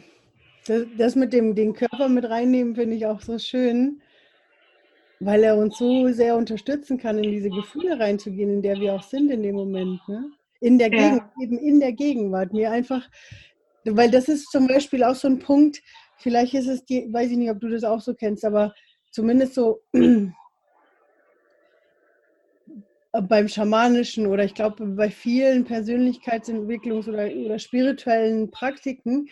Das, 0.66 0.86
das 0.96 1.16
mit 1.16 1.32
dem 1.32 1.54
den 1.54 1.72
Körper 1.74 2.08
mit 2.08 2.28
reinnehmen, 2.28 2.74
finde 2.74 2.96
ich 2.96 3.06
auch 3.06 3.20
so 3.20 3.38
schön 3.38 4.00
weil 5.20 5.42
er 5.44 5.56
uns 5.56 5.78
so 5.78 6.08
sehr 6.12 6.36
unterstützen 6.36 6.98
kann, 6.98 7.18
in 7.18 7.30
diese 7.30 7.50
Gefühle 7.50 7.98
reinzugehen, 7.98 8.50
in 8.50 8.62
der 8.62 8.78
wir 8.78 8.94
auch 8.94 9.02
sind 9.02 9.30
in 9.30 9.42
dem 9.42 9.54
Moment. 9.54 10.00
Ne? 10.08 10.30
In 10.60 10.78
der 10.78 10.92
ja. 10.92 10.98
Gegend, 10.98 11.22
eben 11.40 11.58
in 11.58 11.80
der 11.80 11.92
Gegenwart. 11.92 12.52
Mir 12.52 12.70
einfach, 12.70 13.08
weil 13.84 14.10
das 14.10 14.28
ist 14.28 14.50
zum 14.50 14.66
Beispiel 14.66 15.02
auch 15.04 15.14
so 15.14 15.28
ein 15.28 15.38
Punkt, 15.38 15.82
vielleicht 16.18 16.54
ist 16.54 16.68
es 16.68 16.84
die, 16.84 17.12
weiß 17.12 17.30
ich 17.30 17.36
nicht, 17.36 17.50
ob 17.50 17.60
du 17.60 17.68
das 17.68 17.84
auch 17.84 18.00
so 18.00 18.14
kennst, 18.14 18.44
aber 18.44 18.74
zumindest 19.10 19.54
so 19.54 19.80
beim 23.12 23.48
Schamanischen 23.48 24.26
oder 24.26 24.44
ich 24.44 24.54
glaube 24.54 24.84
bei 24.86 25.10
vielen 25.10 25.64
Persönlichkeitsentwicklungs- 25.64 27.08
oder, 27.08 27.34
oder 27.34 27.58
spirituellen 27.58 28.50
Praktiken 28.50 29.28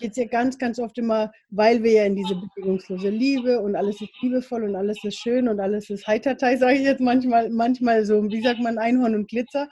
geht 0.00 0.12
es 0.12 0.16
ja 0.16 0.24
ganz, 0.24 0.58
ganz 0.58 0.78
oft 0.78 0.98
immer, 0.98 1.30
weil 1.50 1.82
wir 1.82 1.92
ja 1.92 2.04
in 2.04 2.16
diese 2.16 2.34
bedingungslose 2.34 3.10
Liebe 3.10 3.60
und 3.60 3.76
alles 3.76 4.00
ist 4.00 4.10
liebevoll 4.20 4.64
und 4.64 4.74
alles 4.74 5.02
ist 5.04 5.18
schön 5.18 5.48
und 5.48 5.60
alles 5.60 5.90
ist 5.90 6.06
heitertei, 6.06 6.56
sage 6.56 6.74
ich 6.74 6.82
jetzt 6.82 7.00
manchmal, 7.00 7.50
manchmal 7.50 8.04
so, 8.04 8.22
wie 8.24 8.42
sagt 8.42 8.60
man, 8.60 8.78
Einhorn 8.78 9.14
und 9.14 9.28
Glitzer. 9.28 9.68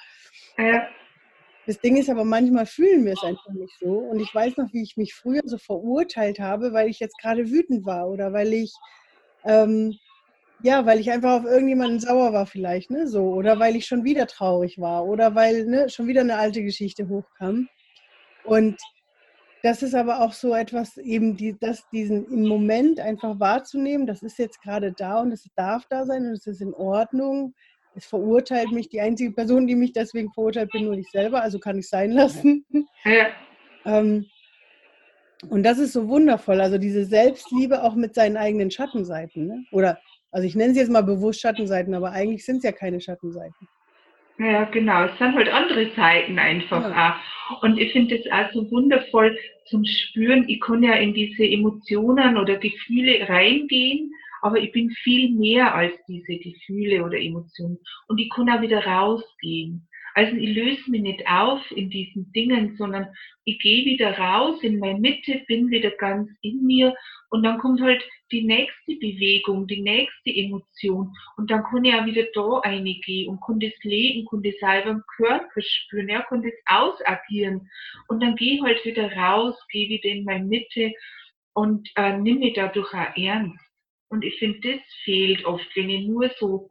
Ja. 0.59 0.87
Das 1.67 1.79
Ding 1.81 1.97
ist 1.97 2.09
aber, 2.09 2.25
manchmal 2.25 2.65
fühlen 2.65 3.05
wir 3.05 3.13
es 3.13 3.23
einfach 3.23 3.53
nicht 3.53 3.75
so. 3.79 3.99
Und 3.99 4.21
ich 4.21 4.35
weiß 4.35 4.57
noch, 4.57 4.73
wie 4.73 4.83
ich 4.83 4.97
mich 4.97 5.15
früher 5.15 5.43
so 5.45 5.59
verurteilt 5.59 6.41
habe, 6.41 6.73
weil 6.73 6.89
ich 6.89 6.99
jetzt 6.99 7.19
gerade 7.19 7.51
wütend 7.51 7.85
war 7.85 8.09
oder 8.09 8.33
weil 8.33 8.55
ich, 8.55 8.73
ähm, 9.45 9.95
ja, 10.63 10.87
weil 10.87 10.99
ich 10.99 11.11
einfach 11.11 11.41
auf 11.41 11.45
irgendjemanden 11.45 12.01
sauer 12.01 12.33
war 12.33 12.47
vielleicht, 12.47 12.91
ne, 12.91 13.07
so. 13.07 13.35
Oder 13.35 13.59
weil 13.59 13.77
ich 13.77 13.87
schon 13.87 14.05
wieder 14.05 14.27
traurig 14.27 14.81
war 14.81 15.05
oder 15.07 15.35
weil 15.35 15.67
ne, 15.67 15.91
schon 15.91 16.07
wieder 16.07 16.23
eine 16.23 16.39
alte 16.39 16.63
Geschichte 16.63 17.09
hochkam. 17.09 17.69
Und 18.45 18.79
das 19.63 19.83
ist 19.83 19.95
aber 19.95 20.21
auch 20.21 20.33
so 20.33 20.55
etwas, 20.55 20.97
eben 20.99 21.37
die, 21.37 21.59
das, 21.59 21.89
diesen 21.91 22.27
im 22.27 22.47
Moment 22.47 23.01
einfach 23.01 23.41
wahrzunehmen, 23.41 24.07
das 24.07 24.23
ist 24.23 24.39
jetzt 24.39 24.63
gerade 24.63 24.93
da 24.93 25.21
und 25.21 25.33
es 25.33 25.49
darf 25.57 25.87
da 25.89 26.07
sein 26.07 26.27
und 26.27 26.33
es 26.33 26.47
ist 26.47 26.61
in 26.61 26.75
Ordnung. 26.75 27.55
Es 27.95 28.07
verurteilt 28.07 28.71
mich, 28.71 28.89
die 28.89 29.01
einzige 29.01 29.33
Person, 29.33 29.67
die 29.67 29.75
mich 29.75 29.93
deswegen 29.93 30.33
verurteilt, 30.33 30.71
bin 30.71 30.85
nur 30.85 30.95
ich 30.95 31.11
selber, 31.11 31.43
also 31.43 31.59
kann 31.59 31.79
ich 31.79 31.89
sein 31.89 32.13
lassen. 32.13 32.65
Ja. 33.05 33.29
ähm, 33.85 34.27
und 35.49 35.63
das 35.63 35.79
ist 35.79 35.93
so 35.93 36.09
wundervoll, 36.09 36.61
also 36.61 36.79
diese 36.79 37.05
Selbstliebe 37.05 37.83
auch 37.83 37.95
mit 37.95 38.15
seinen 38.15 38.37
eigenen 38.37 38.71
Schattenseiten. 38.71 39.47
Ne? 39.47 39.65
Oder, 39.71 39.99
also 40.33 40.47
ich 40.47 40.57
nenne 40.57 40.75
sie 40.75 40.81
jetzt 40.81 40.91
mal 40.91 41.03
bewusst 41.03 41.41
Schattenseiten, 41.41 41.95
aber 41.95 42.11
eigentlich 42.11 42.45
sind 42.45 42.59
es 42.59 42.65
ja 42.65 42.73
keine 42.73 43.01
Schattenseiten. 43.01 43.69
Ja, 44.39 44.65
genau. 44.65 45.05
Es 45.05 45.19
sind 45.19 45.35
halt 45.35 45.49
andere 45.49 45.91
Seiten 45.97 46.39
einfach 46.39 46.83
ja. 46.91 47.21
auch. 47.51 47.63
Und 47.63 47.79
ich 47.79 47.93
finde 47.93 48.17
es 48.17 48.31
auch 48.31 48.53
so 48.53 48.71
wundervoll 48.71 49.37
zum 49.67 49.85
Spüren. 49.85 50.49
Ich 50.49 50.61
kann 50.61 50.83
ja 50.83 50.95
in 50.95 51.13
diese 51.15 51.45
Emotionen 51.45 52.37
oder 52.37 52.57
Gefühle 52.57 53.29
reingehen, 53.29 54.13
aber 54.43 54.59
ich 54.59 54.71
bin 54.73 54.91
viel 54.91 55.31
mehr 55.31 55.75
als 55.75 55.93
diese 56.07 56.39
Gefühle 56.39 57.05
oder 57.05 57.19
Emotionen. 57.19 57.79
Und 58.07 58.19
ich 58.19 58.31
kann 58.31 58.49
auch 58.49 58.61
wieder 58.61 58.85
rausgehen. 58.85 59.89
Also 60.19 60.35
ich 60.35 60.53
löse 60.53 60.91
mich 60.91 61.03
nicht 61.03 61.25
auf 61.29 61.61
in 61.71 61.91
diesen 61.91 62.33
Dingen, 62.33 62.75
sondern 62.77 63.07
ich 63.45 63.57
gehe 63.61 63.85
wieder 63.85 64.19
raus 64.19 64.61
in 64.65 64.81
meine 64.81 64.99
Mitte, 64.99 65.45
bin 65.47 65.71
wieder 65.71 65.93
ganz 65.93 66.29
in 66.43 66.67
mir. 66.67 66.93
Und 67.31 67.45
dann 67.45 67.59
kommt 67.59 67.81
halt 67.81 68.03
die 68.33 68.43
nächste 68.43 68.97
Bewegung, 68.97 69.69
die 69.69 69.81
nächste 69.81 70.31
Emotion. 70.31 71.15
Und 71.37 71.53
dann 71.53 71.63
kann 71.63 71.85
ich 71.85 71.95
auch 71.95 72.05
wieder 72.05 72.25
da 72.35 72.59
reingehen 72.69 73.29
und 73.29 73.41
kann 73.47 73.61
das 73.61 73.71
leben, 73.85 74.27
kann 74.29 74.43
das 74.43 74.59
selber 74.59 74.91
im 74.91 75.03
Körper 75.19 75.61
spüren, 75.63 76.09
ja, 76.09 76.23
kann 76.23 76.43
das 76.43 76.53
ausagieren. 76.67 77.71
Und 78.09 78.21
dann 78.21 78.35
gehe 78.35 78.57
ich 78.57 78.63
halt 78.63 78.85
wieder 78.85 79.13
raus, 79.13 79.55
gehe 79.71 79.89
wieder 79.89 80.09
in 80.09 80.25
meine 80.25 80.47
Mitte 80.47 80.95
und 81.53 81.89
äh, 81.95 82.19
nimm 82.19 82.41
mich 82.41 82.55
dadurch 82.55 82.93
auch 82.93 83.17
ernst. 83.17 83.65
Und 84.09 84.25
ich 84.25 84.37
finde, 84.41 84.73
das 84.73 84.81
fehlt 85.05 85.45
oft, 85.45 85.69
wenn 85.77 85.91
ich 85.91 86.09
nur 86.09 86.29
so 86.41 86.71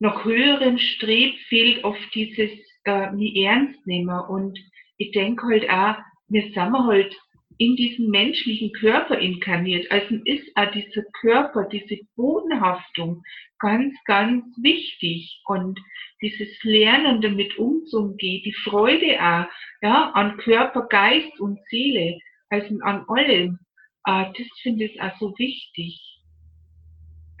nach 0.00 0.24
höheren 0.24 0.78
strebt, 0.78 1.38
fehlt 1.48 1.84
oft 1.84 2.14
dieses 2.14 2.50
äh, 2.84 3.10
mich 3.12 3.36
ernst 3.36 3.86
nehmen. 3.86 4.18
Und 4.28 4.58
ich 4.96 5.12
denke 5.12 5.46
halt 5.46 5.68
auch, 5.70 5.96
wir 6.28 6.42
sind 6.42 6.86
halt 6.86 7.16
in 7.58 7.74
diesem 7.74 8.10
menschlichen 8.10 8.72
Körper 8.72 9.18
inkarniert. 9.18 9.90
Also 9.90 10.14
ist 10.24 10.48
auch 10.54 10.70
dieser 10.70 11.02
Körper, 11.20 11.64
diese 11.64 11.98
Bodenhaftung 12.14 13.22
ganz, 13.58 13.94
ganz 14.04 14.44
wichtig. 14.62 15.42
Und 15.46 15.80
dieses 16.22 16.62
Lernen 16.62 17.20
damit 17.20 17.58
umzugehen, 17.58 18.42
die 18.44 18.54
Freude 18.64 19.18
auch, 19.20 19.46
ja, 19.82 20.10
an 20.14 20.36
Körper, 20.38 20.86
Geist 20.88 21.38
und 21.40 21.58
Seele, 21.68 22.18
also 22.48 22.78
an 22.82 23.04
allem, 23.08 23.58
äh, 24.06 24.24
das 24.36 24.46
finde 24.62 24.84
ich 24.84 25.00
auch 25.00 25.16
so 25.18 25.34
wichtig. 25.38 26.00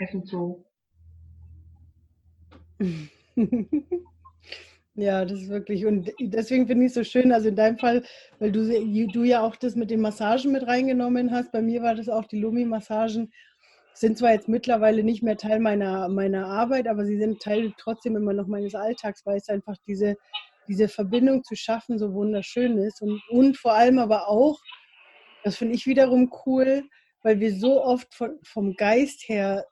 Also 0.00 0.22
so 0.24 0.67
Ja, 4.94 5.24
das 5.24 5.42
ist 5.42 5.48
wirklich, 5.48 5.86
und 5.86 6.12
deswegen 6.18 6.66
finde 6.66 6.84
ich 6.84 6.88
es 6.90 6.94
so 6.94 7.04
schön, 7.04 7.30
also 7.30 7.48
in 7.48 7.54
deinem 7.54 7.78
Fall, 7.78 8.02
weil 8.40 8.50
du, 8.50 8.64
du 9.12 9.22
ja 9.22 9.42
auch 9.42 9.54
das 9.54 9.76
mit 9.76 9.90
den 9.90 10.00
Massagen 10.00 10.50
mit 10.50 10.66
reingenommen 10.66 11.30
hast, 11.30 11.52
bei 11.52 11.62
mir 11.62 11.82
war 11.82 11.94
das 11.94 12.08
auch 12.08 12.24
die 12.24 12.40
Lumi-Massagen, 12.40 13.32
sind 13.94 14.18
zwar 14.18 14.32
jetzt 14.32 14.48
mittlerweile 14.48 15.04
nicht 15.04 15.22
mehr 15.22 15.36
Teil 15.36 15.60
meiner, 15.60 16.08
meiner 16.08 16.46
Arbeit, 16.46 16.88
aber 16.88 17.04
sie 17.04 17.16
sind 17.16 17.40
Teil 17.40 17.72
trotzdem 17.78 18.16
immer 18.16 18.32
noch 18.32 18.48
meines 18.48 18.74
Alltags, 18.74 19.24
weil 19.24 19.36
es 19.36 19.48
einfach 19.48 19.76
diese, 19.86 20.16
diese 20.66 20.88
Verbindung 20.88 21.44
zu 21.44 21.54
schaffen 21.54 21.98
so 21.98 22.12
wunderschön 22.12 22.78
ist 22.78 23.00
und, 23.00 23.22
und 23.30 23.56
vor 23.56 23.74
allem 23.74 23.98
aber 24.00 24.28
auch, 24.28 24.58
Das 25.44 25.56
finde 25.56 25.74
ich 25.76 25.86
wiederum 25.86 26.32
cool, 26.46 26.84
weil 27.22 27.40
wir 27.40 27.54
so 27.54 27.82
oft 27.84 28.14
von, 28.14 28.38
vom 28.42 28.74
Geist 28.74 29.28
her, 29.28 29.64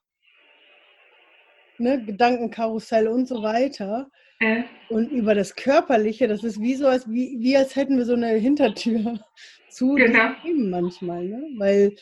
ne, 1.79 2.05
Gedankenkarussell 2.05 3.09
und 3.09 3.27
so 3.27 3.43
weiter, 3.43 4.09
äh. 4.41 4.65
und 4.89 5.11
über 5.11 5.35
das 5.35 5.55
Körperliche, 5.57 6.29
das 6.29 6.45
ist 6.45 6.61
wie 6.61 6.75
so, 6.75 6.87
als, 6.87 7.11
wie, 7.11 7.37
wie 7.41 7.57
als 7.57 7.75
hätten 7.75 7.97
wir 7.97 8.05
so 8.05 8.15
eine 8.15 8.29
Hintertür 8.35 9.19
zu 9.71 9.95
genau. 9.95 10.33
Themen 10.43 10.71
manchmal, 10.71 11.25
ne? 11.25 11.43
weil, 11.57 11.97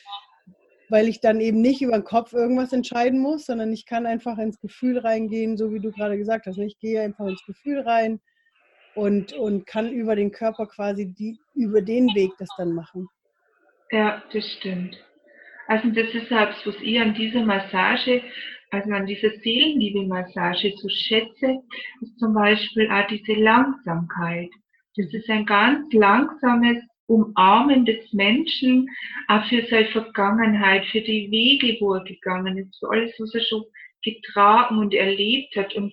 weil 0.88 1.08
ich 1.08 1.20
dann 1.20 1.40
eben 1.40 1.60
nicht 1.60 1.80
über 1.80 1.92
den 1.92 2.04
Kopf 2.04 2.32
irgendwas 2.32 2.72
entscheiden 2.72 3.20
muss, 3.20 3.46
sondern 3.46 3.72
ich 3.72 3.86
kann 3.86 4.06
einfach 4.06 4.38
ins 4.38 4.60
Gefühl 4.60 4.98
reingehen, 4.98 5.56
so 5.56 5.72
wie 5.72 5.80
du 5.80 5.92
gerade 5.92 6.18
gesagt 6.18 6.46
hast. 6.46 6.58
Ne? 6.58 6.66
Ich 6.66 6.78
gehe 6.78 7.00
einfach 7.00 7.26
ins 7.26 7.44
Gefühl 7.46 7.80
rein 7.80 8.20
und, 8.94 9.32
und 9.32 9.66
kann 9.66 9.92
über 9.92 10.16
den 10.16 10.32
Körper 10.32 10.66
quasi 10.66 11.06
die, 11.06 11.38
über 11.54 11.82
den 11.82 12.06
Weg 12.14 12.32
das 12.38 12.48
dann 12.56 12.72
machen. 12.72 13.08
Ja, 13.92 14.22
das 14.32 14.44
stimmt. 14.58 14.96
Also 15.66 15.88
das 15.90 16.08
ist 16.08 16.30
etwas, 16.30 16.56
was 16.66 16.74
ich 16.82 17.00
an 17.00 17.14
dieser 17.14 17.42
Massage, 17.42 18.22
also 18.74 18.90
an 18.90 19.06
dieser 19.06 19.30
Seelenliebe-Massage 19.30 20.72
so 20.76 20.88
schätze, 20.88 21.62
ist 22.00 22.18
zum 22.18 22.34
Beispiel 22.34 22.90
auch 22.90 23.06
diese 23.06 23.34
Langsamkeit. 23.34 24.50
Das 24.96 25.12
ist 25.12 25.28
ein 25.30 25.46
ganz 25.46 25.92
langsames 25.92 26.78
Umarmen 27.06 27.84
des 27.84 28.12
Menschen, 28.12 28.88
auch 29.28 29.44
für 29.46 29.64
seine 29.66 29.86
Vergangenheit, 29.86 30.86
für 30.86 31.02
die 31.02 31.30
Wege, 31.30 31.76
wo 31.80 31.94
er 31.94 32.04
gegangen 32.04 32.58
ist, 32.58 32.78
für 32.78 32.90
alles, 32.90 33.12
was 33.18 33.34
er 33.34 33.42
schon 33.42 33.64
getragen 34.02 34.78
und 34.78 34.94
erlebt 34.94 35.54
hat. 35.56 35.74
Und 35.74 35.92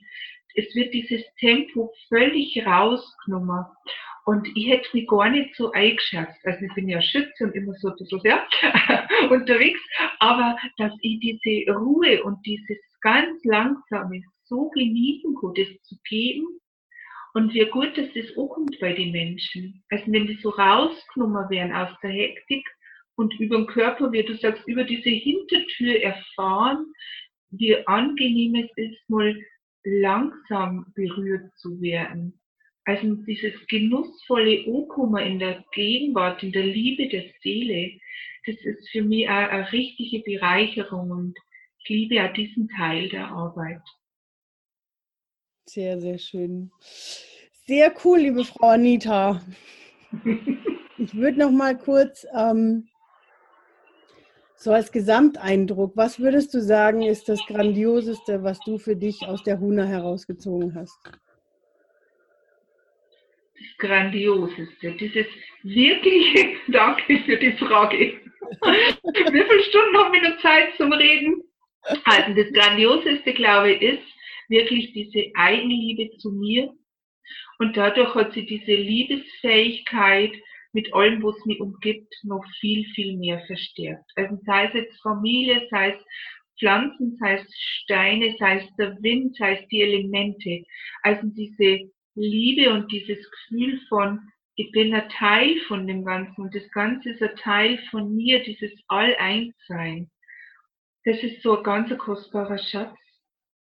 es 0.56 0.74
wird 0.74 0.94
dieses 0.94 1.24
Tempo 1.40 1.92
völlig 2.10 2.66
rausgenommen. 2.66 3.66
Und 4.32 4.48
ich 4.56 4.70
hätte 4.70 4.88
mich 4.94 5.08
gar 5.08 5.30
nicht 5.30 5.54
so 5.58 5.74
eingeschätzt. 5.74 6.40
Also 6.46 6.64
ich 6.64 6.74
bin 6.74 6.88
ja 6.88 7.02
Schütze 7.02 7.44
und 7.44 7.54
immer 7.54 7.74
so 7.74 7.90
ein 7.90 7.96
bisschen 7.98 8.22
ja, 8.24 8.48
unterwegs. 9.30 9.82
Aber 10.20 10.56
dass 10.78 10.94
ich 11.02 11.20
diese 11.20 11.70
Ruhe 11.74 12.24
und 12.24 12.38
dieses 12.46 12.78
ganz 13.02 13.44
langsame 13.44 14.22
so 14.46 14.70
genießen 14.70 15.36
kann, 15.36 15.54
das 15.58 15.68
zu 15.84 15.98
geben. 16.08 16.48
Und 17.34 17.54
wie 17.54 17.66
gut, 17.66 17.98
dass 17.98 18.08
das 18.14 18.38
auch 18.38 18.48
kommt 18.48 18.80
bei 18.80 18.94
den 18.94 19.12
Menschen. 19.12 19.84
Also 19.90 20.06
wenn 20.08 20.28
die 20.28 20.40
so 20.42 20.52
rausgenommen 20.52 21.50
werden 21.50 21.74
aus 21.74 21.90
der 22.02 22.12
Hektik 22.12 22.66
und 23.16 23.38
über 23.38 23.58
den 23.58 23.68
Körper, 23.68 24.14
wie 24.14 24.24
du 24.24 24.38
sagst, 24.38 24.66
über 24.66 24.86
diese 24.86 25.10
Hintertür 25.10 26.02
erfahren, 26.02 26.86
wie 27.50 27.86
angenehm 27.86 28.56
es 28.56 28.72
ist, 28.78 29.10
mal 29.10 29.38
langsam 29.84 30.86
berührt 30.96 31.52
zu 31.58 31.82
werden. 31.82 32.41
Also 32.86 33.16
dieses 33.16 33.54
genussvolle 33.68 34.66
Ankommen 34.66 35.26
in 35.26 35.40
der 35.40 35.64
Gegenwart, 35.72 36.42
in 36.42 36.52
der 36.52 36.66
Liebe 36.66 37.08
der 37.10 37.26
Seele, 37.42 38.00
das 38.46 38.56
ist 38.64 38.90
für 38.90 39.04
mich 39.04 39.28
auch 39.28 39.50
eine 39.50 39.72
richtige 39.72 40.20
Bereicherung 40.20 41.12
und 41.12 41.38
ich 41.84 41.90
liebe 41.90 42.24
auch 42.24 42.34
diesen 42.34 42.68
Teil 42.70 43.10
der 43.10 43.28
Arbeit. 43.28 43.82
Sehr, 45.66 46.00
sehr 46.00 46.18
schön. 46.18 46.72
Sehr 47.68 47.94
cool, 48.04 48.20
liebe 48.20 48.44
Frau 48.44 48.70
Anita. 48.70 49.42
Ich 50.98 51.16
würde 51.16 51.40
noch 51.40 51.50
mal 51.50 51.76
kurz 51.76 52.28
ähm, 52.32 52.88
so 54.56 54.72
als 54.72 54.92
Gesamteindruck, 54.92 55.98
was 55.98 56.20
würdest 56.20 56.54
du 56.54 56.62
sagen, 56.62 57.02
ist 57.02 57.28
das 57.28 57.40
Grandioseste, 57.48 58.44
was 58.44 58.60
du 58.60 58.78
für 58.78 58.96
dich 58.96 59.26
aus 59.26 59.42
der 59.42 59.60
Huna 59.60 59.86
herausgezogen 59.86 60.76
hast? 60.76 61.00
Das 63.54 63.78
Grandioseste, 63.78 64.92
dieses 64.94 65.28
wirkliche, 65.64 66.56
danke 66.68 67.20
für 67.20 67.38
die 67.38 67.54
Frage. 67.54 67.98
Wie 68.62 69.44
viele 69.44 69.64
Stunden 69.64 69.98
haben 69.98 70.14
wir 70.14 70.30
noch 70.30 70.42
Zeit 70.42 70.76
zum 70.78 70.92
Reden? 70.94 71.42
Also 72.06 72.34
das 72.34 72.52
Grandioseste, 72.54 73.34
glaube 73.34 73.74
ich, 73.74 73.82
ist 73.82 74.04
wirklich 74.50 74.94
diese 74.94 75.32
Eigenliebe 75.36 76.18
zu 76.18 76.32
mir. 76.32 76.74
Und 77.60 77.78
dadurch 77.78 78.16
hat 78.16 78.34
sie 78.34 78.46
diese 78.46 78.74
Liebesfähigkeit, 78.74 80.32
mit 80.74 80.94
allem, 80.94 81.22
was 81.24 81.36
mich 81.46 81.60
umgibt, 81.60 82.14
noch 82.24 82.44
viel, 82.60 82.86
viel 82.94 83.18
mehr 83.18 83.42
verstärkt. 83.46 84.10
Also 84.16 84.40
sei 84.46 84.68
es 84.68 84.74
jetzt 84.74 85.02
Familie, 85.02 85.68
sei 85.70 85.92
es 85.92 86.06
Pflanzen, 86.60 87.18
sei 87.20 87.36
es 87.36 87.48
Steine, 87.84 88.36
sei 88.40 88.58
es 88.58 88.76
der 88.78 88.98
Wind, 89.02 89.36
sei 89.36 89.56
es 89.56 89.68
die 89.68 89.82
Elemente. 89.82 90.64
Also 91.04 91.28
diese 91.28 91.92
Liebe 92.16 92.72
und 92.74 92.92
dieses 92.92 93.30
Gefühl 93.30 93.80
von, 93.88 94.20
ich 94.56 94.72
bin 94.72 94.94
ein 94.94 95.10
Teil 95.10 95.60
von 95.68 95.88
dem 95.88 96.04
Ganzen 96.04 96.42
und 96.42 96.54
das 96.56 96.70
Ganze 96.72 97.12
ist 97.12 97.22
ein 97.22 97.36
Teil 97.38 97.78
von 97.90 98.16
mir, 98.16 98.44
dieses 98.44 98.72
All-Eins-Sein. 98.88 100.10
Das 101.06 101.22
ist 101.24 101.42
so 101.42 101.58
ein 101.58 101.64
ganz 101.64 101.98
kostbarer 101.98 102.58
Schatz 102.58 102.96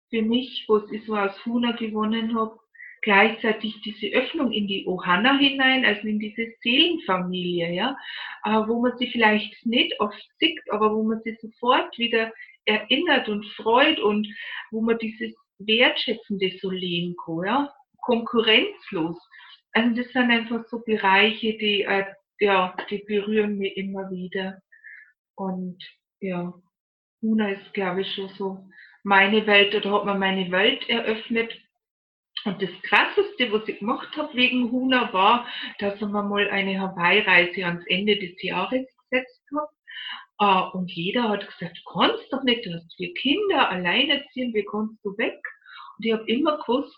für 0.10 0.22
mich, 0.22 0.66
was 0.68 0.92
ich 0.92 1.06
so 1.06 1.16
aus 1.16 1.46
Huna 1.46 1.72
gewonnen 1.72 2.36
habe, 2.38 2.60
gleichzeitig 3.02 3.82
diese 3.82 4.14
Öffnung 4.16 4.52
in 4.52 4.68
die 4.68 4.86
Ohana 4.86 5.38
hinein, 5.38 5.86
also 5.86 6.08
in 6.08 6.20
diese 6.20 6.46
Seelenfamilie, 6.62 7.74
ja, 7.74 7.96
wo 8.68 8.82
man 8.82 8.96
sie 8.98 9.08
vielleicht 9.08 9.66
nicht 9.66 10.00
oft 10.00 10.22
sieht, 10.40 10.60
aber 10.70 10.94
wo 10.94 11.02
man 11.04 11.22
sie 11.24 11.36
sofort 11.42 11.98
wieder 11.98 12.32
erinnert 12.66 13.28
und 13.28 13.46
freut 13.56 14.00
und 14.00 14.28
wo 14.70 14.82
man 14.82 15.00
dieses 15.00 15.34
Wertschätzende 15.58 16.52
so 16.62 16.70
leben 16.70 17.16
kann, 17.26 17.46
ja, 17.46 17.74
konkurrenzlos. 18.02 19.18
Also 19.74 20.02
das 20.02 20.12
sind 20.12 20.32
einfach 20.32 20.66
so 20.68 20.80
Bereiche, 20.80 21.58
die, 21.58 21.84
äh, 21.84 22.06
ja, 22.40 22.76
die 22.90 23.00
berühren 23.00 23.58
mich 23.58 23.78
immer 23.78 24.10
wieder. 24.12 24.62
Und 25.36 25.78
ja, 26.20 26.54
Huna 27.22 27.52
ist, 27.52 27.74
glaube 27.74 28.02
ich, 28.02 28.14
schon 28.14 28.30
so 28.30 28.70
meine 29.04 29.48
Welt 29.48 29.74
oder 29.76 29.92
hat 29.92 30.06
mir 30.06 30.16
meine 30.16 30.52
Welt 30.52 30.88
eröffnet 30.90 31.52
und 32.44 32.62
das 32.62 32.70
Krasseste, 32.84 33.52
was 33.52 33.68
ich 33.68 33.80
gemacht 33.80 34.16
habe 34.18 34.34
wegen 34.34 34.72
Huna, 34.72 35.14
war, 35.14 35.48
dass 35.80 35.96
ich 35.96 36.02
mir 36.02 36.24
mal 36.24 36.50
eine 36.50 36.80
Hawaii-Reise 36.80 37.66
ans 37.66 37.86
Ende 37.88 38.18
des 38.18 38.42
Jahres 38.42 38.88
gesetzt 39.10 39.44
habe. 39.56 39.70
Uh, 40.42 40.76
und 40.76 40.92
jeder 40.92 41.30
hat 41.30 41.46
gesagt, 41.46 41.78
du 41.78 42.00
kannst 42.00 42.34
doch 42.34 42.42
nicht, 42.42 42.66
du 42.66 42.74
hast 42.74 42.96
vier 42.96 43.14
Kinder, 43.14 43.70
alleinerziehend, 43.70 44.56
wie 44.56 44.66
kannst 44.66 44.98
du 45.06 45.16
weg? 45.20 45.40
Und 45.98 46.06
ich 46.06 46.14
habe 46.14 46.26
immer 46.26 46.58
gewusst, 46.58 46.98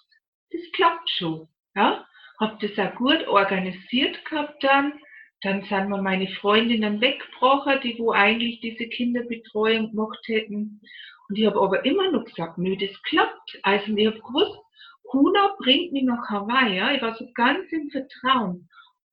das 0.53 0.71
klappt 0.73 1.09
schon. 1.09 1.47
Ja? 1.75 2.05
Habe 2.39 2.67
das 2.67 2.77
auch 2.77 2.95
gut 2.95 3.27
organisiert 3.27 4.23
gehabt 4.25 4.63
dann. 4.63 4.93
Dann 5.41 5.63
sind 5.63 5.89
mir 5.89 6.01
meine 6.01 6.27
Freundinnen 6.27 7.01
weggebrochen, 7.01 7.81
die 7.83 7.99
wo 7.99 8.11
eigentlich 8.11 8.61
diese 8.61 8.87
Kinderbetreuung 8.87 9.91
gemacht 9.91 10.19
hätten. 10.27 10.81
Und 11.27 11.37
ich 11.37 11.45
habe 11.45 11.59
aber 11.59 11.83
immer 11.85 12.11
noch 12.11 12.25
gesagt, 12.25 12.57
nö, 12.57 12.77
das 12.77 13.01
klappt. 13.03 13.59
Also 13.63 13.93
ich 13.95 14.07
habe 14.07 14.19
gewusst, 14.19 14.57
Kuna 15.03 15.55
bringt 15.59 15.91
mich 15.91 16.03
nach 16.03 16.29
Hawaii. 16.29 16.77
Ja? 16.77 16.93
Ich 16.93 17.01
war 17.01 17.15
so 17.15 17.27
ganz 17.33 17.69
im 17.71 17.89
Vertrauen. 17.89 18.69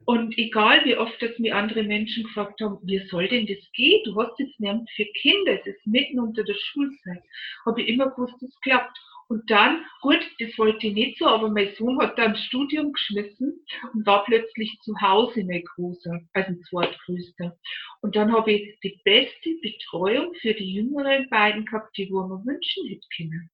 Und 0.07 0.37
egal 0.39 0.85
wie 0.85 0.97
oft 0.97 1.21
das 1.21 1.39
mir 1.39 1.57
andere 1.57 1.83
Menschen 1.83 2.25
gefragt 2.25 2.61
haben, 2.61 2.79
wie 2.85 3.07
soll 3.09 3.29
denn 3.29 3.47
das 3.47 3.59
gehen? 3.73 4.03
Du 4.05 4.21
hast 4.21 4.39
jetzt 4.39 4.59
niemand 4.59 4.91
für 4.91 5.05
Kinder, 5.05 5.61
es 5.61 5.67
ist 5.67 5.87
mitten 5.87 6.19
unter 6.19 6.43
der 6.43 6.55
Schulzeit. 6.55 7.23
Habe 7.67 7.83
ich 7.83 7.89
immer 7.89 8.11
gewusst, 8.11 8.35
das 8.41 8.59
klappt. 8.63 8.99
Und 9.31 9.49
dann, 9.49 9.87
gut, 10.01 10.19
das 10.41 10.59
wollte 10.59 10.89
ich 10.89 10.93
nicht 10.93 11.19
so, 11.19 11.27
aber 11.27 11.51
mein 11.51 11.73
Sohn 11.77 12.01
hat 12.01 12.19
dann 12.19 12.35
Studium 12.35 12.93
geschmissen 12.93 13.65
und 13.95 14.05
war 14.05 14.25
plötzlich 14.25 14.77
zu 14.83 14.93
Hause 15.01 15.45
mein 15.45 15.63
Großer, 15.63 16.19
also 16.33 16.53
zweitgrößter. 16.69 17.57
Und 18.03 18.17
dann 18.17 18.33
habe 18.33 18.51
ich 18.51 18.81
die 18.81 19.01
beste 19.05 19.51
Betreuung 19.63 20.35
für 20.35 20.53
die 20.53 20.75
jüngeren 20.75 21.31
beiden 21.31 21.65
gehabt, 21.65 21.97
die 21.97 22.11
wo 22.11 22.27
man 22.27 22.45
wünschen 22.45 22.89
hätte 22.89 23.07
können. 23.17 23.51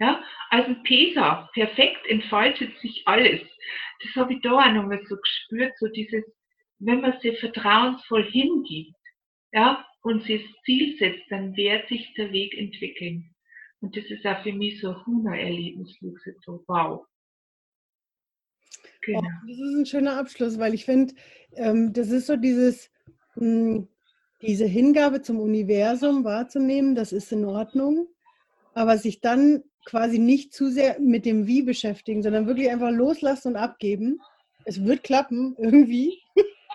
Ja, 0.00 0.20
also 0.48 0.74
PESA, 0.82 1.48
perfekt 1.54 2.08
entfaltet 2.08 2.76
sich 2.80 3.06
alles. 3.06 3.42
Das 4.02 4.16
habe 4.16 4.34
ich 4.34 4.40
da 4.40 4.50
auch 4.50 4.72
nochmal 4.72 5.00
so 5.06 5.16
gespürt, 5.16 5.74
so 5.78 5.86
dieses, 5.86 6.24
wenn 6.80 7.02
man 7.02 7.20
sich 7.20 7.38
vertrauensvoll 7.38 8.24
hingibt, 8.32 8.96
ja, 9.52 9.86
und 10.02 10.24
sich 10.24 10.42
das 10.42 10.62
Ziel 10.64 10.96
setzt, 10.98 11.30
dann 11.30 11.54
wird 11.56 11.86
sich 11.86 12.12
der 12.14 12.32
Weg 12.32 12.58
entwickeln. 12.58 13.32
Und 13.80 13.96
das 13.96 14.04
ist 14.10 14.26
auch 14.26 14.42
für 14.42 14.52
mich 14.52 14.80
so 14.80 14.90
ein 14.90 15.06
Huna-Erlebnis, 15.06 15.98
so 16.44 16.62
wow. 16.66 17.06
Genau. 19.02 19.20
Oh, 19.20 19.46
das 19.48 19.58
ist 19.58 19.74
ein 19.74 19.86
schöner 19.86 20.18
Abschluss, 20.18 20.58
weil 20.58 20.74
ich 20.74 20.84
finde, 20.84 21.14
ähm, 21.54 21.92
das 21.92 22.10
ist 22.10 22.26
so 22.26 22.36
dieses, 22.36 22.90
mh, 23.36 23.42
hm, 23.42 23.88
diese 24.42 24.64
Hingabe 24.64 25.22
zum 25.22 25.38
Universum 25.38 26.24
wahrzunehmen, 26.24 26.94
das 26.94 27.12
ist 27.12 27.32
in 27.32 27.44
Ordnung, 27.44 28.08
aber 28.74 28.96
sich 28.96 29.20
dann 29.20 29.62
quasi 29.84 30.18
nicht 30.18 30.52
zu 30.52 30.70
sehr 30.70 30.98
mit 31.00 31.26
dem 31.26 31.46
Wie 31.46 31.62
beschäftigen, 31.62 32.22
sondern 32.22 32.46
wirklich 32.46 32.70
einfach 32.70 32.90
loslassen 32.90 33.48
und 33.48 33.56
abgeben. 33.56 34.18
Es 34.64 34.84
wird 34.84 35.02
klappen, 35.02 35.56
irgendwie. 35.58 36.22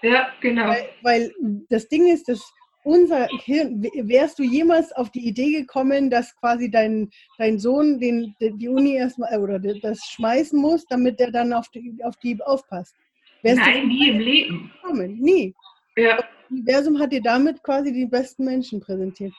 Ja, 0.02 0.28
genau. 0.42 0.68
Weil, 0.68 0.90
weil 1.02 1.34
das 1.70 1.88
Ding 1.88 2.08
ist, 2.08 2.28
dass 2.28 2.42
unser 2.86 3.28
Hirn, 3.44 3.82
wärst 3.82 4.38
du 4.38 4.44
jemals 4.44 4.92
auf 4.94 5.10
die 5.10 5.28
Idee 5.28 5.52
gekommen, 5.52 6.10
dass 6.10 6.36
quasi 6.36 6.70
dein, 6.70 7.10
dein 7.40 7.58
Sohn 7.58 8.00
den, 8.00 8.36
die 8.40 8.70
Uni 8.70 8.96
erstmal 8.96 9.34
äh, 9.34 9.38
oder 9.38 9.60
das 9.60 10.00
schmeißen 10.12 10.60
muss, 10.60 10.86
damit 10.86 11.20
er 11.20 11.32
dann 11.32 11.52
auf 11.52 11.68
die, 11.70 11.98
auf 12.04 12.16
die 12.18 12.40
aufpasst? 12.42 12.96
Wärst 13.42 13.60
Nein, 13.60 13.88
nie 13.88 14.10
im 14.10 14.20
Leben. 14.20 14.72
Gekommen? 14.82 15.20
Nie. 15.20 15.54
Ja. 15.98 16.24
Universum 16.50 17.00
hat 17.00 17.12
dir 17.12 17.22
damit 17.22 17.64
quasi 17.64 17.92
die 17.92 18.06
besten 18.06 18.46
Menschen 18.46 18.80
präsentiert. 18.80 19.34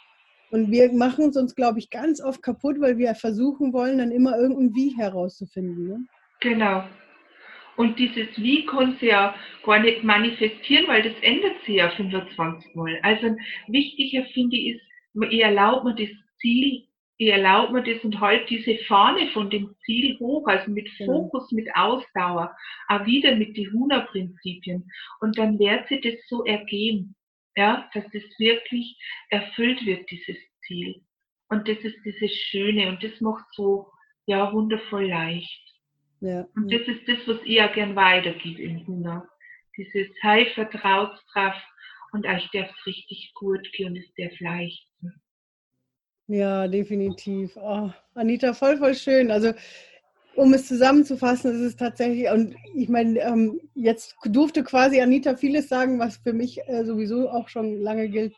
Und 0.50 0.70
wir 0.70 0.92
machen 0.92 1.28
es 1.28 1.36
uns, 1.36 1.54
glaube 1.54 1.78
ich, 1.78 1.88
ganz 1.90 2.20
oft 2.20 2.42
kaputt, 2.42 2.80
weil 2.80 2.98
wir 2.98 3.14
versuchen 3.14 3.72
wollen, 3.72 3.98
dann 3.98 4.10
immer 4.10 4.36
irgendein 4.36 4.74
Wie 4.74 4.96
herauszufinden. 4.96 5.88
Ne? 5.88 6.04
Genau. 6.40 6.84
Und 7.76 7.98
dieses 7.98 8.28
Wie 8.36 8.64
kann 8.64 8.96
sie 9.00 9.08
ja 9.08 9.34
gar 9.62 9.80
nicht 9.80 10.02
manifestieren, 10.02 10.88
weil 10.88 11.02
das 11.02 11.14
ändert 11.22 11.60
sich 11.64 11.76
ja 11.76 11.90
25 11.90 12.74
Mal. 12.74 12.98
Also 13.02 13.36
wichtiger 13.68 14.24
finde 14.32 14.56
ich 14.56 14.76
ist, 14.76 14.82
ich 15.30 15.40
erlaube 15.40 15.90
mir 15.90 15.94
das 15.94 16.16
Ziel, 16.40 16.86
ich 17.18 17.28
erlaube 17.28 17.72
mir 17.72 17.82
das 17.82 18.02
und 18.04 18.20
halt 18.20 18.48
diese 18.50 18.76
Fahne 18.84 19.28
von 19.28 19.48
dem 19.50 19.74
Ziel 19.84 20.18
hoch, 20.18 20.46
also 20.46 20.70
mit 20.70 20.88
Fokus, 21.04 21.50
mit 21.52 21.68
Ausdauer, 21.74 22.54
auch 22.88 23.06
wieder 23.06 23.34
mit 23.36 23.56
die 23.56 23.70
Huna-Prinzipien. 23.70 24.90
Und 25.20 25.38
dann 25.38 25.58
wird 25.58 25.88
sich 25.88 26.02
das 26.02 26.14
so 26.28 26.44
ergeben, 26.44 27.14
ja, 27.56 27.88
dass 27.94 28.04
das 28.12 28.22
wirklich 28.38 28.98
erfüllt 29.30 29.84
wird, 29.86 30.10
dieses 30.10 30.36
Ziel. 30.66 31.02
Und 31.48 31.68
das 31.68 31.78
ist 31.78 31.96
dieses 32.04 32.32
Schöne 32.32 32.88
und 32.88 33.02
das 33.02 33.18
macht 33.20 33.46
so, 33.52 33.90
ja, 34.26 34.52
wundervoll 34.52 35.08
leicht. 35.08 35.75
Ja. 36.20 36.46
Und 36.54 36.72
das 36.72 36.82
ist 36.82 37.06
das, 37.06 37.18
was 37.26 37.42
ich 37.44 37.56
ja 37.56 37.66
gern 37.68 37.94
weitergebe 37.94 38.62
im 38.62 38.86
Hunger. 38.86 39.28
Dieses 39.76 40.08
Hey, 40.22 40.46
vertraut 40.54 41.18
drauf 41.32 41.54
und 42.12 42.26
euch 42.26 42.48
darf 42.52 42.70
es 42.70 42.86
richtig 42.86 43.32
gut 43.34 43.70
gehen 43.72 43.92
und 43.92 43.98
es 43.98 44.14
darf 44.16 44.40
leicht 44.40 44.86
sein. 45.00 45.20
Ja, 46.28 46.66
definitiv. 46.66 47.56
Oh, 47.56 47.90
Anita, 48.14 48.52
voll, 48.52 48.78
voll 48.78 48.94
schön. 48.94 49.30
Also, 49.30 49.52
um 50.34 50.52
es 50.54 50.66
zusammenzufassen, 50.66 51.52
ist 51.52 51.60
es 51.60 51.76
tatsächlich, 51.76 52.28
und 52.30 52.56
ich 52.74 52.88
meine, 52.88 53.20
ähm, 53.20 53.60
jetzt 53.74 54.16
durfte 54.24 54.64
quasi 54.64 55.00
Anita 55.00 55.36
vieles 55.36 55.68
sagen, 55.68 55.98
was 55.98 56.16
für 56.16 56.32
mich 56.32 56.58
äh, 56.66 56.84
sowieso 56.84 57.30
auch 57.30 57.48
schon 57.48 57.80
lange 57.80 58.08
gilt. 58.08 58.34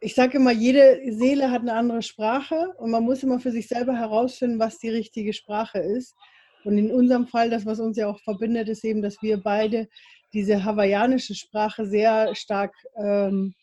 Ich 0.00 0.14
sage 0.14 0.36
immer, 0.36 0.52
jede 0.52 1.00
Seele 1.12 1.50
hat 1.50 1.62
eine 1.62 1.72
andere 1.72 2.02
Sprache 2.02 2.74
und 2.78 2.90
man 2.90 3.02
muss 3.02 3.22
immer 3.22 3.40
für 3.40 3.50
sich 3.50 3.66
selber 3.66 3.96
herausfinden, 3.96 4.58
was 4.58 4.78
die 4.78 4.90
richtige 4.90 5.32
Sprache 5.32 5.78
ist. 5.78 6.14
Und 6.64 6.76
in 6.78 6.90
unserem 6.90 7.26
Fall, 7.26 7.48
das, 7.48 7.64
was 7.64 7.80
uns 7.80 7.96
ja 7.96 8.08
auch 8.08 8.20
verbindet, 8.20 8.68
ist 8.68 8.84
eben, 8.84 9.00
dass 9.00 9.22
wir 9.22 9.42
beide 9.42 9.88
diese 10.32 10.64
hawaiianische 10.64 11.34
Sprache 11.34 11.86
sehr 11.86 12.34
stark 12.34 12.74
ähm, 12.96 13.54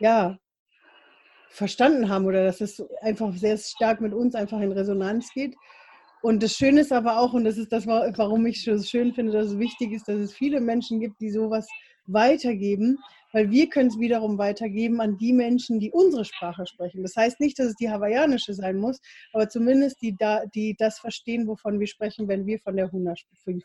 ja, 0.00 0.38
verstanden 1.50 2.08
haben 2.08 2.26
oder 2.26 2.44
dass 2.44 2.60
es 2.60 2.82
einfach 3.00 3.32
sehr 3.34 3.56
stark 3.58 4.00
mit 4.00 4.12
uns 4.12 4.34
einfach 4.34 4.60
in 4.60 4.72
Resonanz 4.72 5.30
geht. 5.32 5.54
Und 6.20 6.42
das 6.42 6.54
Schöne 6.54 6.80
ist 6.80 6.92
aber 6.92 7.20
auch, 7.20 7.32
und 7.32 7.44
das 7.44 7.58
ist 7.58 7.72
das, 7.72 7.86
warum 7.86 8.46
ich 8.46 8.66
es 8.66 8.90
schön 8.90 9.14
finde, 9.14 9.32
dass 9.32 9.48
es 9.48 9.58
wichtig 9.58 9.92
ist, 9.92 10.08
dass 10.08 10.16
es 10.16 10.32
viele 10.32 10.60
Menschen 10.60 11.00
gibt, 11.00 11.20
die 11.20 11.30
sowas 11.30 11.68
weitergeben, 12.08 12.98
weil 13.32 13.50
wir 13.50 13.68
können 13.68 13.88
es 13.88 13.98
wiederum 13.98 14.38
weitergeben 14.38 15.00
an 15.00 15.18
die 15.18 15.32
Menschen, 15.32 15.78
die 15.78 15.90
unsere 15.90 16.24
Sprache 16.24 16.66
sprechen. 16.66 17.02
Das 17.02 17.14
heißt 17.14 17.40
nicht, 17.40 17.58
dass 17.58 17.66
es 17.66 17.76
die 17.76 17.90
hawaiianische 17.90 18.54
sein 18.54 18.78
muss, 18.78 19.00
aber 19.32 19.48
zumindest 19.48 20.00
die, 20.02 20.16
die 20.54 20.74
das 20.78 20.98
verstehen, 20.98 21.46
wovon 21.46 21.78
wir 21.78 21.86
sprechen, 21.86 22.28
wenn 22.28 22.46
wir 22.46 22.58
von 22.58 22.76
der 22.76 22.90
Huna 22.90 23.14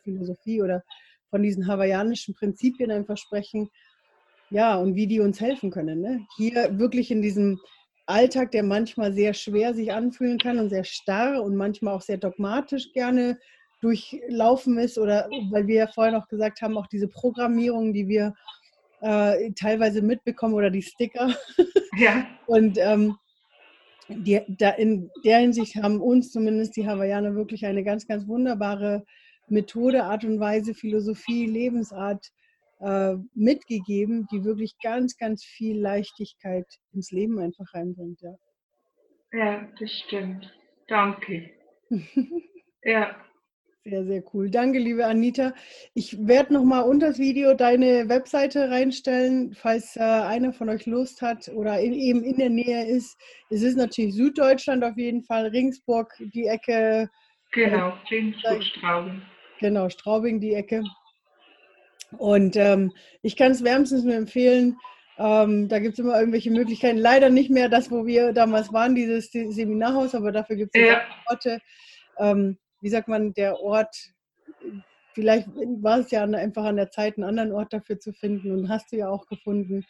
Philosophie 0.04 0.62
oder 0.62 0.84
von 1.30 1.42
diesen 1.42 1.68
hawaiianischen 1.68 2.36
Prinzipien 2.36 2.92
einfach 2.92 3.18
sprechen. 3.18 3.70
Ja, 4.50 4.76
und 4.76 4.96
wie 4.96 5.08
die 5.08 5.20
uns 5.20 5.42
helfen 5.42 5.72
können. 5.72 6.02
Ne? 6.02 6.28
Hier 6.38 6.78
wirklich 6.78 7.10
in 7.10 7.22
diesem 7.22 7.60
Alltag, 8.06 8.52
der 8.52 8.64
manchmal 8.64 9.14
sehr 9.14 9.34
schwer 9.34 9.74
sich 9.74 9.94
anfühlen 9.94 10.38
kann 10.38 10.60
und 10.60 10.70
sehr 10.70 10.84
starr 10.84 11.42
und 11.42 11.56
manchmal 11.56 11.96
auch 11.96 12.02
sehr 12.02 12.18
dogmatisch 12.18 12.92
gerne 12.94 13.40
durchlaufen 13.84 14.78
ist 14.78 14.98
oder 14.98 15.30
weil 15.52 15.68
wir 15.68 15.76
ja 15.76 15.88
vorhin 15.88 16.16
auch 16.16 16.28
gesagt 16.28 16.62
haben, 16.62 16.78
auch 16.78 16.88
diese 16.88 17.10
Programmierung, 17.10 17.92
die 17.94 18.08
wir 18.08 18.34
äh, 19.02 19.52
teilweise 19.52 20.02
mitbekommen 20.02 20.54
oder 20.54 20.70
die 20.70 20.82
Sticker. 20.82 21.36
Ja. 21.96 22.26
Und 22.48 22.80
ähm, 22.80 23.18
die, 24.08 24.42
da 24.48 24.72
in 24.72 25.12
der 25.24 25.38
Hinsicht 25.38 25.76
haben 25.76 26.02
uns 26.02 26.32
zumindest 26.32 26.76
die 26.76 26.88
Hawaiianer 26.88 27.36
wirklich 27.36 27.68
eine 27.68 27.84
ganz, 27.84 28.08
ganz 28.08 28.28
wunderbare 28.28 29.06
Methode, 29.48 30.04
Art 30.04 30.24
und 30.26 30.40
Weise, 30.40 30.74
Philosophie, 30.74 31.46
Lebensart 31.46 32.32
äh, 32.80 33.14
mitgegeben, 33.36 34.26
die 34.32 34.44
wirklich 34.44 34.76
ganz, 34.82 35.16
ganz 35.18 35.44
viel 35.44 35.80
Leichtigkeit 35.80 36.66
ins 36.94 37.12
Leben 37.12 37.38
einfach 37.38 37.72
reinbringt. 37.76 38.22
Ja, 38.22 38.36
ja 39.32 39.68
das 39.80 39.92
stimmt. 39.92 40.52
Danke. 40.88 41.52
ja. 42.84 43.16
Sehr, 43.86 44.06
sehr 44.06 44.24
cool. 44.34 44.50
Danke, 44.50 44.80
liebe 44.80 45.06
Anita. 45.06 45.54
Ich 45.94 46.26
werde 46.26 46.54
nochmal 46.54 46.84
unter 46.84 47.08
das 47.08 47.20
Video 47.20 47.54
deine 47.54 48.08
Webseite 48.08 48.70
reinstellen, 48.70 49.54
falls 49.54 49.98
äh, 49.98 50.00
einer 50.00 50.54
von 50.54 50.70
euch 50.70 50.86
Lust 50.86 51.22
hat 51.22 51.50
oder 51.50 51.82
in, 51.82 51.92
eben 51.92 52.24
in 52.24 52.38
der 52.38 52.50
Nähe 52.50 52.86
ist. 52.86 53.20
Es 53.50 53.62
ist 53.62 53.76
natürlich 53.76 54.16
Süddeutschland 54.16 54.86
auf 54.86 54.96
jeden 54.96 55.22
Fall, 55.24 55.48
Ringsburg, 55.48 56.14
die 56.34 56.46
Ecke. 56.46 57.10
Genau, 57.52 57.98
Ringsburg, 58.10 58.64
Straubing. 58.64 59.22
Genau, 59.60 59.90
Straubing, 59.90 60.40
die 60.40 60.54
Ecke. 60.54 60.82
Und 62.18 62.56
ähm, 62.56 62.94
ich 63.22 63.36
kann 63.36 63.52
es 63.52 63.66
wärmstens 63.66 64.06
nur 64.06 64.16
empfehlen. 64.16 64.78
Ähm, 65.18 65.68
da 65.68 65.80
gibt 65.80 65.94
es 65.94 66.00
immer 66.00 66.18
irgendwelche 66.18 66.52
Möglichkeiten. 66.52 67.00
Leider 67.00 67.30
nicht 67.30 67.50
mehr 67.50 67.68
das, 67.68 67.92
wo 67.92 68.06
wir 68.06 68.32
damals 68.32 68.72
waren, 68.72 68.96
dieses 68.96 69.30
Seminarhaus, 69.30 70.16
aber 70.16 70.32
dafür 70.32 70.56
gibt 70.56 70.74
es 70.74 70.88
ja. 70.88 71.02
Orte. 71.28 71.60
Ähm, 72.18 72.58
wie 72.84 72.90
sagt 72.90 73.08
man, 73.08 73.34
der 73.34 73.62
Ort, 73.62 73.96
vielleicht 75.14 75.48
war 75.82 76.00
es 76.00 76.12
ja 76.12 76.24
einfach 76.24 76.66
an 76.66 76.76
der 76.76 76.92
Zeit, 76.92 77.18
einen 77.18 77.24
anderen 77.24 77.54
Ort 77.54 77.72
dafür 77.72 77.98
zu 77.98 78.12
finden 78.12 78.52
und 78.52 78.70
hast 78.70 78.92
du 78.92 78.98
ja 78.98 79.08
auch 79.08 79.26
gefunden. 79.28 79.86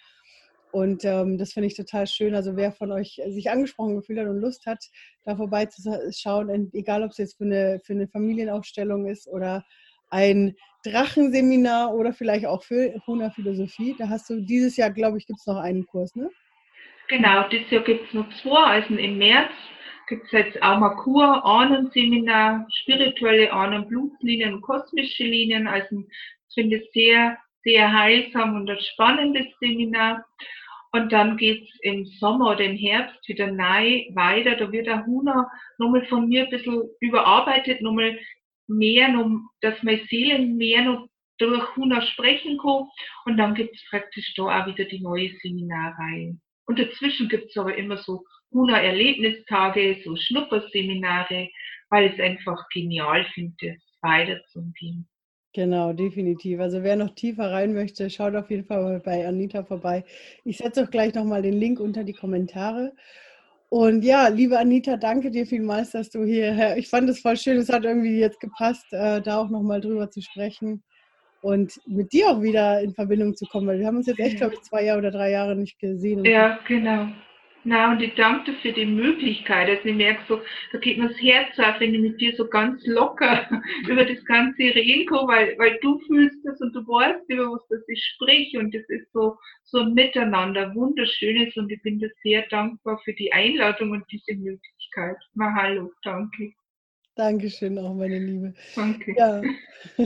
Und 0.72 1.04
ähm, 1.04 1.38
das 1.38 1.54
finde 1.54 1.68
ich 1.68 1.76
total 1.76 2.06
schön. 2.08 2.36
Also 2.36 2.56
wer 2.56 2.72
von 2.72 2.92
euch 2.92 3.20
sich 3.28 3.50
angesprochen 3.50 3.96
gefühlt 3.96 4.20
hat 4.20 4.28
und 4.28 4.42
Lust 4.42 4.66
hat, 4.68 4.84
da 5.24 5.36
vorbeizuschauen, 5.36 6.72
egal 6.74 7.04
ob 7.04 7.12
es 7.12 7.18
jetzt 7.18 7.38
für 7.38 7.46
eine, 7.46 7.80
für 7.84 7.94
eine 7.94 8.08
Familienaufstellung 8.08 9.08
ist 9.08 9.28
oder 9.28 9.66
ein 10.12 10.56
Drachenseminar 10.84 11.94
oder 11.96 12.14
vielleicht 12.14 12.46
auch 12.46 12.64
für 12.64 12.94
Hona 13.08 13.32
Philosophie. 13.32 13.96
Da 13.98 14.10
hast 14.10 14.30
du 14.30 14.42
dieses 14.42 14.78
Jahr, 14.78 14.92
glaube 14.92 15.18
ich, 15.18 15.26
gibt 15.26 15.40
es 15.40 15.48
noch 15.48 15.58
einen 15.58 15.86
Kurs, 15.88 16.16
ne? 16.16 16.30
Genau, 17.08 17.48
dieses 17.50 17.72
Jahr 17.72 17.84
gibt 17.84 18.08
es 18.08 18.14
noch 18.14 18.28
zwei. 18.42 18.82
Also 18.82 18.96
im 18.96 19.18
März 19.18 19.52
gibt 20.14 20.28
es 20.28 20.32
jetzt 20.32 20.62
auch 20.62 20.78
mal 20.78 20.96
Kur, 20.98 21.44
Ahnenseminar, 21.44 22.68
spirituelle 22.72 23.52
Ahnen, 23.52 23.88
Blutslinien 23.88 24.54
und 24.54 24.62
kosmische 24.62 25.24
Linien. 25.24 25.66
Also 25.66 26.02
ich 26.02 26.54
finde 26.54 26.78
es 26.78 26.92
sehr, 26.92 27.40
sehr 27.64 27.92
heilsam 27.92 28.56
und 28.56 28.70
ein 28.70 28.78
spannendes 28.80 29.48
Seminar. 29.60 30.24
Und 30.92 31.12
dann 31.12 31.36
geht 31.38 31.64
es 31.64 31.80
im 31.82 32.06
Sommer 32.06 32.52
oder 32.52 32.64
im 32.64 32.78
Herbst 32.78 33.28
wieder 33.28 33.48
neu 33.48 34.04
weiter. 34.14 34.56
Da 34.56 34.72
wird 34.72 34.86
der 34.86 35.04
Huna 35.04 35.50
nochmal 35.80 36.06
von 36.06 36.30
mir 36.30 36.44
ein 36.44 36.52
bisschen 36.52 36.84
überarbeitet, 37.00 37.82
nochmal 37.82 38.20
mehr, 38.68 39.08
noch, 39.08 39.50
dass 39.62 39.82
meine 39.82 40.06
Seele 40.12 40.38
mehr 40.38 40.84
noch 40.84 41.08
durch 41.40 41.76
Huna 41.76 42.04
sprechen 42.04 42.60
kann. 42.60 42.88
Und 43.26 43.38
dann 43.38 43.56
gibt 43.56 43.76
es 43.76 43.84
praktisch 43.90 44.32
da 44.36 44.44
auch 44.44 44.68
wieder 44.68 44.86
die 44.86 45.02
neue 45.02 45.32
Seminarreihe. 45.42 46.38
Und 46.68 46.78
dazwischen 46.78 47.30
gibt 47.30 47.50
es 47.50 47.58
aber 47.58 47.76
immer 47.76 47.98
so 47.98 48.24
Huna-Erlebnistage, 48.54 49.98
so 50.04 50.16
Schnupperseminare, 50.16 51.50
weil 51.90 52.08
ich 52.08 52.14
es 52.14 52.20
einfach 52.20 52.68
genial 52.70 53.26
finde, 53.34 53.78
weiterzugehen. 54.02 55.08
Genau, 55.54 55.94
definitiv. 55.94 56.60
Also 56.60 56.82
wer 56.82 56.96
noch 56.96 57.14
tiefer 57.14 57.52
rein 57.52 57.74
möchte, 57.74 58.10
schaut 58.10 58.36
auf 58.36 58.50
jeden 58.50 58.66
Fall 58.66 58.82
mal 58.82 59.00
bei 59.00 59.28
Anita 59.28 59.64
vorbei. 59.64 60.04
Ich 60.44 60.58
setze 60.58 60.84
auch 60.84 60.90
gleich 60.90 61.14
nochmal 61.14 61.44
den 61.44 61.54
Link 61.54 61.80
unter 61.80 62.04
die 62.04 62.14
Kommentare. 62.14 62.94
Und 63.70 64.04
ja, 64.04 64.28
liebe 64.28 64.58
Anita, 64.58 64.98
danke 64.98 65.32
dir 65.32 65.46
vielmals, 65.46 65.92
dass 65.92 66.10
du 66.10 66.24
hier, 66.24 66.76
ich 66.78 66.90
fand 66.90 67.10
es 67.10 67.22
voll 67.22 67.38
schön, 67.38 67.58
es 67.58 67.70
hat 67.70 67.86
irgendwie 67.86 68.20
jetzt 68.20 68.40
gepasst, 68.40 68.86
äh, 68.92 69.22
da 69.22 69.40
auch 69.40 69.50
nochmal 69.50 69.82
drüber 69.82 70.10
zu 70.10 70.22
sprechen 70.22 70.84
und 71.42 71.80
mit 71.86 72.14
dir 72.14 72.30
auch 72.30 72.42
wieder 72.42 72.82
in 72.82 72.94
Verbindung 72.94 73.36
zu 73.36 73.46
kommen, 73.46 73.68
weil 73.68 73.80
wir 73.80 73.88
haben 73.88 73.98
uns 73.98 74.08
jetzt 74.08 74.20
echt, 74.20 74.38
glaube 74.38 74.54
ich, 74.56 74.62
zwei 74.62 74.86
Jahre 74.86 75.00
oder 75.00 75.12
drei 75.12 75.32
Jahre 75.32 75.56
nicht 75.56 75.78
gesehen. 75.80 76.24
Ja, 76.24 76.60
genau. 76.68 77.08
Na, 77.66 77.92
und 77.92 78.02
ich 78.02 78.14
danke 78.16 78.52
dir 78.52 78.58
für 78.58 78.74
die 78.74 78.86
Möglichkeit. 78.86 79.70
Also 79.70 79.88
ich 79.88 79.96
merke 79.96 80.22
so, 80.28 80.42
da 80.74 80.80
geht 80.80 80.98
mir 80.98 81.08
das 81.08 81.22
Herz 81.22 81.58
auf, 81.60 81.80
wenn 81.80 81.94
ich 81.94 82.02
mit 82.02 82.20
dir 82.20 82.36
so 82.36 82.48
ganz 82.48 82.86
locker 82.86 83.48
über 83.88 84.04
das 84.04 84.24
Ganze 84.26 84.64
reden 84.64 85.06
kann, 85.08 85.28
weil, 85.28 85.58
weil 85.58 85.80
du 85.82 85.98
fühlst 86.00 86.38
das 86.44 86.60
und 86.60 86.74
du 86.76 86.82
weißt, 86.82 87.24
über 87.30 87.52
was 87.52 87.66
das 87.70 87.88
ich 87.88 88.04
spreche 88.16 88.60
und 88.60 88.76
das 88.76 88.84
ist 88.90 89.12
so, 89.14 89.38
so 89.64 89.80
ein 89.80 89.94
Miteinander, 89.94 90.76
wunderschönes 90.76 91.56
und 91.56 91.72
ich 91.72 91.82
bin 91.84 92.00
dir 92.00 92.12
sehr 92.22 92.46
dankbar 92.50 93.00
für 93.06 93.14
die 93.14 93.32
Einladung 93.32 93.92
und 93.92 94.04
diese 94.12 94.36
Möglichkeit. 94.36 95.18
Mahalo, 95.34 95.92
danke. 96.04 96.54
Dankeschön 97.16 97.78
auch, 97.78 97.94
meine 97.94 98.20
Liebe. 98.20 98.54
Danke. 98.76 99.16
Ja. 99.16 99.42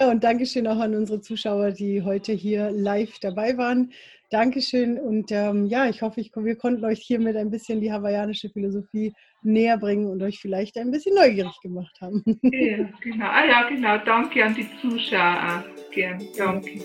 ja, 0.00 0.10
und 0.10 0.22
Dankeschön 0.22 0.66
auch 0.66 0.80
an 0.80 0.94
unsere 0.94 1.20
Zuschauer, 1.20 1.70
die 1.70 2.02
heute 2.02 2.32
hier 2.32 2.70
live 2.72 3.18
dabei 3.20 3.56
waren. 3.56 3.92
Dankeschön 4.30 4.98
und 4.98 5.30
ähm, 5.30 5.66
ja, 5.66 5.88
ich 5.88 6.02
hoffe, 6.02 6.20
ich, 6.20 6.32
wir 6.34 6.56
konnten 6.56 6.84
euch 6.84 7.00
hiermit 7.00 7.36
ein 7.36 7.50
bisschen 7.50 7.80
die 7.80 7.92
hawaiianische 7.92 8.48
Philosophie 8.48 9.14
näher 9.42 9.78
bringen 9.78 10.06
und 10.06 10.22
euch 10.22 10.40
vielleicht 10.40 10.76
ein 10.78 10.90
bisschen 10.90 11.14
neugierig 11.14 11.56
gemacht 11.62 11.96
haben. 12.00 12.24
Ja, 12.42 12.88
genau. 13.00 13.26
Ah 13.26 13.46
ja, 13.46 13.68
genau. 13.68 13.98
Danke 13.98 14.44
an 14.44 14.54
die 14.54 14.68
Zuschauer. 14.80 15.64
Gern. 15.92 16.22
Danke. 16.36 16.80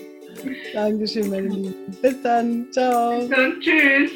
Dankeschön, 0.72 1.28
meine 1.28 1.48
Lieben. 1.48 1.74
Bis 2.00 2.22
dann. 2.22 2.66
Ciao. 2.70 3.20
Bis 3.20 3.28
dann. 3.28 3.60
Tschüss. 3.60 4.10